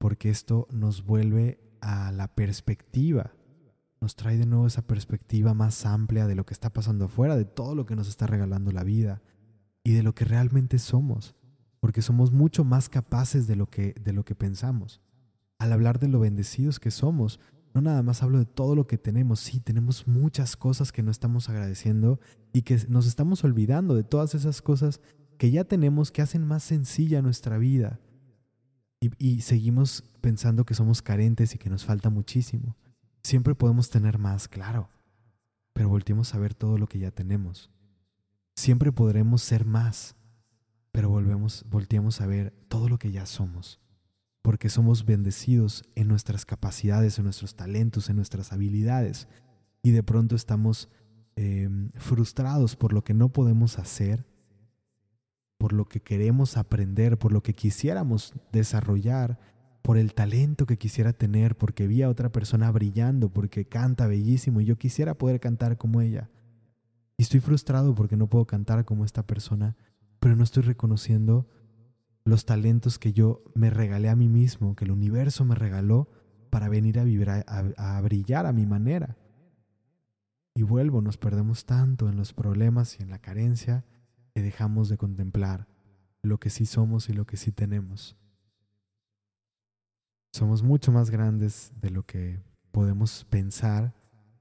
porque 0.00 0.30
esto 0.30 0.66
nos 0.70 1.04
vuelve 1.04 1.60
a 1.82 2.10
la 2.10 2.34
perspectiva, 2.34 3.34
nos 4.00 4.16
trae 4.16 4.38
de 4.38 4.46
nuevo 4.46 4.66
esa 4.66 4.80
perspectiva 4.80 5.52
más 5.52 5.84
amplia 5.84 6.26
de 6.26 6.34
lo 6.34 6.46
que 6.46 6.54
está 6.54 6.72
pasando 6.72 7.04
afuera, 7.04 7.36
de 7.36 7.44
todo 7.44 7.74
lo 7.74 7.84
que 7.84 7.96
nos 7.96 8.08
está 8.08 8.26
regalando 8.26 8.72
la 8.72 8.82
vida 8.82 9.20
y 9.84 9.92
de 9.92 10.02
lo 10.02 10.14
que 10.14 10.24
realmente 10.24 10.78
somos, 10.78 11.36
porque 11.80 12.00
somos 12.00 12.32
mucho 12.32 12.64
más 12.64 12.88
capaces 12.88 13.46
de 13.46 13.56
lo 13.56 13.66
que, 13.68 13.92
de 14.02 14.14
lo 14.14 14.24
que 14.24 14.34
pensamos. 14.34 15.02
Al 15.60 15.72
hablar 15.72 16.00
de 16.00 16.08
lo 16.08 16.18
bendecidos 16.18 16.80
que 16.80 16.90
somos, 16.90 17.38
no 17.74 17.80
nada 17.82 18.02
más 18.02 18.22
hablo 18.22 18.38
de 18.38 18.46
todo 18.46 18.74
lo 18.74 18.86
que 18.86 18.98
tenemos, 18.98 19.40
sí, 19.40 19.60
tenemos 19.60 20.08
muchas 20.08 20.56
cosas 20.56 20.90
que 20.90 21.02
no 21.02 21.10
estamos 21.10 21.48
agradeciendo 21.48 22.18
y 22.52 22.62
que 22.62 22.78
nos 22.88 23.06
estamos 23.06 23.44
olvidando 23.44 23.94
de 23.94 24.02
todas 24.02 24.34
esas 24.34 24.62
cosas 24.62 25.00
que 25.38 25.50
ya 25.50 25.64
tenemos 25.64 26.10
que 26.10 26.22
hacen 26.22 26.44
más 26.46 26.64
sencilla 26.64 27.22
nuestra 27.22 27.58
vida. 27.58 28.00
Y, 29.18 29.40
seguimos 29.40 30.02
pensando 30.20 30.66
que 30.66 30.74
somos 30.74 31.00
carentes 31.00 31.54
y 31.54 31.58
que 31.58 31.70
nos 31.70 31.84
falta 31.84 32.10
muchísimo. 32.10 32.76
Siempre 33.22 33.54
podemos 33.54 33.88
tener 33.88 34.18
más, 34.18 34.48
claro, 34.48 34.90
pero 35.72 35.88
volvemos 35.88 36.34
a 36.34 36.38
ver 36.38 36.54
todo 36.54 36.76
lo 36.76 36.86
que 36.86 36.98
ya 36.98 37.10
tenemos. 37.10 37.70
Siempre 38.56 38.92
podremos 38.92 39.40
ser 39.40 39.64
más, 39.64 40.16
pero 40.92 41.08
volvemos, 41.08 41.64
volteamos 41.70 42.20
a 42.20 42.26
ver 42.26 42.52
todo 42.68 42.88
lo 42.90 42.98
que 42.98 43.10
ya 43.10 43.24
somos, 43.24 43.80
porque 44.42 44.68
somos 44.68 45.04
bendecidos 45.04 45.84
en 45.94 46.08
nuestras 46.08 46.46
capacidades, 46.46 47.18
en 47.18 47.24
nuestros 47.24 47.54
talentos, 47.54 48.08
en 48.08 48.16
nuestras 48.16 48.52
habilidades, 48.52 49.28
y 49.82 49.90
de 49.90 50.02
pronto 50.02 50.36
estamos 50.36 50.88
em, 51.36 51.90
frustrados 51.92 52.76
por 52.76 52.92
lo 52.92 53.02
que 53.02 53.14
no 53.14 53.30
podemos 53.30 53.78
hacer 53.78 54.26
por 55.60 55.74
lo 55.74 55.84
que 55.84 56.00
queremos 56.00 56.56
aprender, 56.56 57.18
por 57.18 57.32
lo 57.32 57.42
que 57.42 57.52
quisiéramos 57.52 58.32
desarrollar, 58.50 59.38
por 59.82 59.98
el 59.98 60.14
talento 60.14 60.64
que 60.64 60.78
quisiera 60.78 61.12
tener, 61.12 61.54
porque 61.54 61.86
vi 61.86 62.00
a 62.00 62.08
otra 62.08 62.32
persona 62.32 62.70
brillando, 62.70 63.28
porque 63.28 63.66
canta 63.66 64.06
bellísimo 64.06 64.62
y 64.62 64.64
yo 64.64 64.78
quisiera 64.78 65.18
poder 65.18 65.38
cantar 65.38 65.76
como 65.76 66.00
ella. 66.00 66.30
Y 67.18 67.24
estoy 67.24 67.40
frustrado 67.40 67.94
porque 67.94 68.16
no 68.16 68.26
puedo 68.26 68.46
cantar 68.46 68.86
como 68.86 69.04
esta 69.04 69.26
persona, 69.26 69.76
pero 70.18 70.34
no 70.34 70.44
estoy 70.44 70.62
reconociendo 70.62 71.46
los 72.24 72.44
talentos 72.44 72.98
que 72.98 73.12
yo 73.12 73.42
me 73.54 73.70
regalé 73.70 74.08
a 74.08 74.16
mí 74.16 74.28
mismo, 74.28 74.76
que 74.76 74.84
el 74.84 74.90
universo 74.90 75.44
me 75.44 75.54
regaló 75.54 76.08
para 76.50 76.68
venir 76.68 76.98
a 76.98 77.44
a, 77.76 78.00
brillar 78.00 78.46
a 78.46 78.52
mi 78.52 78.66
manera. 78.66 79.16
Y 80.54 80.62
vuelvo, 80.62 81.00
nos 81.00 81.16
perdemos 81.16 81.64
tanto 81.64 82.08
en 82.08 82.16
los 82.16 82.32
problemas 82.32 82.98
y 82.98 83.02
en 83.02 83.10
la 83.10 83.20
carencia 83.20 83.84
que 84.34 84.42
dejamos 84.42 84.88
de 84.88 84.98
contemplar 84.98 85.68
lo 86.22 86.38
que 86.38 86.50
sí 86.50 86.66
somos 86.66 87.08
y 87.08 87.12
lo 87.12 87.26
que 87.26 87.36
sí 87.36 87.52
tenemos. 87.52 88.16
Somos 90.32 90.62
mucho 90.62 90.92
más 90.92 91.10
grandes 91.10 91.72
de 91.80 91.90
lo 91.90 92.04
que 92.04 92.40
podemos 92.72 93.24
pensar 93.30 93.94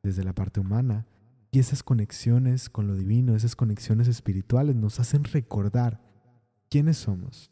desde 0.04 0.24
la 0.24 0.34
parte 0.34 0.60
humana 0.60 1.06
y 1.52 1.60
esas 1.60 1.82
conexiones 1.82 2.70
con 2.70 2.88
lo 2.88 2.96
divino, 2.96 3.36
esas 3.36 3.56
conexiones 3.56 4.08
espirituales 4.08 4.76
nos 4.76 5.00
hacen 5.00 5.24
recordar 5.24 6.00
quiénes 6.70 6.98
somos, 6.98 7.52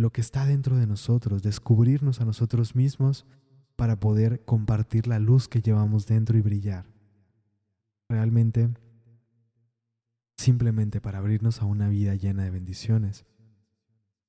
lo 0.00 0.10
que 0.10 0.20
está 0.20 0.46
dentro 0.46 0.76
de 0.76 0.86
nosotros, 0.86 1.42
descubrirnos 1.42 2.20
a 2.20 2.24
nosotros 2.24 2.74
mismos 2.74 3.26
para 3.76 4.00
poder 4.00 4.44
compartir 4.44 5.06
la 5.06 5.18
luz 5.18 5.46
que 5.46 5.60
llevamos 5.60 6.06
dentro 6.06 6.38
y 6.38 6.40
brillar. 6.40 6.86
Realmente, 8.08 8.70
simplemente 10.36 11.00
para 11.00 11.18
abrirnos 11.18 11.60
a 11.60 11.66
una 11.66 11.88
vida 11.88 12.14
llena 12.14 12.44
de 12.44 12.50
bendiciones. 12.50 13.26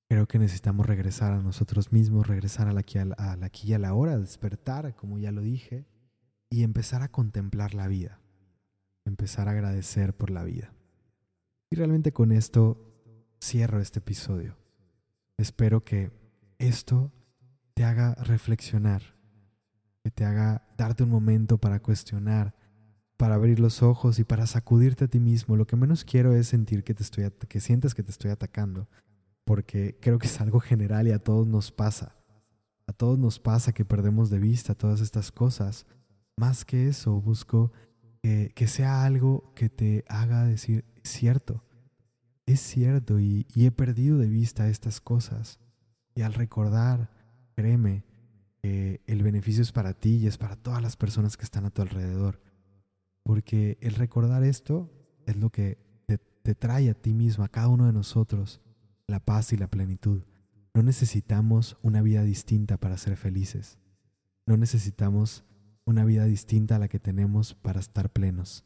Creo 0.10 0.28
que 0.28 0.40
necesitamos 0.40 0.86
regresar 0.86 1.32
a 1.32 1.42
nosotros 1.42 1.94
mismos, 1.94 2.28
regresar 2.28 2.68
a 2.68 2.74
la 2.74 2.82
aquí, 2.82 2.98
a 2.98 3.06
la, 3.06 3.38
aquí 3.42 3.70
y 3.70 3.74
a 3.74 3.80
la 3.80 3.94
hora, 3.94 4.18
despertar, 4.18 4.94
como 4.96 5.20
ya 5.20 5.32
lo 5.32 5.42
dije, 5.42 5.86
y 6.50 6.64
empezar 6.64 7.02
a 7.02 7.12
contemplar 7.12 7.74
la 7.74 7.88
vida, 7.88 8.20
empezar 9.06 9.48
a 9.48 9.52
agradecer 9.52 10.14
por 10.14 10.32
la 10.32 10.44
vida. 10.44 10.74
Y 11.70 11.78
realmente 11.78 12.12
con 12.12 12.34
esto 12.34 12.94
cierro 13.40 13.80
este 13.80 14.00
episodio. 14.00 14.61
Espero 15.42 15.84
que 15.84 16.12
esto 16.60 17.12
te 17.74 17.84
haga 17.84 18.14
reflexionar, 18.14 19.02
que 20.04 20.12
te 20.12 20.24
haga 20.24 20.68
darte 20.78 21.02
un 21.02 21.10
momento 21.10 21.58
para 21.58 21.80
cuestionar, 21.82 22.54
para 23.18 23.34
abrir 23.34 23.60
los 23.60 23.82
ojos 23.82 24.20
y 24.20 24.24
para 24.24 24.46
sacudirte 24.46 25.06
a 25.06 25.08
ti 25.08 25.20
mismo. 25.20 25.56
Lo 25.56 25.66
que 25.66 25.76
menos 25.76 26.06
quiero 26.06 26.36
es 26.36 26.48
sentir 26.48 26.84
que 26.84 26.94
te 26.94 27.02
estoy 27.02 27.28
que 27.50 27.60
sientas 27.60 27.96
que 27.96 28.04
te 28.04 28.12
estoy 28.12 28.30
atacando, 28.30 28.88
porque 29.44 29.98
creo 30.00 30.20
que 30.20 30.28
es 30.28 30.40
algo 30.42 30.60
general 30.60 31.08
y 31.08 31.12
a 31.12 31.18
todos 31.18 31.48
nos 31.48 31.72
pasa. 31.72 32.16
A 32.86 32.94
todos 32.94 33.18
nos 33.18 33.40
pasa 33.40 33.74
que 33.74 33.84
perdemos 33.84 34.30
de 34.30 34.38
vista 34.38 34.76
todas 34.76 35.02
estas 35.02 35.32
cosas. 35.32 35.88
Más 36.38 36.66
que 36.66 36.88
eso, 36.88 37.20
busco 37.20 37.72
que, 38.22 38.68
sea 38.68 39.06
algo 39.06 39.54
que 39.56 39.70
te 39.70 40.06
haga 40.08 40.44
decir, 40.44 40.86
cierto, 41.04 41.64
es 42.52 42.62
cierto 42.62 43.20
y, 43.20 43.46
he 43.56 43.72
perdido 43.72 44.18
de 44.18 44.30
vista 44.30 44.70
estas 44.70 45.02
cosas. 45.02 45.60
Y 46.16 46.22
al 46.22 46.34
recordar, 46.34 47.10
créeme, 47.56 48.04
que 48.62 49.02
el 49.08 49.24
beneficio 49.24 49.64
es 49.64 49.72
para 49.72 49.94
ti 49.94 50.18
y 50.18 50.28
es 50.28 50.38
para 50.38 50.56
todas 50.56 50.82
las 50.82 50.96
personas 50.96 51.38
que 51.38 51.44
están 51.44 51.66
a 51.66 51.70
tu 51.70 51.82
alrededor. 51.82 52.42
Porque 53.24 53.78
el 53.82 53.96
recordar 53.96 54.44
esto 54.44 54.92
es 55.26 55.36
lo 55.36 55.50
que 55.50 55.78
te, 56.06 56.18
te 56.18 56.56
trae 56.56 56.90
a 56.90 56.94
ti 56.94 57.14
mismo, 57.14 57.44
a 57.44 57.50
cada 57.50 57.68
uno 57.68 57.86
de 57.86 57.94
nosotros, 57.94 58.62
la 59.08 59.20
paz 59.20 59.54
y 59.54 59.58
la 59.58 59.68
plenitud. 59.68 60.24
No 60.74 60.84
necesitamos 60.84 61.78
una 61.82 62.02
vida 62.02 62.24
distinta 62.24 62.78
para 62.78 62.98
ser 62.98 63.18
felices. 63.18 63.78
No 64.46 64.58
necesitamos 64.58 65.44
una 65.86 66.06
vida 66.06 66.26
distinta 66.26 66.76
a 66.76 66.80
la 66.80 66.88
que 66.88 67.00
tenemos 67.00 67.54
para 67.54 67.80
estar 67.80 68.12
plenos. 68.12 68.64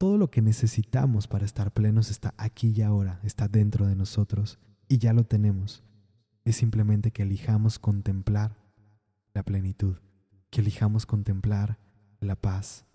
Todo 0.00 0.16
lo 0.16 0.30
que 0.30 0.40
necesitamos 0.40 1.28
para 1.28 1.44
estar 1.44 1.72
plenos 1.74 2.10
está 2.10 2.32
aquí 2.38 2.72
y 2.74 2.80
ahora, 2.80 3.20
está 3.22 3.48
dentro 3.48 3.86
de 3.86 3.94
nosotros 3.94 4.58
y 4.88 4.96
ya 4.96 5.12
lo 5.12 5.24
tenemos. 5.24 5.84
Es 6.46 6.56
simplemente 6.56 7.10
que 7.10 7.24
elijamos 7.24 7.78
contemplar 7.78 8.56
la 9.34 9.42
plenitud, 9.42 9.98
que 10.48 10.62
elijamos 10.62 11.04
contemplar 11.04 11.78
la 12.18 12.34
paz, 12.34 12.86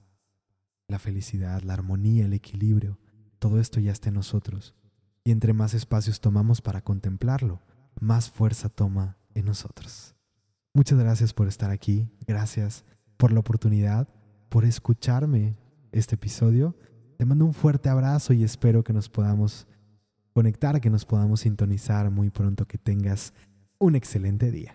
la 0.88 0.97
felicidad, 0.97 1.62
la 1.62 1.76
armonía, 1.76 2.26
el 2.26 2.34
equilibrio. 2.34 2.97
Todo 3.38 3.60
esto 3.60 3.80
ya 3.80 3.91
está 3.91 4.10
en 4.10 4.16
nosotros. 4.16 4.74
Y 5.24 5.30
entre 5.30 5.53
más 5.53 5.76
espacios 5.76 6.20
tomamos 6.22 6.60
para 6.60 6.82
contemplarlo, 6.82 7.62
más 7.99 8.32
fuerza 8.32 8.68
toma 8.68 9.20
en 9.36 9.45
nosotros. 9.45 10.16
Muchas 10.74 10.97
gracias 10.97 11.34
por 11.36 11.47
estar 11.47 11.70
aquí, 11.70 12.10
gracias 12.26 12.84
por 13.16 13.32
la 13.32 13.41
oportunidad, 13.41 14.10
por 14.49 14.66
escucharme 14.66 15.56
este 15.91 16.16
episodio 16.16 16.76
te 17.18 17.26
mando 17.26 17.45
un 17.45 17.53
fuerte 17.53 17.89
abrazo 17.89 18.34
y 18.34 18.43
espero 18.43 18.84
que 18.84 18.93
nos 18.93 19.09
podamos 19.09 19.68
conectar, 20.34 20.82
que 20.82 20.89
nos 20.89 21.05
podamos 21.05 21.41
sintonizar 21.41 22.11
muy 22.11 22.30
pronto, 22.30 22.66
que 22.66 22.78
tengas 22.78 23.34
un 23.78 23.95
excelente 23.95 24.51
día. 24.51 24.74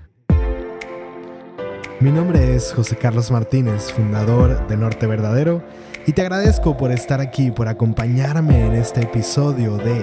Mi 2.00 2.10
nombre 2.10 2.56
es 2.56 2.72
José 2.72 2.96
Carlos 2.96 3.30
Martínez, 3.30 3.92
fundador 3.92 4.66
de 4.68 4.76
Norte 4.76 5.06
Verdadero, 5.06 5.62
y 6.06 6.12
te 6.12 6.22
agradezco 6.22 6.76
por 6.78 6.92
estar 6.92 7.20
aquí, 7.20 7.50
por 7.50 7.68
acompañarme 7.68 8.64
en 8.66 8.72
este 8.72 9.02
episodio 9.02 9.76
de 9.76 10.02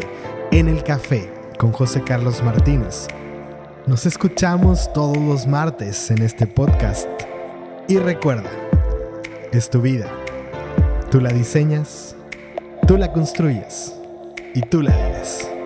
En 0.51 0.67
el 0.67 0.83
Café 0.83 1.33
con 1.57 1.71
José 1.71 2.03
Carlos 2.03 2.43
Martínez. 2.43 3.07
Nos 3.87 4.05
escuchamos 4.05 4.93
todos 4.93 5.17
los 5.17 5.47
martes 5.47 6.11
en 6.11 6.21
este 6.21 6.45
podcast. 6.45 7.09
Y 7.87 7.97
recuerda, 7.97 8.51
es 9.51 9.69
tu 9.69 9.81
vida. 9.81 10.11
Tú 11.09 11.19
la 11.19 11.31
diseñas 11.31 12.06
Tú 12.87 12.95
la 12.97 13.11
construyes 13.11 13.93
y 14.55 14.61
tú 14.61 14.81
la 14.81 14.95
vives. 14.95 15.56